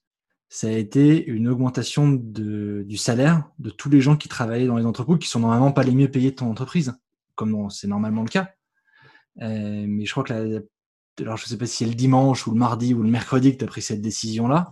ça 0.54 0.68
a 0.68 0.70
été 0.70 1.26
une 1.26 1.48
augmentation 1.48 2.12
du 2.12 2.96
salaire 2.96 3.50
de 3.58 3.70
tous 3.70 3.90
les 3.90 4.00
gens 4.00 4.16
qui 4.16 4.28
travaillaient 4.28 4.68
dans 4.68 4.76
les 4.76 4.86
entrepôts, 4.86 5.18
qui 5.18 5.26
sont 5.26 5.40
normalement 5.40 5.72
pas 5.72 5.82
les 5.82 5.90
mieux 5.90 6.08
payés 6.08 6.30
de 6.30 6.36
ton 6.36 6.48
entreprise, 6.48 6.94
comme 7.34 7.68
c'est 7.70 7.88
normalement 7.88 8.22
le 8.22 8.28
cas. 8.28 8.54
Euh, 9.42 9.84
mais 9.88 10.04
je 10.04 10.12
crois 10.12 10.22
que 10.22 10.32
la, 10.32 10.60
alors 11.18 11.36
je 11.38 11.46
sais 11.46 11.58
pas 11.58 11.66
si 11.66 11.78
c'est 11.78 11.86
le 11.86 11.96
dimanche 11.96 12.46
ou 12.46 12.52
le 12.52 12.56
mardi 12.56 12.94
ou 12.94 13.02
le 13.02 13.10
mercredi 13.10 13.50
que 13.50 13.56
tu 13.56 13.64
as 13.64 13.66
pris 13.66 13.82
cette 13.82 14.00
décision-là, 14.00 14.70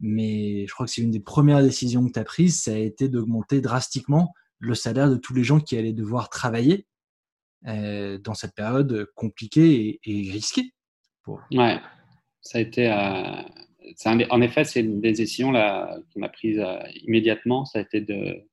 mais 0.00 0.66
je 0.66 0.72
crois 0.72 0.86
que 0.86 0.92
c'est 0.92 1.02
une 1.02 1.10
des 1.10 1.20
premières 1.20 1.62
décisions 1.62 2.02
que 2.06 2.12
tu 2.12 2.18
as 2.18 2.24
prises, 2.24 2.62
ça 2.62 2.72
a 2.72 2.76
été 2.76 3.10
d'augmenter 3.10 3.60
drastiquement 3.60 4.32
le 4.58 4.74
salaire 4.74 5.10
de 5.10 5.16
tous 5.16 5.34
les 5.34 5.44
gens 5.44 5.60
qui 5.60 5.76
allaient 5.76 5.92
devoir 5.92 6.30
travailler 6.30 6.86
euh, 7.66 8.16
dans 8.16 8.32
cette 8.32 8.54
période 8.54 9.06
compliquée 9.16 10.00
et, 10.02 10.32
risquée. 10.32 10.72
Ouais, 11.26 11.78
ça 12.40 12.56
a 12.56 12.60
été. 12.62 12.90
Euh, 12.90 13.42
en 14.30 14.40
effet, 14.40 14.64
c'est 14.64 14.80
une 14.80 15.00
des 15.00 15.12
décisions 15.12 15.52
qu'on 15.52 16.22
a 16.22 16.28
prise 16.28 16.58
euh, 16.58 16.78
immédiatement, 17.02 17.64
ça 17.64 17.78
a 17.78 17.82
été 17.82 18.00
de, 18.00 18.44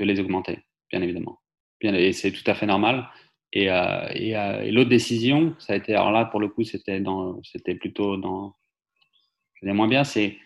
les 0.00 0.20
augmenter, 0.20 0.58
bien 0.90 1.02
évidemment. 1.02 1.40
Et 1.80 2.12
c'est 2.12 2.32
tout 2.32 2.48
à 2.50 2.54
fait 2.54 2.66
normal. 2.66 3.08
Et, 3.52 3.66
et, 3.66 4.70
l'autre 4.72 4.90
décision, 4.90 5.54
ça 5.58 5.74
a 5.74 5.76
été, 5.76 5.94
alors 5.94 6.10
là, 6.10 6.24
pour 6.24 6.40
le 6.40 6.48
coup, 6.48 6.64
c'était, 6.64 7.00
plutôt 7.74 8.16
dans. 8.16 8.56
Je 9.54 9.70
moins 9.70 9.88
bien, 9.88 10.04
c'est 10.04 10.36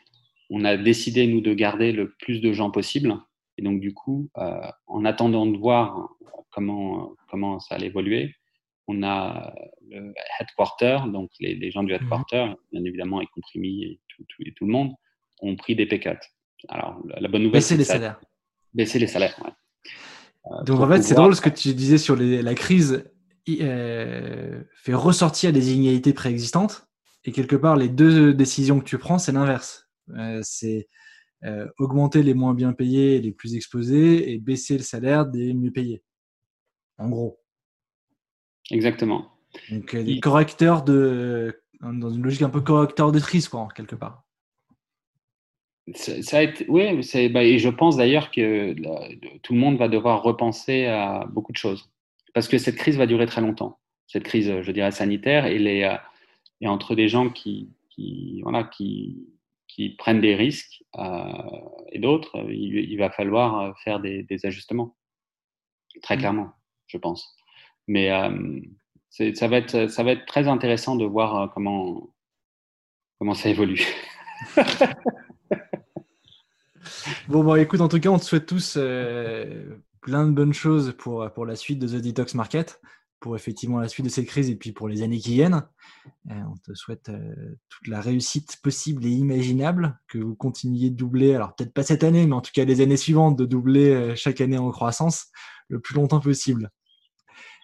on 0.50 0.64
a 0.64 0.76
décidé, 0.76 1.26
nous, 1.26 1.40
de 1.40 1.54
garder 1.54 1.92
le 1.92 2.14
plus 2.18 2.40
de 2.40 2.52
gens 2.52 2.70
possible 2.70 3.18
et 3.58 3.62
donc, 3.62 3.80
du 3.80 3.92
coup, 3.92 4.30
euh, 4.38 4.70
en 4.86 5.04
attendant 5.04 5.44
de 5.44 5.58
voir 5.58 6.08
comment 6.50 7.58
ça 7.58 7.74
allait 7.74 7.88
évoluer, 7.88 8.34
on 8.88 9.02
a 9.02 9.54
le 9.88 10.12
headquarter, 10.40 10.98
donc 11.12 11.30
les, 11.40 11.70
gens 11.70 11.82
du 11.82 11.92
mmh 11.92 11.96
headquarter, 11.96 12.46
bien 12.72 12.84
évidemment, 12.84 13.20
y 13.20 13.26
compris 13.26 13.82
et 13.84 14.00
tout, 14.08 14.24
et 14.44 14.52
tout 14.54 14.66
le 14.66 14.72
monde, 14.72 14.92
ont 15.40 15.54
pris 15.56 15.76
des 15.76 15.86
p 15.86 16.00
Alors, 16.68 17.00
la, 17.20 17.28
bonne 17.28 17.44
nouvelle, 17.44 17.62
c'est 17.62 17.76
les 17.76 17.84
salaires. 17.84 18.20
Baisser 18.74 18.98
les 18.98 19.06
salaires, 19.06 19.38
ouais. 19.44 19.50
Euh, 20.46 20.62
donc, 20.64 20.80
en 20.80 20.88
fait, 20.88 21.02
c'est 21.02 21.14
drôle 21.14 21.34
ce 21.36 21.40
que 21.40 21.48
tu 21.48 21.74
disais 21.74 21.98
sur 21.98 22.16
la 22.16 22.54
crise 22.54 23.04
euh, 23.48 24.62
fait 24.74 24.94
ressortir 24.94 25.52
des 25.52 25.72
inégalités 25.72 26.12
préexistantes. 26.12 26.86
Et 27.24 27.32
quelque 27.32 27.56
part, 27.56 27.76
les 27.76 27.88
deux 27.88 28.32
décisions 28.32 28.78
que 28.78 28.84
tu 28.84 28.98
prends, 28.98 29.18
c'est 29.18 29.32
l'inverse. 29.32 29.88
c'est 30.42 30.88
euh, 31.44 31.68
augmenter 31.78 32.22
les 32.22 32.34
moins 32.34 32.54
bien 32.54 32.72
payés, 32.72 33.20
les 33.20 33.32
plus 33.32 33.54
exposés, 33.54 34.32
et 34.32 34.38
baisser 34.38 34.76
le 34.76 34.82
salaire 34.82 35.26
des 35.26 35.54
mieux 35.54 35.70
payés. 35.70 36.02
En 36.98 37.08
gros. 37.08 37.40
Exactement. 38.70 39.30
Donc, 39.70 39.94
euh, 39.94 40.02
des 40.02 40.20
correcteurs 40.20 40.82
de. 40.82 41.62
dans 41.80 42.10
une 42.10 42.22
logique 42.22 42.42
un 42.42 42.50
peu 42.50 42.60
correcteur 42.60 43.12
de 43.12 43.20
crise, 43.20 43.48
quoi, 43.48 43.68
quelque 43.74 43.94
part. 43.94 44.24
Ça, 45.94 46.38
a 46.38 46.42
été, 46.42 46.66
oui, 46.68 47.00
bah, 47.30 47.44
et 47.44 47.58
je 47.58 47.68
pense 47.70 47.96
d'ailleurs 47.96 48.30
que 48.30 48.74
tout 49.42 49.54
le 49.54 49.58
monde 49.58 49.78
va 49.78 49.88
devoir 49.88 50.22
repenser 50.22 50.84
à 50.84 51.26
beaucoup 51.30 51.52
de 51.52 51.56
choses. 51.56 51.90
Parce 52.34 52.46
que 52.46 52.58
cette 52.58 52.76
crise 52.76 52.98
va 52.98 53.06
durer 53.06 53.26
très 53.26 53.40
longtemps. 53.40 53.78
Cette 54.06 54.24
crise, 54.24 54.62
je 54.62 54.72
dirais, 54.72 54.90
sanitaire, 54.90 55.46
et, 55.46 55.58
les, 55.58 55.84
euh, 55.84 55.96
et 56.60 56.68
entre 56.68 56.94
des 56.94 57.08
gens 57.08 57.30
qui, 57.30 57.70
qui, 57.90 58.40
voilà, 58.42 58.64
qui, 58.64 59.26
qui 59.66 59.90
prennent 59.90 60.20
des 60.20 60.34
risques 60.34 60.84
euh, 60.98 61.32
et 61.92 61.98
d'autres, 61.98 62.36
il, 62.50 62.96
va 62.98 63.10
falloir 63.10 63.60
euh, 63.60 63.72
faire 63.84 64.00
des, 64.00 64.26
ajustements. 64.44 64.96
Très 66.02 66.16
mmh. 66.16 66.18
clairement, 66.18 66.52
je 66.86 66.98
pense. 66.98 67.36
Mais 67.88 68.10
euh, 68.10 68.60
ça, 69.10 69.48
va 69.48 69.56
être, 69.56 69.90
ça 69.90 70.04
va 70.04 70.12
être 70.12 70.26
très 70.26 70.46
intéressant 70.46 70.94
de 70.96 71.04
voir 71.04 71.52
comment, 71.52 72.10
comment 73.18 73.34
ça 73.34 73.48
évolue. 73.48 73.84
bon, 77.28 77.42
bon, 77.42 77.56
écoute, 77.56 77.80
en 77.80 77.88
tout 77.88 77.98
cas, 77.98 78.10
on 78.10 78.18
te 78.18 78.24
souhaite 78.24 78.46
tous 78.46 78.78
plein 80.00 80.26
de 80.26 80.32
bonnes 80.32 80.54
choses 80.54 80.94
pour, 80.96 81.44
la 81.44 81.56
suite 81.56 81.78
de 81.78 81.88
The 81.88 82.02
Detox 82.02 82.34
Market 82.34 82.80
pour 83.20 83.36
effectivement 83.36 83.80
la 83.80 83.88
suite 83.88 84.06
de 84.06 84.10
cette 84.10 84.26
crise 84.26 84.48
et 84.48 84.56
puis 84.56 84.72
pour 84.72 84.88
les 84.88 85.02
années 85.02 85.18
qui 85.18 85.34
viennent. 85.34 85.64
Euh, 86.30 86.34
on 86.50 86.56
te 86.56 86.74
souhaite 86.74 87.08
euh, 87.08 87.56
toute 87.68 87.88
la 87.88 88.00
réussite 88.00 88.58
possible 88.62 89.04
et 89.04 89.10
imaginable, 89.10 89.98
que 90.08 90.18
vous 90.18 90.34
continuiez 90.34 90.90
de 90.90 90.96
doubler, 90.96 91.34
alors 91.34 91.54
peut-être 91.54 91.72
pas 91.72 91.82
cette 91.82 92.04
année, 92.04 92.26
mais 92.26 92.34
en 92.34 92.40
tout 92.40 92.52
cas 92.54 92.64
les 92.64 92.80
années 92.80 92.96
suivantes, 92.96 93.36
de 93.36 93.44
doubler 93.44 93.90
euh, 93.90 94.14
chaque 94.14 94.40
année 94.40 94.58
en 94.58 94.70
croissance 94.70 95.26
le 95.68 95.80
plus 95.80 95.94
longtemps 95.94 96.20
possible. 96.20 96.70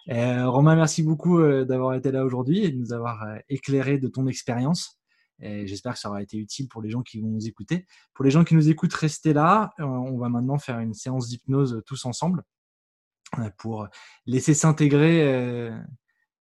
Romain, 0.07 0.75
merci 0.75 1.03
beaucoup 1.03 1.41
d'avoir 1.41 1.95
été 1.95 2.11
là 2.11 2.23
aujourd'hui 2.25 2.63
et 2.63 2.71
de 2.71 2.77
nous 2.77 2.93
avoir 2.93 3.25
éclairé 3.49 3.97
de 3.97 4.07
ton 4.07 4.27
expérience. 4.27 4.99
J'espère 5.39 5.93
que 5.93 5.99
ça 5.99 6.09
aura 6.09 6.21
été 6.21 6.37
utile 6.37 6.67
pour 6.67 6.81
les 6.81 6.89
gens 6.89 7.01
qui 7.01 7.19
vont 7.19 7.27
nous 7.27 7.47
écouter. 7.47 7.85
Pour 8.13 8.23
les 8.23 8.31
gens 8.31 8.43
qui 8.43 8.55
nous 8.55 8.69
écoutent, 8.69 8.93
restez 8.93 9.33
là. 9.33 9.73
On 9.79 10.17
va 10.17 10.29
maintenant 10.29 10.57
faire 10.59 10.79
une 10.79 10.93
séance 10.93 11.27
d'hypnose 11.27 11.81
tous 11.85 12.05
ensemble 12.05 12.43
pour 13.57 13.87
laisser 14.25 14.53
s'intégrer 14.53 15.23
euh, 15.23 15.77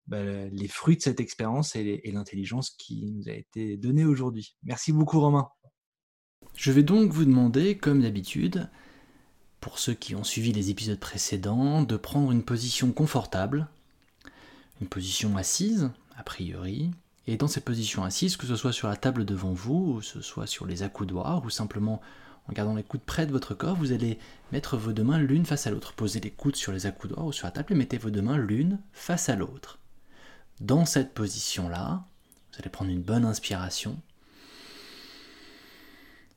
bah, 0.08 0.48
les 0.52 0.68
fruits 0.68 0.98
de 0.98 1.02
cette 1.02 1.20
expérience 1.20 1.76
et, 1.76 2.02
l'intelligence 2.12 2.72
qui 2.72 3.06
nous 3.12 3.30
a 3.30 3.34
été 3.34 3.78
donnée 3.78 4.06
aujourd'hui. 4.06 4.56
Merci 4.64 4.94
beaucoup 4.94 5.20
Romain. 5.20 5.50
Je 6.56 6.72
vais 6.72 6.84
donc 6.84 7.12
vous 7.12 7.26
demander, 7.26 7.78
comme 7.78 8.02
d'habitude, 8.02 8.70
pour 9.60 9.80
ceux 9.80 9.94
qui 9.94 10.16
ont 10.16 10.24
suivi 10.24 10.52
les 10.52 10.70
épisodes 10.70 11.00
précédents, 11.00 11.82
de 11.82 11.98
prendre 11.98 12.32
une 12.32 12.44
position 12.44 12.92
confortable, 12.92 13.68
une 14.82 14.88
position 14.88 15.36
assise, 15.38 15.90
a 16.18 16.24
priori, 16.24 16.92
et 17.28 17.38
dans 17.38 17.48
cette 17.48 17.66
position 17.66 18.04
assise, 18.04 18.38
que 18.38 18.48
ce 18.48 18.56
soit 18.56 18.74
sur 18.74 18.88
la 18.88 18.96
table 18.96 19.26
devant 19.26 19.52
vous, 19.52 19.96
ou 19.96 20.02
ce 20.02 20.22
soit 20.22 20.48
sur 20.48 20.66
les 20.66 20.84
accoudoirs, 20.84 21.44
ou 21.44 21.50
simplement 21.50 22.02
en 22.50 22.54
gardant 22.54 22.76
les 22.76 22.84
coudes 22.84 23.02
près 23.02 23.26
de 23.26 23.32
votre 23.32 23.54
corps, 23.54 23.76
vous 23.76 23.92
allez 23.92 24.18
mettre 24.52 24.78
vos 24.78 24.94
deux 24.94 25.04
mains 25.04 25.20
l'une 25.20 25.46
face 25.46 25.68
à 25.68 25.72
l'autre. 25.72 25.94
Posez 25.94 26.22
les 26.22 26.32
coudes 26.32 26.56
sur 26.56 26.72
les 26.72 26.86
accoudoirs 26.86 27.26
ou 27.26 27.34
sur 27.34 27.46
la 27.46 27.52
table 27.52 27.74
et 27.74 27.76
mettez 27.76 27.98
vos 27.98 28.10
deux 28.10 28.22
mains 28.22 28.38
l'une 28.38 28.80
face 28.94 29.28
à 29.28 29.36
l'autre. 29.36 29.80
Dans 30.62 30.86
cette 30.86 31.14
position-là, 31.14 32.06
vous 32.52 32.60
allez 32.60 32.70
prendre 32.70 32.92
une 32.92 33.02
bonne 33.02 33.26
inspiration. 33.26 34.00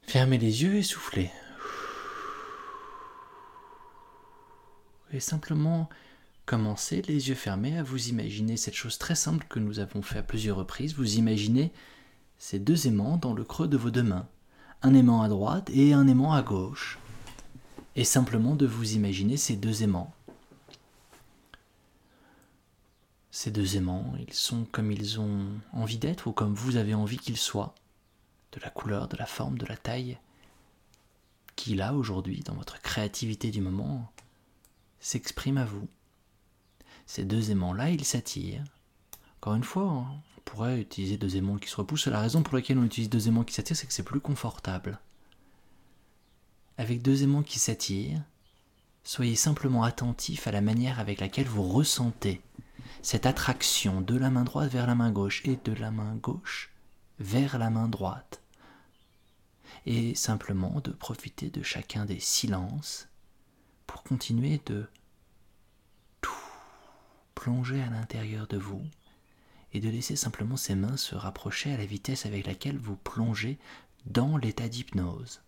Fermez 0.02 0.38
les 0.38 0.64
yeux 0.64 0.74
et 0.74 0.82
soufflez. 0.82 1.30
Et 5.12 5.20
simplement 5.20 5.88
commencez 6.46 7.02
les 7.02 7.28
yeux 7.28 7.34
fermés 7.34 7.78
à 7.78 7.82
vous 7.82 8.08
imaginer 8.08 8.56
cette 8.56 8.74
chose 8.74 8.98
très 8.98 9.14
simple 9.14 9.46
que 9.48 9.58
nous 9.58 9.78
avons 9.78 10.02
fait 10.02 10.18
à 10.18 10.22
plusieurs 10.22 10.56
reprises. 10.56 10.94
Vous 10.94 11.16
imaginez 11.16 11.72
ces 12.38 12.58
deux 12.58 12.86
aimants 12.86 13.16
dans 13.16 13.34
le 13.34 13.44
creux 13.44 13.68
de 13.68 13.76
vos 13.76 13.90
deux 13.90 14.02
mains 14.02 14.26
un 14.82 14.94
aimant 14.94 15.22
à 15.22 15.28
droite 15.28 15.70
et 15.70 15.92
un 15.92 16.06
aimant 16.06 16.32
à 16.32 16.42
gauche. 16.42 16.98
Et 17.96 18.04
simplement 18.04 18.54
de 18.54 18.66
vous 18.66 18.94
imaginer 18.94 19.36
ces 19.36 19.56
deux 19.56 19.82
aimants. 19.82 20.14
Ces 23.30 23.50
deux 23.50 23.76
aimants, 23.76 24.14
ils 24.18 24.32
sont 24.32 24.64
comme 24.72 24.90
ils 24.90 25.20
ont 25.20 25.46
envie 25.72 25.98
d'être 25.98 26.26
ou 26.26 26.32
comme 26.32 26.54
vous 26.54 26.76
avez 26.76 26.94
envie 26.94 27.18
qu'ils 27.18 27.36
soient, 27.36 27.74
de 28.52 28.60
la 28.60 28.70
couleur, 28.70 29.08
de 29.08 29.16
la 29.16 29.26
forme, 29.26 29.58
de 29.58 29.66
la 29.66 29.76
taille, 29.76 30.18
qui 31.56 31.74
là 31.74 31.94
aujourd'hui, 31.94 32.40
dans 32.40 32.54
votre 32.54 32.80
créativité 32.80 33.50
du 33.50 33.60
moment, 33.60 34.10
s'exprime 35.00 35.58
à 35.58 35.64
vous. 35.64 35.88
Ces 37.06 37.24
deux 37.24 37.50
aimants-là, 37.50 37.90
ils 37.90 38.04
s'attirent. 38.04 38.64
Encore 39.38 39.54
une 39.54 39.64
fois, 39.64 39.90
hein, 39.90 40.06
on 40.38 40.40
pourrait 40.42 40.80
utiliser 40.80 41.16
deux 41.16 41.36
aimants 41.36 41.56
qui 41.56 41.68
se 41.68 41.76
repoussent. 41.76 42.06
La 42.06 42.20
raison 42.20 42.42
pour 42.42 42.54
laquelle 42.54 42.78
on 42.78 42.84
utilise 42.84 43.10
deux 43.10 43.26
aimants 43.26 43.44
qui 43.44 43.54
s'attirent, 43.54 43.76
c'est 43.76 43.86
que 43.86 43.92
c'est 43.92 44.02
plus 44.02 44.20
confortable. 44.20 45.00
Avec 46.78 47.02
deux 47.02 47.22
aimants 47.22 47.42
qui 47.42 47.58
s'attirent, 47.58 48.22
soyez 49.02 49.34
simplement 49.34 49.82
attentif 49.82 50.46
à 50.46 50.52
la 50.52 50.60
manière 50.60 51.00
avec 51.00 51.20
laquelle 51.20 51.48
vous 51.48 51.62
ressentez 51.62 52.42
cette 53.02 53.26
attraction 53.26 54.00
de 54.00 54.16
la 54.16 54.30
main 54.30 54.44
droite 54.44 54.70
vers 54.70 54.86
la 54.86 54.94
main 54.94 55.10
gauche 55.10 55.42
et 55.46 55.58
de 55.64 55.72
la 55.72 55.90
main 55.90 56.14
gauche 56.16 56.70
vers 57.18 57.58
la 57.58 57.70
main 57.70 57.88
droite. 57.88 58.42
Et 59.86 60.14
simplement 60.14 60.80
de 60.80 60.90
profiter 60.90 61.50
de 61.50 61.62
chacun 61.62 62.04
des 62.04 62.20
silences 62.20 63.09
pour 63.90 64.04
continuer 64.04 64.60
de 64.66 64.86
tout 66.20 66.30
plonger 67.34 67.82
à 67.82 67.90
l'intérieur 67.90 68.46
de 68.46 68.56
vous 68.56 68.84
et 69.72 69.80
de 69.80 69.88
laisser 69.88 70.14
simplement 70.14 70.56
ces 70.56 70.76
mains 70.76 70.96
se 70.96 71.16
rapprocher 71.16 71.72
à 71.72 71.76
la 71.76 71.86
vitesse 71.86 72.24
avec 72.24 72.46
laquelle 72.46 72.78
vous 72.78 72.94
plongez 72.94 73.58
dans 74.06 74.36
l'état 74.36 74.68
d'hypnose, 74.68 75.42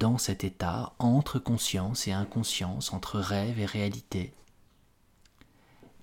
dans 0.00 0.18
cet 0.18 0.44
état 0.44 0.92
entre 0.98 1.38
conscience 1.38 2.06
et 2.06 2.12
inconscience, 2.12 2.92
entre 2.92 3.18
rêve 3.20 3.58
et 3.58 3.64
réalité. 3.64 4.34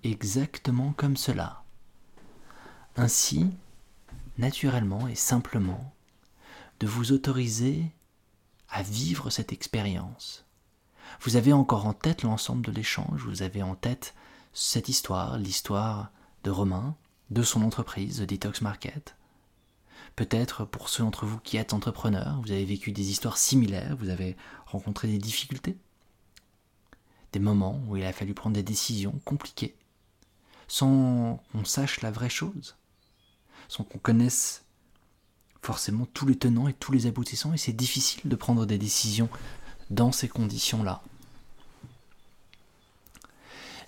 Exactement 0.03 0.91
comme 0.93 1.17
cela. 1.17 1.63
Ainsi, 2.95 3.51
naturellement 4.39 5.07
et 5.07 5.15
simplement, 5.15 5.93
de 6.79 6.87
vous 6.87 7.11
autoriser 7.11 7.91
à 8.69 8.81
vivre 8.81 9.29
cette 9.29 9.53
expérience 9.53 10.44
vous 11.21 11.35
avez 11.35 11.53
encore 11.53 11.85
en 11.85 11.93
tête 11.93 12.23
l'ensemble 12.23 12.65
de 12.65 12.71
l'échange, 12.71 13.21
vous 13.21 13.41
avez 13.41 13.63
en 13.63 13.75
tête 13.75 14.13
cette 14.53 14.89
histoire, 14.89 15.37
l'histoire 15.37 16.11
de 16.43 16.51
Romain, 16.51 16.95
de 17.29 17.43
son 17.43 17.61
entreprise, 17.61 18.17
The 18.17 18.23
Detox 18.23 18.61
Market. 18.61 19.15
Peut-être 20.15 20.63
pour 20.63 20.89
ceux 20.89 21.03
d'entre 21.03 21.25
vous 21.25 21.39
qui 21.39 21.57
êtes 21.57 21.73
entrepreneurs, 21.73 22.39
vous 22.41 22.51
avez 22.51 22.63
vécu 22.63 22.91
des 22.91 23.09
histoires 23.09 23.37
similaires, 23.37 23.97
vous 23.97 24.09
avez 24.09 24.37
rencontré 24.65 25.07
des 25.07 25.17
difficultés, 25.17 25.77
des 27.33 27.39
moments 27.39 27.81
où 27.87 27.97
il 27.97 28.05
a 28.05 28.13
fallu 28.13 28.33
prendre 28.33 28.55
des 28.55 28.63
décisions 28.63 29.19
compliquées, 29.25 29.75
sans 30.67 31.43
qu'on 31.51 31.65
sache 31.65 32.01
la 32.01 32.11
vraie 32.11 32.29
chose, 32.29 32.77
sans 33.67 33.83
qu'on 33.83 33.99
connaisse 33.99 34.63
forcément 35.61 36.05
tous 36.13 36.27
les 36.27 36.37
tenants 36.37 36.67
et 36.67 36.73
tous 36.73 36.91
les 36.91 37.07
aboutissants, 37.07 37.53
et 37.53 37.57
c'est 37.57 37.73
difficile 37.73 38.21
de 38.29 38.35
prendre 38.35 38.65
des 38.65 38.77
décisions 38.77 39.29
dans 39.89 40.11
ces 40.11 40.27
conditions-là. 40.27 41.01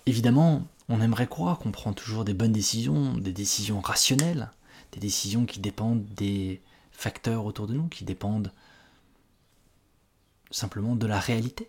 Évidemment, 0.06 0.66
on 0.90 1.02
aimerait 1.02 1.28
croire 1.28 1.60
qu'on 1.60 1.72
prend 1.72 1.94
toujours 1.94 2.24
des 2.24 2.34
bonnes 2.34 2.54
décisions, 2.54 3.14
des 3.14 3.34
décisions 3.34 3.82
rationnelles, 3.82 4.52
des 4.94 5.00
décisions 5.00 5.46
qui 5.46 5.60
dépendent 5.60 6.06
des 6.16 6.62
facteurs 6.92 7.46
autour 7.46 7.68
de 7.68 7.74
nous, 7.74 7.88
qui 7.88 8.06
dépendent 8.06 8.52
simplement 10.50 10.96
de 10.96 11.06
la 11.06 11.20
réalité. 11.20 11.68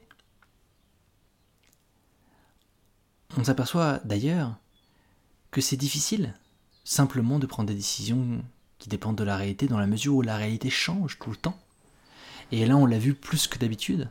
On 3.36 3.44
s'aperçoit 3.44 4.00
d'ailleurs 4.04 4.56
que 5.50 5.60
c'est 5.60 5.76
difficile 5.76 6.34
simplement 6.84 7.38
de 7.38 7.46
prendre 7.46 7.68
des 7.68 7.74
décisions 7.74 8.42
qui 8.78 8.88
dépendent 8.88 9.18
de 9.18 9.24
la 9.24 9.36
réalité 9.36 9.66
dans 9.66 9.78
la 9.78 9.86
mesure 9.86 10.14
où 10.14 10.22
la 10.22 10.36
réalité 10.36 10.70
change 10.70 11.18
tout 11.18 11.30
le 11.30 11.36
temps. 11.36 11.58
Et 12.52 12.64
là, 12.64 12.76
on 12.76 12.86
l'a 12.86 12.98
vu 12.98 13.14
plus 13.14 13.46
que 13.46 13.58
d'habitude. 13.58 14.10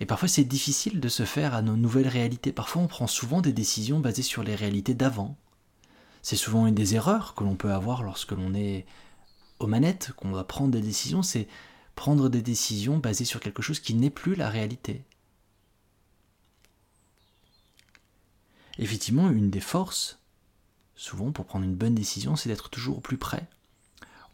Et 0.00 0.06
parfois 0.06 0.28
c'est 0.28 0.44
difficile 0.44 1.00
de 1.00 1.08
se 1.08 1.24
faire 1.24 1.54
à 1.54 1.62
nos 1.62 1.76
nouvelles 1.76 2.08
réalités. 2.08 2.52
Parfois 2.52 2.82
on 2.82 2.86
prend 2.86 3.06
souvent 3.06 3.40
des 3.40 3.52
décisions 3.52 4.00
basées 4.00 4.22
sur 4.22 4.42
les 4.42 4.54
réalités 4.54 4.94
d'avant. 4.94 5.36
C'est 6.22 6.36
souvent 6.36 6.66
une 6.66 6.74
des 6.74 6.94
erreurs 6.94 7.34
que 7.34 7.44
l'on 7.44 7.56
peut 7.56 7.72
avoir 7.72 8.02
lorsque 8.02 8.32
l'on 8.32 8.54
est 8.54 8.84
aux 9.58 9.66
manettes, 9.66 10.12
qu'on 10.16 10.30
doit 10.30 10.46
prendre 10.46 10.72
des 10.72 10.80
décisions, 10.80 11.22
c'est 11.22 11.48
prendre 11.94 12.28
des 12.28 12.42
décisions 12.42 12.98
basées 12.98 13.24
sur 13.24 13.40
quelque 13.40 13.62
chose 13.62 13.80
qui 13.80 13.94
n'est 13.94 14.10
plus 14.10 14.34
la 14.34 14.50
réalité. 14.50 15.04
Effectivement, 18.78 19.30
une 19.30 19.50
des 19.50 19.60
forces, 19.60 20.18
souvent 20.94 21.32
pour 21.32 21.46
prendre 21.46 21.64
une 21.64 21.74
bonne 21.74 21.94
décision, 21.94 22.36
c'est 22.36 22.50
d'être 22.50 22.68
toujours 22.68 22.98
au 22.98 23.00
plus 23.00 23.16
près. 23.16 23.48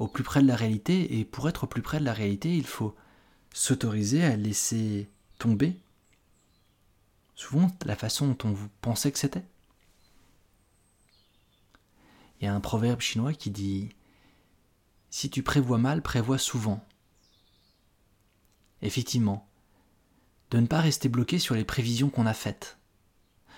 Au 0.00 0.08
plus 0.08 0.24
près 0.24 0.42
de 0.42 0.48
la 0.48 0.56
réalité, 0.56 1.18
et 1.18 1.24
pour 1.24 1.48
être 1.48 1.64
au 1.64 1.66
plus 1.68 1.82
près 1.82 2.00
de 2.00 2.04
la 2.04 2.12
réalité, 2.12 2.56
il 2.56 2.66
faut 2.66 2.96
s'autoriser 3.54 4.24
à 4.24 4.36
laisser 4.36 5.08
tomber 5.42 5.76
souvent 7.34 7.68
la 7.84 7.96
façon 7.96 8.28
dont 8.28 8.38
on 8.48 8.52
vous 8.52 8.68
pensait 8.80 9.10
que 9.10 9.18
c'était. 9.18 9.44
Il 12.40 12.44
y 12.44 12.46
a 12.46 12.54
un 12.54 12.60
proverbe 12.60 13.00
chinois 13.00 13.32
qui 13.34 13.50
dit 13.50 13.88
Si 15.10 15.30
tu 15.30 15.42
prévois 15.42 15.78
mal, 15.78 16.00
prévois 16.00 16.38
souvent. 16.38 16.86
Effectivement, 18.82 19.48
de 20.52 20.60
ne 20.60 20.66
pas 20.68 20.80
rester 20.80 21.08
bloqué 21.08 21.40
sur 21.40 21.56
les 21.56 21.64
prévisions 21.64 22.08
qu'on 22.08 22.26
a 22.26 22.34
faites, 22.34 22.78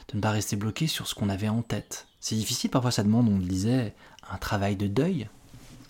de 0.08 0.16
ne 0.16 0.22
pas 0.22 0.30
rester 0.30 0.56
bloqué 0.56 0.86
sur 0.86 1.06
ce 1.06 1.14
qu'on 1.14 1.28
avait 1.28 1.50
en 1.50 1.60
tête. 1.60 2.06
C'est 2.18 2.36
difficile, 2.36 2.70
parfois 2.70 2.92
ça 2.92 3.04
demande, 3.04 3.28
on 3.28 3.38
le 3.38 3.44
disait, 3.44 3.94
un 4.30 4.38
travail 4.38 4.76
de 4.76 4.86
deuil, 4.86 5.28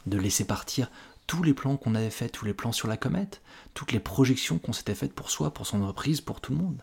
de 0.06 0.18
laisser 0.18 0.44
partir 0.44 0.90
tous 1.26 1.42
les 1.42 1.54
plans 1.54 1.76
qu'on 1.76 1.94
avait 1.94 2.10
faits, 2.10 2.32
tous 2.32 2.44
les 2.44 2.54
plans 2.54 2.72
sur 2.72 2.88
la 2.88 2.96
comète, 2.96 3.42
toutes 3.72 3.92
les 3.92 4.00
projections 4.00 4.58
qu'on 4.58 4.72
s'était 4.72 4.94
faites 4.94 5.14
pour 5.14 5.30
soi, 5.30 5.52
pour 5.52 5.66
son 5.66 5.82
entreprise, 5.82 6.20
pour 6.20 6.40
tout 6.40 6.52
le 6.52 6.58
monde. 6.58 6.82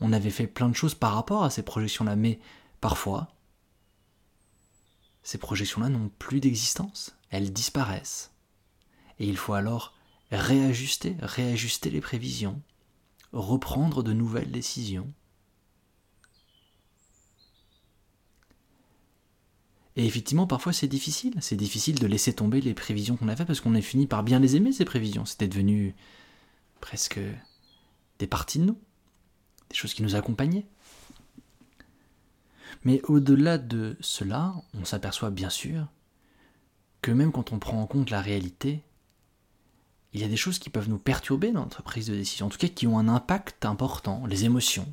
On 0.00 0.12
avait 0.12 0.30
fait 0.30 0.46
plein 0.46 0.68
de 0.68 0.76
choses 0.76 0.94
par 0.94 1.14
rapport 1.14 1.44
à 1.44 1.50
ces 1.50 1.62
projections-là, 1.62 2.16
mais 2.16 2.40
parfois, 2.80 3.28
ces 5.22 5.38
projections-là 5.38 5.88
n'ont 5.88 6.10
plus 6.18 6.40
d'existence, 6.40 7.16
elles 7.30 7.52
disparaissent. 7.52 8.32
Et 9.18 9.26
il 9.26 9.36
faut 9.36 9.54
alors 9.54 9.94
réajuster, 10.30 11.16
réajuster 11.20 11.90
les 11.90 12.00
prévisions, 12.00 12.60
reprendre 13.32 14.02
de 14.02 14.12
nouvelles 14.12 14.50
décisions. 14.50 15.12
Et 19.96 20.06
effectivement, 20.06 20.46
parfois 20.46 20.72
c'est 20.72 20.88
difficile. 20.88 21.34
C'est 21.40 21.56
difficile 21.56 21.98
de 21.98 22.06
laisser 22.06 22.32
tomber 22.32 22.60
les 22.60 22.74
prévisions 22.74 23.16
qu'on 23.16 23.28
a 23.28 23.36
faites 23.36 23.46
parce 23.46 23.60
qu'on 23.60 23.74
a 23.74 23.80
fini 23.80 24.06
par 24.06 24.22
bien 24.22 24.38
les 24.38 24.56
aimer, 24.56 24.72
ces 24.72 24.84
prévisions. 24.84 25.24
C'était 25.24 25.48
devenu 25.48 25.94
presque 26.80 27.20
des 28.18 28.26
parties 28.26 28.58
de 28.58 28.64
nous, 28.64 28.78
des 29.70 29.76
choses 29.76 29.94
qui 29.94 30.02
nous 30.02 30.14
accompagnaient. 30.14 30.66
Mais 32.84 33.00
au-delà 33.04 33.58
de 33.58 33.96
cela, 34.00 34.54
on 34.74 34.84
s'aperçoit 34.84 35.30
bien 35.30 35.50
sûr 35.50 35.86
que 37.00 37.10
même 37.10 37.32
quand 37.32 37.52
on 37.52 37.58
prend 37.58 37.80
en 37.80 37.86
compte 37.86 38.10
la 38.10 38.20
réalité, 38.20 38.82
il 40.12 40.20
y 40.20 40.24
a 40.24 40.28
des 40.28 40.36
choses 40.36 40.58
qui 40.58 40.70
peuvent 40.70 40.88
nous 40.88 40.98
perturber 40.98 41.52
dans 41.52 41.62
notre 41.62 41.82
prise 41.82 42.06
de 42.06 42.14
décision, 42.14 42.46
en 42.46 42.48
tout 42.48 42.58
cas 42.58 42.68
qui 42.68 42.86
ont 42.86 42.98
un 42.98 43.08
impact 43.08 43.64
important, 43.64 44.26
les 44.26 44.44
émotions. 44.44 44.92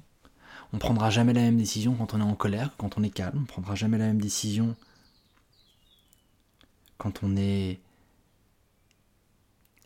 On 0.71 0.77
prendra 0.77 1.09
jamais 1.09 1.33
la 1.33 1.41
même 1.41 1.57
décision 1.57 1.95
quand 1.95 2.13
on 2.13 2.19
est 2.19 2.23
en 2.23 2.35
colère, 2.35 2.75
quand 2.77 2.97
on 2.97 3.03
est 3.03 3.09
calme, 3.09 3.39
on 3.41 3.45
prendra 3.45 3.75
jamais 3.75 3.97
la 3.97 4.05
même 4.05 4.21
décision 4.21 4.75
quand 6.99 7.23
on 7.23 7.35
est 7.35 7.79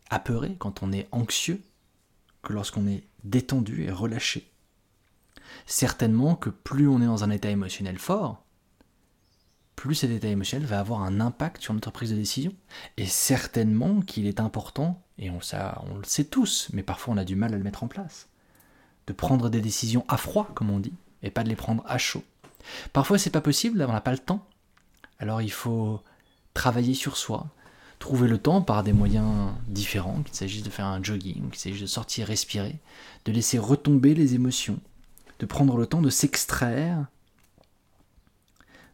apeuré, 0.09 0.57
quand 0.59 0.83
on 0.83 0.91
est 0.91 1.07
anxieux, 1.13 1.61
que 2.41 2.51
lorsqu'on 2.51 2.87
est 2.87 3.03
détendu 3.23 3.83
et 3.83 3.91
relâché. 3.91 4.51
Certainement 5.65 6.35
que 6.35 6.49
plus 6.49 6.89
on 6.89 7.01
est 7.01 7.05
dans 7.05 7.23
un 7.23 7.29
état 7.29 7.49
émotionnel 7.49 7.97
fort, 7.97 8.43
plus 9.77 9.95
cet 9.95 10.11
état 10.11 10.27
émotionnel 10.27 10.67
va 10.67 10.79
avoir 10.79 11.03
un 11.03 11.19
impact 11.19 11.61
sur 11.61 11.73
notre 11.73 11.91
prise 11.91 12.09
de 12.09 12.15
décision. 12.15 12.53
Et 12.97 13.05
certainement 13.05 14.01
qu'il 14.01 14.27
est 14.27 14.39
important, 14.39 15.01
et 15.17 15.29
on, 15.29 15.39
le 15.39 16.03
sait 16.03 16.25
tous, 16.25 16.69
mais 16.73 16.83
parfois 16.83 17.13
on 17.13 17.17
a 17.17 17.25
du 17.25 17.35
mal 17.35 17.53
à 17.53 17.57
le 17.57 17.63
mettre 17.63 17.83
en 17.83 17.87
place, 17.87 18.27
de 19.07 19.13
prendre 19.13 19.49
des 19.49 19.61
décisions 19.61 20.03
à 20.07 20.17
froid, 20.17 20.49
comme 20.55 20.69
on 20.69 20.79
dit, 20.79 20.93
et 21.21 21.31
pas 21.31 21.43
de 21.43 21.49
les 21.49 21.55
prendre 21.55 21.83
à 21.87 21.97
chaud. 21.97 22.23
Parfois 22.91 23.17
c'est 23.17 23.29
pas 23.29 23.41
possible, 23.41 23.85
on 23.87 23.91
n'a 23.91 24.01
pas 24.01 24.11
le 24.11 24.17
temps. 24.17 24.45
Alors 25.19 25.41
il 25.41 25.51
faut 25.51 26.01
travailler 26.53 26.93
sur 26.93 27.17
soi, 27.17 27.47
trouver 27.99 28.27
le 28.27 28.37
temps 28.37 28.61
par 28.61 28.83
des 28.83 28.93
moyens 28.93 29.53
différents, 29.67 30.21
qu'il 30.23 30.35
s'agisse 30.35 30.63
de 30.63 30.69
faire 30.69 30.85
un 30.85 31.01
jogging, 31.01 31.49
qu'il 31.49 31.59
s'agisse 31.59 31.81
de 31.81 31.87
sortir 31.87 32.27
respirer, 32.27 32.79
de 33.25 33.31
laisser 33.31 33.57
retomber 33.57 34.13
les 34.13 34.35
émotions, 34.35 34.79
de 35.39 35.45
prendre 35.45 35.77
le 35.77 35.87
temps 35.87 36.01
de 36.01 36.09
s'extraire, 36.09 37.05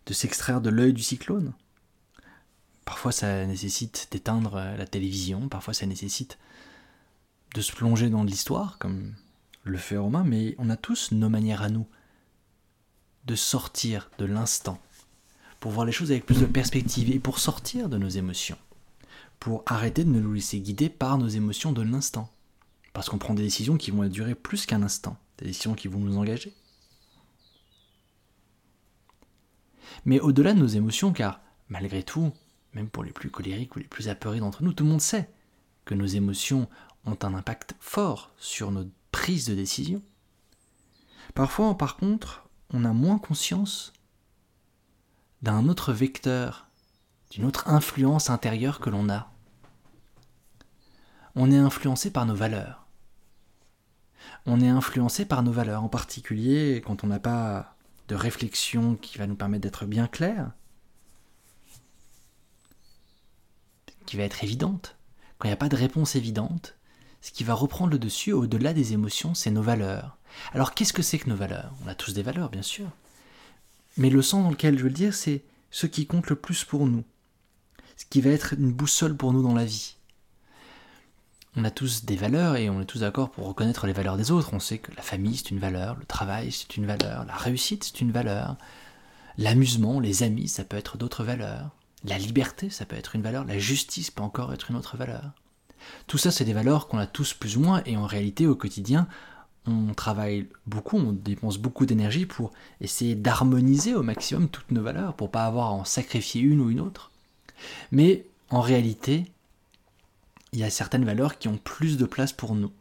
de 0.05 0.13
s'extraire 0.13 0.61
de 0.61 0.69
l'œil 0.69 0.93
du 0.93 1.03
cyclone. 1.03 1.53
Parfois 2.85 3.11
ça 3.11 3.45
nécessite 3.45 4.07
d'éteindre 4.11 4.55
la 4.55 4.87
télévision, 4.87 5.49
parfois 5.49 5.73
ça 5.73 5.85
nécessite 5.85 6.37
de 7.53 7.61
se 7.61 7.71
plonger 7.71 8.09
dans 8.09 8.23
l'histoire, 8.23 8.77
comme 8.77 9.15
le 9.63 9.77
fait 9.77 9.97
Romain, 9.97 10.23
mais 10.23 10.55
on 10.57 10.69
a 10.69 10.77
tous 10.77 11.11
nos 11.11 11.29
manières 11.29 11.61
à 11.61 11.69
nous 11.69 11.87
de 13.25 13.35
sortir 13.35 14.09
de 14.17 14.25
l'instant, 14.25 14.79
pour 15.59 15.71
voir 15.71 15.85
les 15.85 15.91
choses 15.91 16.11
avec 16.11 16.25
plus 16.25 16.39
de 16.39 16.45
perspective 16.45 17.11
et 17.11 17.19
pour 17.19 17.39
sortir 17.39 17.89
de 17.89 17.97
nos 17.97 18.09
émotions, 18.09 18.57
pour 19.39 19.63
arrêter 19.65 20.03
de 20.03 20.09
nous 20.09 20.33
laisser 20.33 20.59
guider 20.59 20.89
par 20.89 21.17
nos 21.17 21.27
émotions 21.27 21.71
de 21.71 21.81
l'instant. 21.81 22.31
Parce 22.93 23.09
qu'on 23.09 23.17
prend 23.17 23.33
des 23.33 23.43
décisions 23.43 23.77
qui 23.77 23.91
vont 23.91 24.07
durer 24.07 24.35
plus 24.35 24.65
qu'un 24.65 24.81
instant, 24.81 25.17
des 25.37 25.45
décisions 25.45 25.75
qui 25.75 25.87
vont 25.87 25.99
nous 25.99 26.17
engager. 26.17 26.53
Mais 30.05 30.19
au-delà 30.19 30.53
de 30.53 30.59
nos 30.59 30.67
émotions, 30.67 31.13
car 31.13 31.41
malgré 31.67 32.03
tout, 32.03 32.31
même 32.73 32.89
pour 32.89 33.03
les 33.03 33.11
plus 33.11 33.29
colériques 33.29 33.75
ou 33.75 33.79
les 33.79 33.85
plus 33.85 34.09
apeurés 34.09 34.39
d'entre 34.39 34.63
nous, 34.63 34.73
tout 34.73 34.83
le 34.83 34.89
monde 34.89 35.01
sait 35.01 35.29
que 35.85 35.95
nos 35.95 36.05
émotions 36.05 36.67
ont 37.05 37.17
un 37.21 37.33
impact 37.33 37.75
fort 37.79 38.31
sur 38.37 38.71
notre 38.71 38.91
prise 39.11 39.45
de 39.45 39.55
décision. 39.55 40.01
Parfois, 41.35 41.77
par 41.77 41.97
contre, 41.97 42.47
on 42.71 42.85
a 42.85 42.93
moins 42.93 43.19
conscience 43.19 43.93
d'un 45.41 45.69
autre 45.69 45.93
vecteur, 45.93 46.67
d'une 47.31 47.45
autre 47.45 47.67
influence 47.67 48.29
intérieure 48.29 48.79
que 48.79 48.89
l'on 48.89 49.09
a. 49.09 49.31
On 51.35 51.51
est 51.51 51.57
influencé 51.57 52.11
par 52.11 52.25
nos 52.25 52.35
valeurs. 52.35 52.87
On 54.45 54.59
est 54.61 54.67
influencé 54.67 55.25
par 55.25 55.43
nos 55.43 55.51
valeurs, 55.51 55.83
en 55.83 55.89
particulier 55.89 56.81
quand 56.85 57.03
on 57.03 57.07
n'a 57.07 57.19
pas 57.19 57.75
de 58.07 58.15
réflexion 58.15 58.95
qui 58.95 59.17
va 59.17 59.27
nous 59.27 59.35
permettre 59.35 59.63
d'être 59.63 59.85
bien 59.85 60.07
clair, 60.07 60.51
qui 64.05 64.17
va 64.17 64.23
être 64.23 64.43
évidente. 64.43 64.97
Quand 65.37 65.47
il 65.47 65.51
n'y 65.51 65.53
a 65.53 65.57
pas 65.57 65.69
de 65.69 65.75
réponse 65.75 66.15
évidente, 66.15 66.75
ce 67.21 67.31
qui 67.31 67.43
va 67.43 67.53
reprendre 67.53 67.91
le 67.91 67.99
dessus 67.99 68.31
au-delà 68.31 68.73
des 68.73 68.93
émotions, 68.93 69.35
c'est 69.35 69.51
nos 69.51 69.61
valeurs. 69.61 70.17
Alors 70.53 70.73
qu'est-ce 70.73 70.93
que 70.93 71.01
c'est 71.01 71.19
que 71.19 71.29
nos 71.29 71.35
valeurs? 71.35 71.73
On 71.83 71.87
a 71.87 71.95
tous 71.95 72.13
des 72.13 72.23
valeurs, 72.23 72.49
bien 72.49 72.61
sûr. 72.61 72.87
Mais 73.99 74.09
le 74.09 74.21
sens 74.21 74.43
dans 74.43 74.49
lequel 74.49 74.77
je 74.77 74.83
veux 74.83 74.89
le 74.89 74.95
dire, 74.95 75.13
c'est 75.13 75.43
ce 75.71 75.85
qui 75.85 76.07
compte 76.07 76.29
le 76.29 76.35
plus 76.35 76.63
pour 76.63 76.87
nous. 76.87 77.03
Ce 77.97 78.05
qui 78.09 78.21
va 78.21 78.31
être 78.31 78.53
une 78.53 78.71
boussole 78.71 79.15
pour 79.15 79.33
nous 79.33 79.43
dans 79.43 79.53
la 79.53 79.65
vie. 79.65 79.95
On 81.55 81.65
a 81.65 81.71
tous 81.71 82.05
des 82.05 82.15
valeurs 82.15 82.55
et 82.55 82.69
on 82.69 82.81
est 82.81 82.85
tous 82.85 83.01
d'accord 83.01 83.29
pour 83.29 83.45
reconnaître 83.45 83.85
les 83.87 83.93
valeurs 83.93 84.15
des 84.15 84.31
autres. 84.31 84.53
On 84.53 84.59
sait 84.59 84.77
que 84.77 84.95
la 84.95 85.01
famille, 85.01 85.35
c'est 85.35 85.51
une 85.51 85.59
valeur, 85.59 85.97
le 85.97 86.05
travail, 86.05 86.51
c'est 86.51 86.77
une 86.77 86.85
valeur, 86.85 87.25
la 87.25 87.35
réussite, 87.35 87.83
c'est 87.83 87.99
une 87.99 88.11
valeur, 88.11 88.55
l'amusement, 89.37 89.99
les 89.99 90.23
amis, 90.23 90.47
ça 90.47 90.63
peut 90.63 90.77
être 90.77 90.97
d'autres 90.97 91.25
valeurs, 91.25 91.71
la 92.05 92.17
liberté, 92.17 92.69
ça 92.69 92.85
peut 92.85 92.95
être 92.95 93.15
une 93.15 93.21
valeur, 93.21 93.43
la 93.43 93.59
justice 93.59 94.11
peut 94.11 94.23
encore 94.23 94.53
être 94.53 94.71
une 94.71 94.77
autre 94.77 94.95
valeur. 94.95 95.31
Tout 96.07 96.17
ça, 96.17 96.31
c'est 96.31 96.45
des 96.45 96.53
valeurs 96.53 96.87
qu'on 96.87 96.99
a 96.99 97.07
tous 97.07 97.33
plus 97.33 97.57
ou 97.57 97.61
moins, 97.61 97.81
et 97.85 97.97
en 97.97 98.05
réalité, 98.05 98.47
au 98.47 98.55
quotidien, 98.55 99.07
on 99.69 99.93
travaille 99.93 100.47
beaucoup, 100.65 100.97
on 100.97 101.13
dépense 101.13 101.57
beaucoup 101.57 101.85
d'énergie 101.85 102.25
pour 102.25 102.51
essayer 102.81 103.15
d'harmoniser 103.15 103.95
au 103.95 104.03
maximum 104.03 104.49
toutes 104.49 104.71
nos 104.71 104.83
valeurs, 104.83 105.15
pour 105.15 105.31
pas 105.31 105.45
avoir 105.45 105.67
à 105.67 105.73
en 105.73 105.85
sacrifier 105.85 106.41
une 106.41 106.61
ou 106.61 106.69
une 106.69 106.79
autre. 106.79 107.11
Mais 107.91 108.25
en 108.49 108.61
réalité, 108.61 109.25
il 110.51 110.59
y 110.59 110.63
a 110.63 110.69
certaines 110.69 111.05
valeurs 111.05 111.37
qui 111.37 111.47
ont 111.47 111.57
plus 111.57 111.97
de 111.97 112.05
place 112.05 112.33
pour 112.33 112.55
nous, 112.55 112.71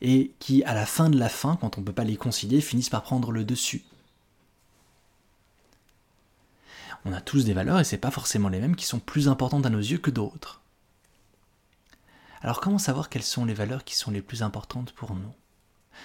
et 0.00 0.32
qui, 0.38 0.62
à 0.64 0.74
la 0.74 0.86
fin 0.86 1.10
de 1.10 1.18
la 1.18 1.28
fin, 1.28 1.56
quand 1.56 1.76
on 1.78 1.80
ne 1.80 1.86
peut 1.86 1.92
pas 1.92 2.04
les 2.04 2.16
concilier, 2.16 2.60
finissent 2.60 2.90
par 2.90 3.02
prendre 3.02 3.32
le 3.32 3.44
dessus. 3.44 3.84
On 7.04 7.12
a 7.12 7.20
tous 7.20 7.44
des 7.44 7.54
valeurs, 7.54 7.80
et 7.80 7.84
c'est 7.84 7.98
pas 7.98 8.10
forcément 8.10 8.48
les 8.48 8.60
mêmes, 8.60 8.76
qui 8.76 8.86
sont 8.86 8.98
plus 8.98 9.28
importantes 9.28 9.66
à 9.66 9.70
nos 9.70 9.78
yeux 9.78 9.98
que 9.98 10.10
d'autres. 10.10 10.60
Alors 12.42 12.60
comment 12.60 12.78
savoir 12.78 13.08
quelles 13.08 13.22
sont 13.22 13.44
les 13.44 13.54
valeurs 13.54 13.84
qui 13.84 13.96
sont 13.96 14.10
les 14.10 14.22
plus 14.22 14.42
importantes 14.42 14.92
pour 14.92 15.14
nous? 15.14 15.32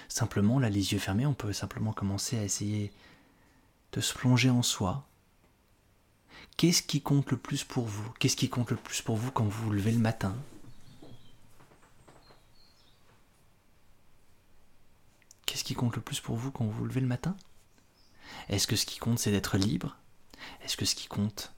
Simplement, 0.08 0.58
là, 0.58 0.68
les 0.68 0.92
yeux 0.92 0.98
fermés, 0.98 1.26
on 1.26 1.34
peut 1.34 1.52
simplement 1.52 1.92
commencer 1.92 2.38
à 2.38 2.44
essayer 2.44 2.92
de 3.92 4.00
se 4.00 4.14
plonger 4.14 4.50
en 4.50 4.62
soi. 4.62 5.06
Qu'est-ce 6.56 6.82
qui 6.82 7.00
compte 7.00 7.30
le 7.30 7.36
plus 7.36 7.64
pour 7.64 7.84
vous? 7.84 8.12
Qu'est-ce 8.18 8.36
qui 8.36 8.48
compte 8.48 8.70
le 8.70 8.76
plus 8.76 9.02
pour 9.02 9.16
vous 9.16 9.30
quand 9.30 9.44
vous 9.44 9.64
vous 9.64 9.72
levez 9.72 9.92
le 9.92 9.98
matin? 9.98 10.36
Qu'est-ce 15.46 15.64
qui 15.64 15.74
compte 15.74 15.96
le 15.96 16.02
plus 16.02 16.20
pour 16.20 16.36
vous 16.36 16.50
quand 16.50 16.64
vous 16.64 16.72
vous 16.72 16.86
levez 16.86 17.00
le 17.00 17.06
matin? 17.06 17.36
Est-ce 18.48 18.66
que 18.66 18.76
ce 18.76 18.86
qui 18.86 18.98
compte 18.98 19.18
c'est 19.18 19.30
d'être 19.30 19.58
libre? 19.58 19.96
Est-ce 20.62 20.76
que 20.76 20.84
ce 20.84 20.94
qui 20.94 21.08
compte 21.08 21.52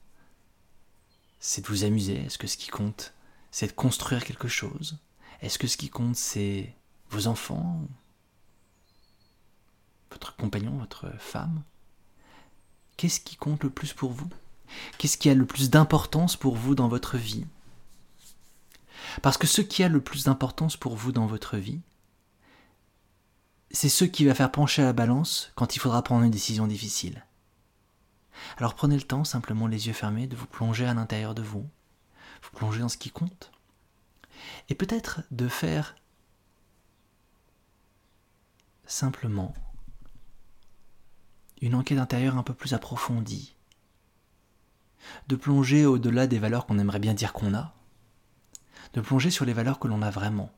c'est 1.39 1.61
de 1.61 1.67
vous 1.67 1.83
amuser? 1.83 2.17
Est-ce 2.17 2.37
que 2.37 2.47
ce 2.47 2.57
qui 2.57 2.69
compte 2.69 3.13
c'est 3.51 3.67
de 3.67 3.71
construire 3.71 4.25
quelque 4.25 4.49
chose? 4.49 4.97
Est-ce 5.41 5.59
que 5.59 5.67
ce 5.67 5.77
qui 5.77 5.89
compte, 5.89 6.15
c'est 6.15 6.73
vos 7.09 7.27
enfants? 7.27 7.87
Votre 10.11 10.35
compagnon, 10.35 10.77
votre 10.77 11.11
femme 11.19 11.63
Qu'est-ce 12.97 13.19
qui 13.19 13.35
compte 13.35 13.63
le 13.63 13.69
plus 13.69 13.93
pour 13.93 14.11
vous? 14.11 14.29
Qu'est-ce 14.97 15.17
qui 15.17 15.29
a 15.29 15.33
le 15.33 15.45
plus 15.45 15.69
d'importance 15.69 16.37
pour 16.37 16.55
vous 16.55 16.75
dans 16.75 16.87
votre 16.87 17.17
vie? 17.17 17.45
Parce 19.21 19.37
que 19.37 19.47
ce 19.47 19.61
qui 19.61 19.83
a 19.83 19.89
le 19.89 20.01
plus 20.01 20.23
d'importance 20.23 20.77
pour 20.77 20.95
vous 20.95 21.11
dans 21.11 21.27
votre 21.27 21.57
vie, 21.57 21.81
c'est 23.71 23.89
ce 23.89 24.05
qui 24.05 24.25
va 24.25 24.33
faire 24.33 24.51
pencher 24.51 24.81
la 24.81 24.93
balance 24.93 25.51
quand 25.55 25.75
il 25.75 25.79
faudra 25.79 26.01
prendre 26.01 26.23
une 26.23 26.31
décision 26.31 26.67
difficile. 26.67 27.25
Alors 28.57 28.75
prenez 28.75 28.95
le 28.95 29.03
temps, 29.03 29.23
simplement 29.23 29.67
les 29.67 29.87
yeux 29.87 29.93
fermés, 29.93 30.27
de 30.27 30.35
vous 30.35 30.47
plonger 30.47 30.85
à 30.85 30.93
l'intérieur 30.93 31.35
de 31.35 31.41
vous, 31.41 31.67
vous 32.43 32.57
plonger 32.57 32.79
dans 32.79 32.89
ce 32.89 32.97
qui 32.97 33.09
compte. 33.09 33.51
Et 34.69 34.75
peut-être 34.75 35.21
de 35.31 35.47
faire 35.47 35.95
simplement 38.85 39.53
une 41.61 41.75
enquête 41.75 41.99
intérieure 41.99 42.37
un 42.37 42.43
peu 42.43 42.53
plus 42.53 42.73
approfondie. 42.73 43.55
De 45.27 45.35
plonger 45.35 45.85
au-delà 45.85 46.27
des 46.27 46.39
valeurs 46.39 46.65
qu'on 46.65 46.79
aimerait 46.79 46.99
bien 46.99 47.13
dire 47.13 47.33
qu'on 47.33 47.53
a. 47.53 47.73
De 48.93 49.01
plonger 49.01 49.29
sur 49.29 49.45
les 49.45 49.53
valeurs 49.53 49.79
que 49.79 49.87
l'on 49.87 50.01
a 50.01 50.09
vraiment. 50.09 50.51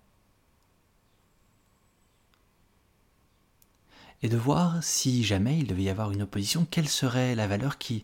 Et 4.24 4.30
de 4.30 4.38
voir 4.38 4.84
si 4.84 5.24
jamais 5.24 5.60
il 5.60 5.68
devait 5.68 5.84
y 5.84 5.90
avoir 5.90 6.12
une 6.12 6.24
opposition, 6.24 6.66
quelle 6.70 6.90
serait 6.90 7.36
la 7.36 7.48
valeur 7.48 7.78
qui 7.78 8.04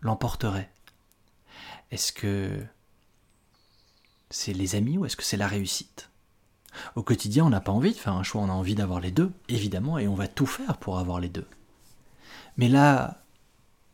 l'emporterait? 0.00 0.70
Est-ce 1.90 2.12
que 2.12 2.64
c'est 4.30 4.52
les 4.52 4.74
amis 4.74 4.96
ou 4.96 5.06
est-ce 5.06 5.16
que 5.16 5.24
c'est 5.24 5.36
la 5.36 5.48
réussite? 5.48 6.10
Au 6.96 7.02
quotidien, 7.02 7.44
on 7.44 7.50
n'a 7.50 7.60
pas 7.60 7.72
envie 7.72 7.92
de 7.92 7.98
faire 7.98 8.14
un 8.14 8.22
choix, 8.22 8.42
on 8.42 8.48
a 8.48 8.52
envie 8.52 8.74
d'avoir 8.74 9.00
les 9.00 9.10
deux, 9.10 9.32
évidemment, 9.48 9.98
et 9.98 10.08
on 10.08 10.14
va 10.14 10.28
tout 10.28 10.46
faire 10.46 10.76
pour 10.78 10.98
avoir 10.98 11.20
les 11.20 11.28
deux. 11.28 11.46
Mais 12.56 12.68
là, 12.68 13.22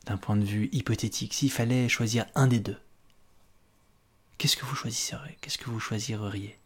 d'un 0.07 0.17
point 0.17 0.37
de 0.37 0.45
vue 0.45 0.69
hypothétique, 0.73 1.35
s'il 1.35 1.51
fallait 1.51 1.89
choisir 1.89 2.27
un 2.35 2.47
des 2.47 2.61
deux, 2.61 2.79
qu'est-ce 4.39 4.57
que 4.57 4.67
vous 4.67 4.75
choisiriez 4.75 5.37
Qu'est-ce 5.41 5.59
que 5.59 5.71
vous 5.71 5.81
choisiriez? 5.81 6.59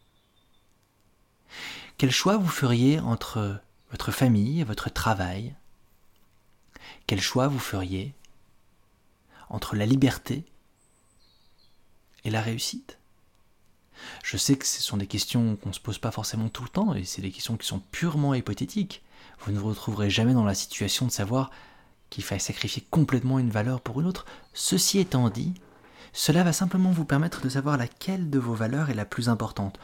Quel 1.97 2.11
choix 2.11 2.37
vous 2.37 2.49
feriez 2.49 2.99
entre 2.99 3.61
votre 3.91 4.11
famille 4.11 4.61
et 4.61 4.65
votre 4.65 4.89
travail? 4.89 5.55
Quel 7.07 7.21
choix 7.21 7.47
vous 7.47 7.59
feriez 7.59 8.13
entre 9.49 9.75
la 9.75 9.85
liberté 9.85 10.43
et 12.25 12.29
la 12.29 12.41
réussite? 12.41 12.97
Je 14.23 14.35
sais 14.35 14.57
que 14.57 14.65
ce 14.65 14.81
sont 14.81 14.97
des 14.97 15.07
questions 15.07 15.55
qu'on 15.55 15.69
ne 15.69 15.73
se 15.73 15.79
pose 15.79 15.99
pas 15.99 16.11
forcément 16.11 16.49
tout 16.49 16.63
le 16.63 16.69
temps, 16.69 16.93
et 16.93 17.05
c'est 17.05 17.21
des 17.21 17.31
questions 17.31 17.55
qui 17.55 17.65
sont 17.67 17.79
purement 17.79 18.33
hypothétiques. 18.33 19.03
Vous 19.39 19.53
ne 19.53 19.59
vous 19.59 19.69
retrouverez 19.69 20.09
jamais 20.09 20.33
dans 20.33 20.43
la 20.43 20.55
situation 20.55 21.05
de 21.05 21.11
savoir 21.11 21.51
qu'il 22.09 22.23
faille 22.23 22.39
sacrifier 22.39 22.85
complètement 22.89 23.39
une 23.39 23.49
valeur 23.49 23.81
pour 23.81 23.99
une 23.99 24.07
autre. 24.07 24.25
Ceci 24.53 24.99
étant 24.99 25.29
dit, 25.29 25.53
cela 26.13 26.43
va 26.43 26.53
simplement 26.53 26.91
vous 26.91 27.05
permettre 27.05 27.41
de 27.41 27.49
savoir 27.49 27.77
laquelle 27.77 28.29
de 28.29 28.39
vos 28.39 28.53
valeurs 28.53 28.89
est 28.89 28.95
la 28.95 29.05
plus 29.05 29.29
importante, 29.29 29.79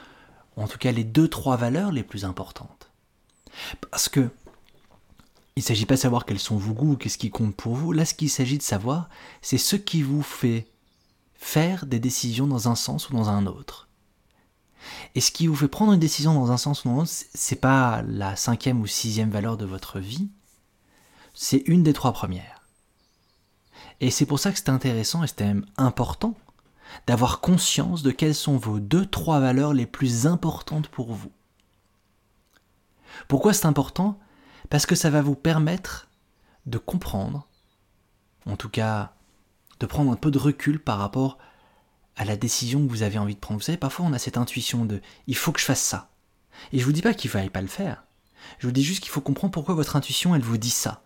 en 0.56 0.68
tout 0.68 0.78
cas 0.78 0.92
les 0.92 1.04
deux, 1.04 1.28
trois 1.28 1.58
valeurs 1.58 1.92
les 1.92 2.04
plus 2.04 2.26
importantes. 2.26 2.92
Parce 3.90 4.08
que 4.08 4.30
il 5.58 5.60
ne 5.60 5.66
s'agit 5.66 5.86
pas 5.86 5.96
de 5.96 6.00
savoir 6.00 6.26
quels 6.26 6.40
sont 6.40 6.56
vos 6.56 6.74
goûts, 6.74 6.96
qu'est-ce 6.96 7.18
qui 7.18 7.30
compte 7.30 7.56
pour 7.56 7.76
vous. 7.76 7.92
Là, 7.92 8.06
ce 8.06 8.14
qu'il 8.14 8.30
s'agit 8.30 8.58
de 8.58 8.64
savoir, 8.64 9.10
c'est 9.42 9.58
ce 9.58 9.76
qui 9.76 10.02
vous 10.02 10.24
fait 10.24 10.72
faire 11.34 11.86
des 11.86 12.00
décisions 12.00 12.48
dans 12.48 12.70
un 12.70 12.76
sens 12.76 13.10
ou 13.10 13.14
dans 13.14 13.28
un 13.28 13.46
autre. 13.46 13.90
Et 15.14 15.22
ce 15.22 15.32
qui 15.32 15.48
vous 15.48 15.56
fait 15.56 15.68
prendre 15.68 15.94
une 15.94 16.00
décision 16.00 16.34
dans 16.34 16.52
un 16.52 16.58
sens 16.58 16.86
ou 16.86 16.90
dans 16.90 16.96
l'autre, 16.96 17.12
c'est 17.34 17.60
pas 17.60 18.02
la 18.04 18.36
cinquième 18.36 18.80
ou 18.80 18.88
sixième 18.88 19.30
valeur 19.30 19.58
de 19.58 19.66
votre 19.66 20.00
vie, 20.00 20.30
c'est 21.44 21.64
une 21.66 21.82
des 21.82 21.94
trois 21.94 22.14
premières. 22.14 22.62
Et 24.00 24.12
c'est 24.12 24.28
pour 24.28 24.38
ça 24.38 24.52
que 24.52 24.60
c'est 24.60 24.70
intéressant 24.70 25.24
et 25.24 25.28
c'est 25.28 25.42
même 25.42 25.66
important 25.76 26.36
d'avoir 27.08 27.42
conscience 27.42 28.04
de 28.04 28.12
quelles 28.12 28.36
sont 28.36 28.58
vos 28.58 28.80
deux, 28.80 29.08
trois 29.08 29.40
valeurs 29.40 29.74
les 29.74 29.88
plus 29.88 30.28
importantes 30.28 30.88
pour 30.88 31.14
vous. 31.14 31.32
Pourquoi 33.28 33.54
c'est 33.54 33.66
important? 33.66 34.20
Parce 34.70 34.86
que 34.86 34.94
ça 34.94 35.10
va 35.10 35.24
vous 35.24 35.34
permettre 35.34 36.10
de 36.68 36.78
comprendre, 36.78 37.48
en 38.46 38.56
tout 38.56 38.70
cas 38.70 39.16
de 39.80 39.88
prendre 39.88 40.12
un 40.12 40.18
peu 40.18 40.30
de 40.30 40.38
recul 40.38 40.80
par 40.80 41.00
rapport 41.00 41.40
à 42.18 42.24
la 42.24 42.38
décision 42.38 42.86
que 42.86 42.92
vous 42.92 43.02
avez 43.02 43.18
envie 43.18 43.34
de 43.34 43.40
prendre. 43.40 43.60
Vous 43.60 43.66
savez, 43.66 43.80
parfois 43.80 44.06
on 44.06 44.14
a 44.14 44.20
cette 44.20 44.38
intuition 44.38 44.86
de 44.86 45.02
il 45.26 45.36
faut 45.36 45.52
que 45.52 45.60
je 45.60 45.66
fasse 45.66 45.82
ça. 45.82 46.12
Et 46.72 46.78
je 46.78 46.86
vous 46.86 46.92
dis 46.92 47.02
pas 47.02 47.16
qu'il 47.16 47.30
ne 47.30 47.34
fallait 47.34 47.50
pas 47.50 47.64
le 47.64 47.68
faire. 47.68 48.04
Je 48.60 48.68
vous 48.68 48.74
dis 48.74 48.84
juste 48.84 49.02
qu'il 49.02 49.12
faut 49.12 49.22
comprendre 49.22 49.54
pourquoi 49.54 49.74
votre 49.74 49.96
intuition, 49.96 50.36
elle 50.36 50.44
vous 50.44 50.58
dit 50.58 50.70
ça. 50.70 51.02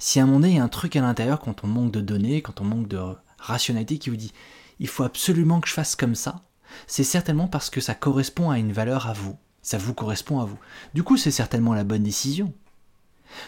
Si 0.00 0.18
à 0.18 0.22
un 0.22 0.26
moment 0.26 0.40
donné, 0.40 0.54
il 0.54 0.56
y 0.56 0.60
a 0.60 0.64
un 0.64 0.68
truc 0.68 0.96
à 0.96 1.02
l'intérieur, 1.02 1.40
quand 1.40 1.62
on 1.62 1.66
manque 1.66 1.92
de 1.92 2.00
données, 2.00 2.40
quand 2.40 2.62
on 2.62 2.64
manque 2.64 2.88
de 2.88 2.98
rationalité, 3.38 3.98
qui 3.98 4.08
vous 4.10 4.16
dit 4.16 4.32
il 4.80 4.88
faut 4.88 5.04
absolument 5.04 5.60
que 5.60 5.68
je 5.68 5.74
fasse 5.74 5.94
comme 5.94 6.14
ça, 6.14 6.42
c'est 6.86 7.04
certainement 7.04 7.48
parce 7.48 7.68
que 7.68 7.82
ça 7.82 7.94
correspond 7.94 8.50
à 8.50 8.58
une 8.58 8.72
valeur 8.72 9.06
à 9.06 9.12
vous. 9.12 9.36
Ça 9.60 9.76
vous 9.76 9.92
correspond 9.92 10.40
à 10.40 10.46
vous. 10.46 10.58
Du 10.94 11.02
coup, 11.02 11.18
c'est 11.18 11.30
certainement 11.30 11.74
la 11.74 11.84
bonne 11.84 12.02
décision. 12.02 12.54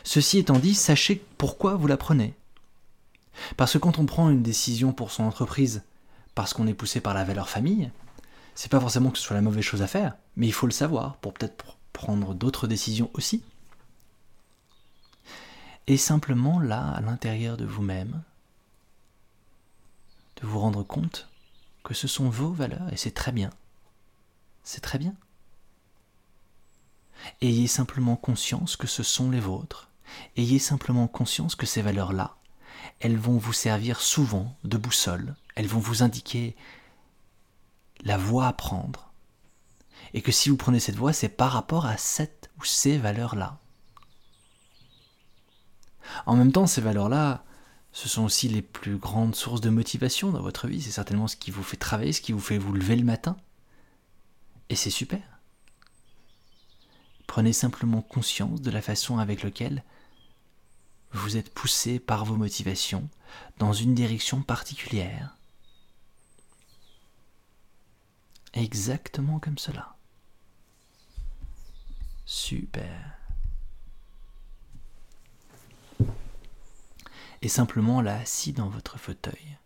Ceci 0.04 0.38
étant 0.38 0.58
dit, 0.58 0.74
sachez 0.74 1.24
pourquoi 1.38 1.74
vous 1.74 1.86
la 1.86 1.96
prenez. 1.96 2.34
Parce 3.56 3.72
que 3.72 3.78
quand 3.78 3.98
on 3.98 4.04
prend 4.04 4.28
une 4.28 4.42
décision 4.42 4.92
pour 4.92 5.10
son 5.10 5.24
entreprise 5.24 5.82
parce 6.34 6.52
qu'on 6.52 6.66
est 6.66 6.74
poussé 6.74 7.00
par 7.00 7.14
la 7.14 7.24
valeur 7.24 7.48
famille, 7.48 7.90
c'est 8.54 8.70
pas 8.70 8.80
forcément 8.80 9.10
que 9.10 9.16
ce 9.16 9.24
soit 9.24 9.36
la 9.36 9.42
mauvaise 9.42 9.64
chose 9.64 9.80
à 9.80 9.86
faire, 9.86 10.16
mais 10.36 10.46
il 10.46 10.52
faut 10.52 10.66
le 10.66 10.72
savoir 10.72 11.16
pour 11.16 11.32
peut-être 11.32 11.78
prendre 11.94 12.34
d'autres 12.34 12.66
décisions 12.66 13.10
aussi. 13.14 13.42
Et 15.86 15.96
simplement 15.96 16.60
là, 16.60 16.90
à 16.90 17.00
l'intérieur 17.00 17.56
de 17.56 17.64
vous-même, 17.64 18.22
de 20.36 20.46
vous 20.46 20.58
rendre 20.58 20.82
compte 20.82 21.28
que 21.82 21.94
ce 21.94 22.06
sont 22.08 22.28
vos 22.28 22.52
valeurs 22.52 22.92
et 22.92 22.96
c'est 22.96 23.10
très 23.10 23.32
bien. 23.32 23.50
C'est 24.62 24.80
très 24.80 24.98
bien. 24.98 25.14
Ayez 27.40 27.66
simplement 27.66 28.16
conscience 28.16 28.76
que 28.76 28.86
ce 28.86 29.02
sont 29.02 29.30
les 29.30 29.40
vôtres. 29.40 29.88
Ayez 30.36 30.58
simplement 30.58 31.08
conscience 31.08 31.54
que 31.54 31.66
ces 31.66 31.82
valeurs-là, 31.82 32.36
elles 33.00 33.16
vont 33.16 33.38
vous 33.38 33.52
servir 33.52 34.00
souvent 34.00 34.56
de 34.64 34.76
boussole, 34.76 35.34
elles 35.54 35.66
vont 35.66 35.80
vous 35.80 36.02
indiquer 36.02 36.54
la 38.04 38.18
voie 38.18 38.46
à 38.46 38.52
prendre. 38.52 39.10
Et 40.14 40.22
que 40.22 40.32
si 40.32 40.50
vous 40.50 40.56
prenez 40.56 40.80
cette 40.80 40.96
voie, 40.96 41.12
c'est 41.12 41.28
par 41.28 41.52
rapport 41.52 41.86
à 41.86 41.96
cette 41.96 42.50
ou 42.58 42.64
ces 42.64 42.98
valeurs-là. 42.98 43.58
En 46.26 46.36
même 46.36 46.52
temps, 46.52 46.66
ces 46.66 46.80
valeurs-là, 46.80 47.44
ce 47.92 48.08
sont 48.08 48.24
aussi 48.24 48.48
les 48.48 48.62
plus 48.62 48.96
grandes 48.96 49.34
sources 49.34 49.60
de 49.60 49.70
motivation 49.70 50.30
dans 50.30 50.42
votre 50.42 50.66
vie. 50.66 50.80
C'est 50.80 50.90
certainement 50.90 51.28
ce 51.28 51.36
qui 51.36 51.50
vous 51.50 51.62
fait 51.62 51.76
travailler, 51.76 52.12
ce 52.12 52.20
qui 52.20 52.32
vous 52.32 52.40
fait 52.40 52.58
vous 52.58 52.72
lever 52.72 52.96
le 52.96 53.04
matin. 53.04 53.36
Et 54.68 54.76
c'est 54.76 54.90
super. 54.90 55.20
Prenez 57.26 57.52
simplement 57.52 58.02
conscience 58.02 58.60
de 58.60 58.70
la 58.70 58.82
façon 58.82 59.18
avec 59.18 59.42
laquelle 59.42 59.84
vous 61.12 61.36
êtes 61.36 61.52
poussé 61.52 61.98
par 61.98 62.24
vos 62.24 62.36
motivations 62.36 63.08
dans 63.58 63.72
une 63.72 63.94
direction 63.94 64.42
particulière. 64.42 65.36
Exactement 68.54 69.38
comme 69.38 69.58
cela. 69.58 69.96
Super. 72.24 73.21
Et 77.42 77.48
simplement 77.48 78.00
là, 78.00 78.18
assis 78.18 78.52
dans 78.52 78.68
votre 78.68 78.98
fauteuil. 78.98 79.58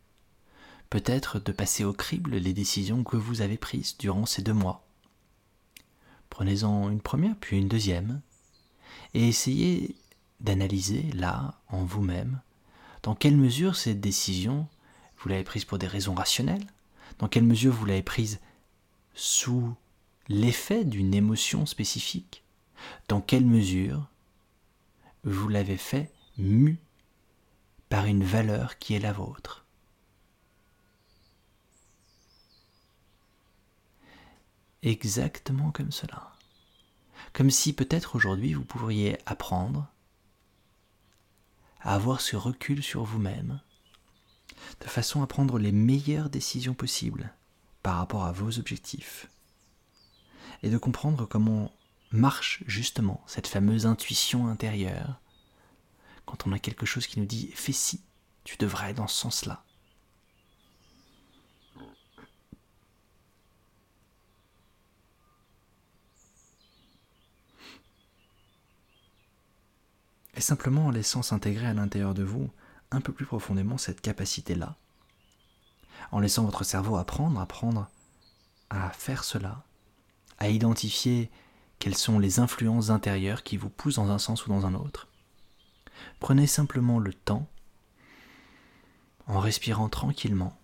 Peut-être 0.88 1.38
de 1.38 1.52
passer 1.52 1.84
au 1.84 1.92
crible 1.92 2.36
les 2.36 2.54
décisions 2.54 3.04
que 3.04 3.16
vous 3.18 3.42
avez 3.42 3.58
prises 3.58 3.96
durant 3.98 4.24
ces 4.24 4.40
deux 4.40 4.54
mois. 4.54 4.86
Prenez-en 6.30 6.90
une 6.90 7.02
première, 7.02 7.36
puis 7.36 7.58
une 7.58 7.68
deuxième, 7.68 8.22
et 9.12 9.28
essayez 9.28 9.94
d'analyser 10.40 11.02
là, 11.12 11.60
en 11.68 11.84
vous-même, 11.84 12.40
dans 13.02 13.14
quelle 13.14 13.36
mesure 13.36 13.76
cette 13.76 14.00
décision, 14.00 14.66
vous 15.18 15.28
l'avez 15.28 15.44
prise 15.44 15.64
pour 15.64 15.78
des 15.78 15.86
raisons 15.86 16.14
rationnelles, 16.14 16.66
dans 17.18 17.28
quelle 17.28 17.44
mesure 17.44 17.72
vous 17.72 17.84
l'avez 17.84 18.02
prise 18.02 18.40
sous 19.14 19.74
l'effet 20.28 20.84
d'une 20.84 21.14
émotion 21.14 21.66
spécifique, 21.66 22.42
dans 23.08 23.20
quelle 23.20 23.46
mesure 23.46 24.08
vous 25.24 25.48
l'avez 25.48 25.76
fait 25.76 26.10
mu 26.38 26.78
par 27.88 28.06
une 28.06 28.24
valeur 28.24 28.78
qui 28.78 28.94
est 28.94 29.00
la 29.00 29.12
vôtre. 29.12 29.66
exactement 34.86 35.70
comme 35.70 35.92
cela. 35.92 36.32
Comme 37.32 37.50
si 37.50 37.72
peut-être 37.72 38.16
aujourd'hui 38.16 38.54
vous 38.54 38.64
pourriez 38.64 39.18
apprendre 39.26 39.88
à 41.80 41.94
avoir 41.94 42.20
ce 42.20 42.36
recul 42.36 42.82
sur 42.82 43.04
vous-même, 43.04 43.60
de 44.80 44.86
façon 44.86 45.22
à 45.22 45.26
prendre 45.26 45.58
les 45.58 45.72
meilleures 45.72 46.30
décisions 46.30 46.74
possibles 46.74 47.32
par 47.82 47.96
rapport 47.96 48.24
à 48.24 48.32
vos 48.32 48.58
objectifs, 48.58 49.28
et 50.62 50.70
de 50.70 50.78
comprendre 50.78 51.26
comment 51.26 51.72
marche 52.10 52.62
justement 52.66 53.22
cette 53.26 53.46
fameuse 53.46 53.86
intuition 53.86 54.48
intérieure, 54.48 55.20
quand 56.26 56.46
on 56.46 56.52
a 56.52 56.58
quelque 56.58 56.86
chose 56.86 57.06
qui 57.06 57.20
nous 57.20 57.26
dit 57.26 57.50
fais 57.54 57.72
ci, 57.72 58.02
tu 58.44 58.56
devrais 58.58 58.94
dans 58.94 59.06
ce 59.06 59.16
sens-là. 59.16 59.64
et 70.36 70.40
simplement 70.40 70.86
en 70.86 70.90
laissant 70.90 71.22
s'intégrer 71.22 71.66
à 71.66 71.74
l'intérieur 71.74 72.14
de 72.14 72.22
vous 72.22 72.50
un 72.90 73.00
peu 73.00 73.12
plus 73.12 73.26
profondément 73.26 73.78
cette 73.78 74.00
capacité-là, 74.00 74.76
en 76.12 76.20
laissant 76.20 76.44
votre 76.44 76.62
cerveau 76.62 76.96
apprendre, 76.96 77.40
apprendre 77.40 77.88
à 78.70 78.90
faire 78.90 79.24
cela, 79.24 79.64
à 80.38 80.48
identifier 80.48 81.30
quelles 81.78 81.96
sont 81.96 82.18
les 82.18 82.38
influences 82.38 82.90
intérieures 82.90 83.42
qui 83.42 83.56
vous 83.56 83.70
poussent 83.70 83.96
dans 83.96 84.10
un 84.10 84.18
sens 84.18 84.46
ou 84.46 84.50
dans 84.50 84.66
un 84.66 84.74
autre. 84.74 85.08
Prenez 86.20 86.46
simplement 86.46 86.98
le 86.98 87.12
temps, 87.12 87.46
en 89.26 89.40
respirant 89.40 89.88
tranquillement, 89.88 90.56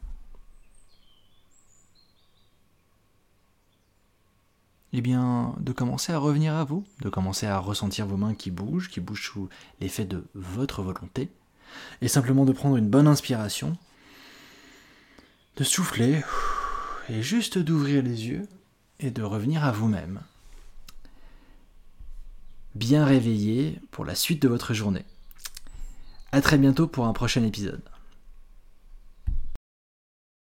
eh 4.92 5.00
bien, 5.00 5.54
de 5.58 5.72
commencer 5.72 6.12
à 6.12 6.18
revenir 6.18 6.54
à 6.54 6.64
vous, 6.64 6.84
de 7.00 7.08
commencer 7.08 7.46
à 7.46 7.58
ressentir 7.58 8.06
vos 8.06 8.16
mains 8.16 8.34
qui 8.34 8.50
bougent, 8.50 8.90
qui 8.90 9.00
bougent 9.00 9.30
sous 9.30 9.48
l'effet 9.80 10.04
de 10.04 10.24
votre 10.34 10.82
volonté, 10.82 11.30
et 12.02 12.08
simplement 12.08 12.44
de 12.44 12.52
prendre 12.52 12.76
une 12.76 12.88
bonne 12.88 13.06
inspiration, 13.06 13.76
de 15.56 15.64
souffler, 15.64 16.22
et 17.08 17.22
juste 17.22 17.58
d'ouvrir 17.58 18.02
les 18.02 18.26
yeux, 18.26 18.46
et 19.00 19.10
de 19.10 19.22
revenir 19.22 19.64
à 19.64 19.72
vous-même. 19.72 20.20
Bien 22.74 23.04
réveillé 23.04 23.80
pour 23.90 24.04
la 24.04 24.14
suite 24.14 24.42
de 24.42 24.48
votre 24.48 24.74
journée. 24.74 25.04
A 26.34 26.40
très 26.40 26.56
bientôt 26.56 26.86
pour 26.88 27.06
un 27.06 27.12
prochain 27.12 27.44
épisode. 27.44 27.82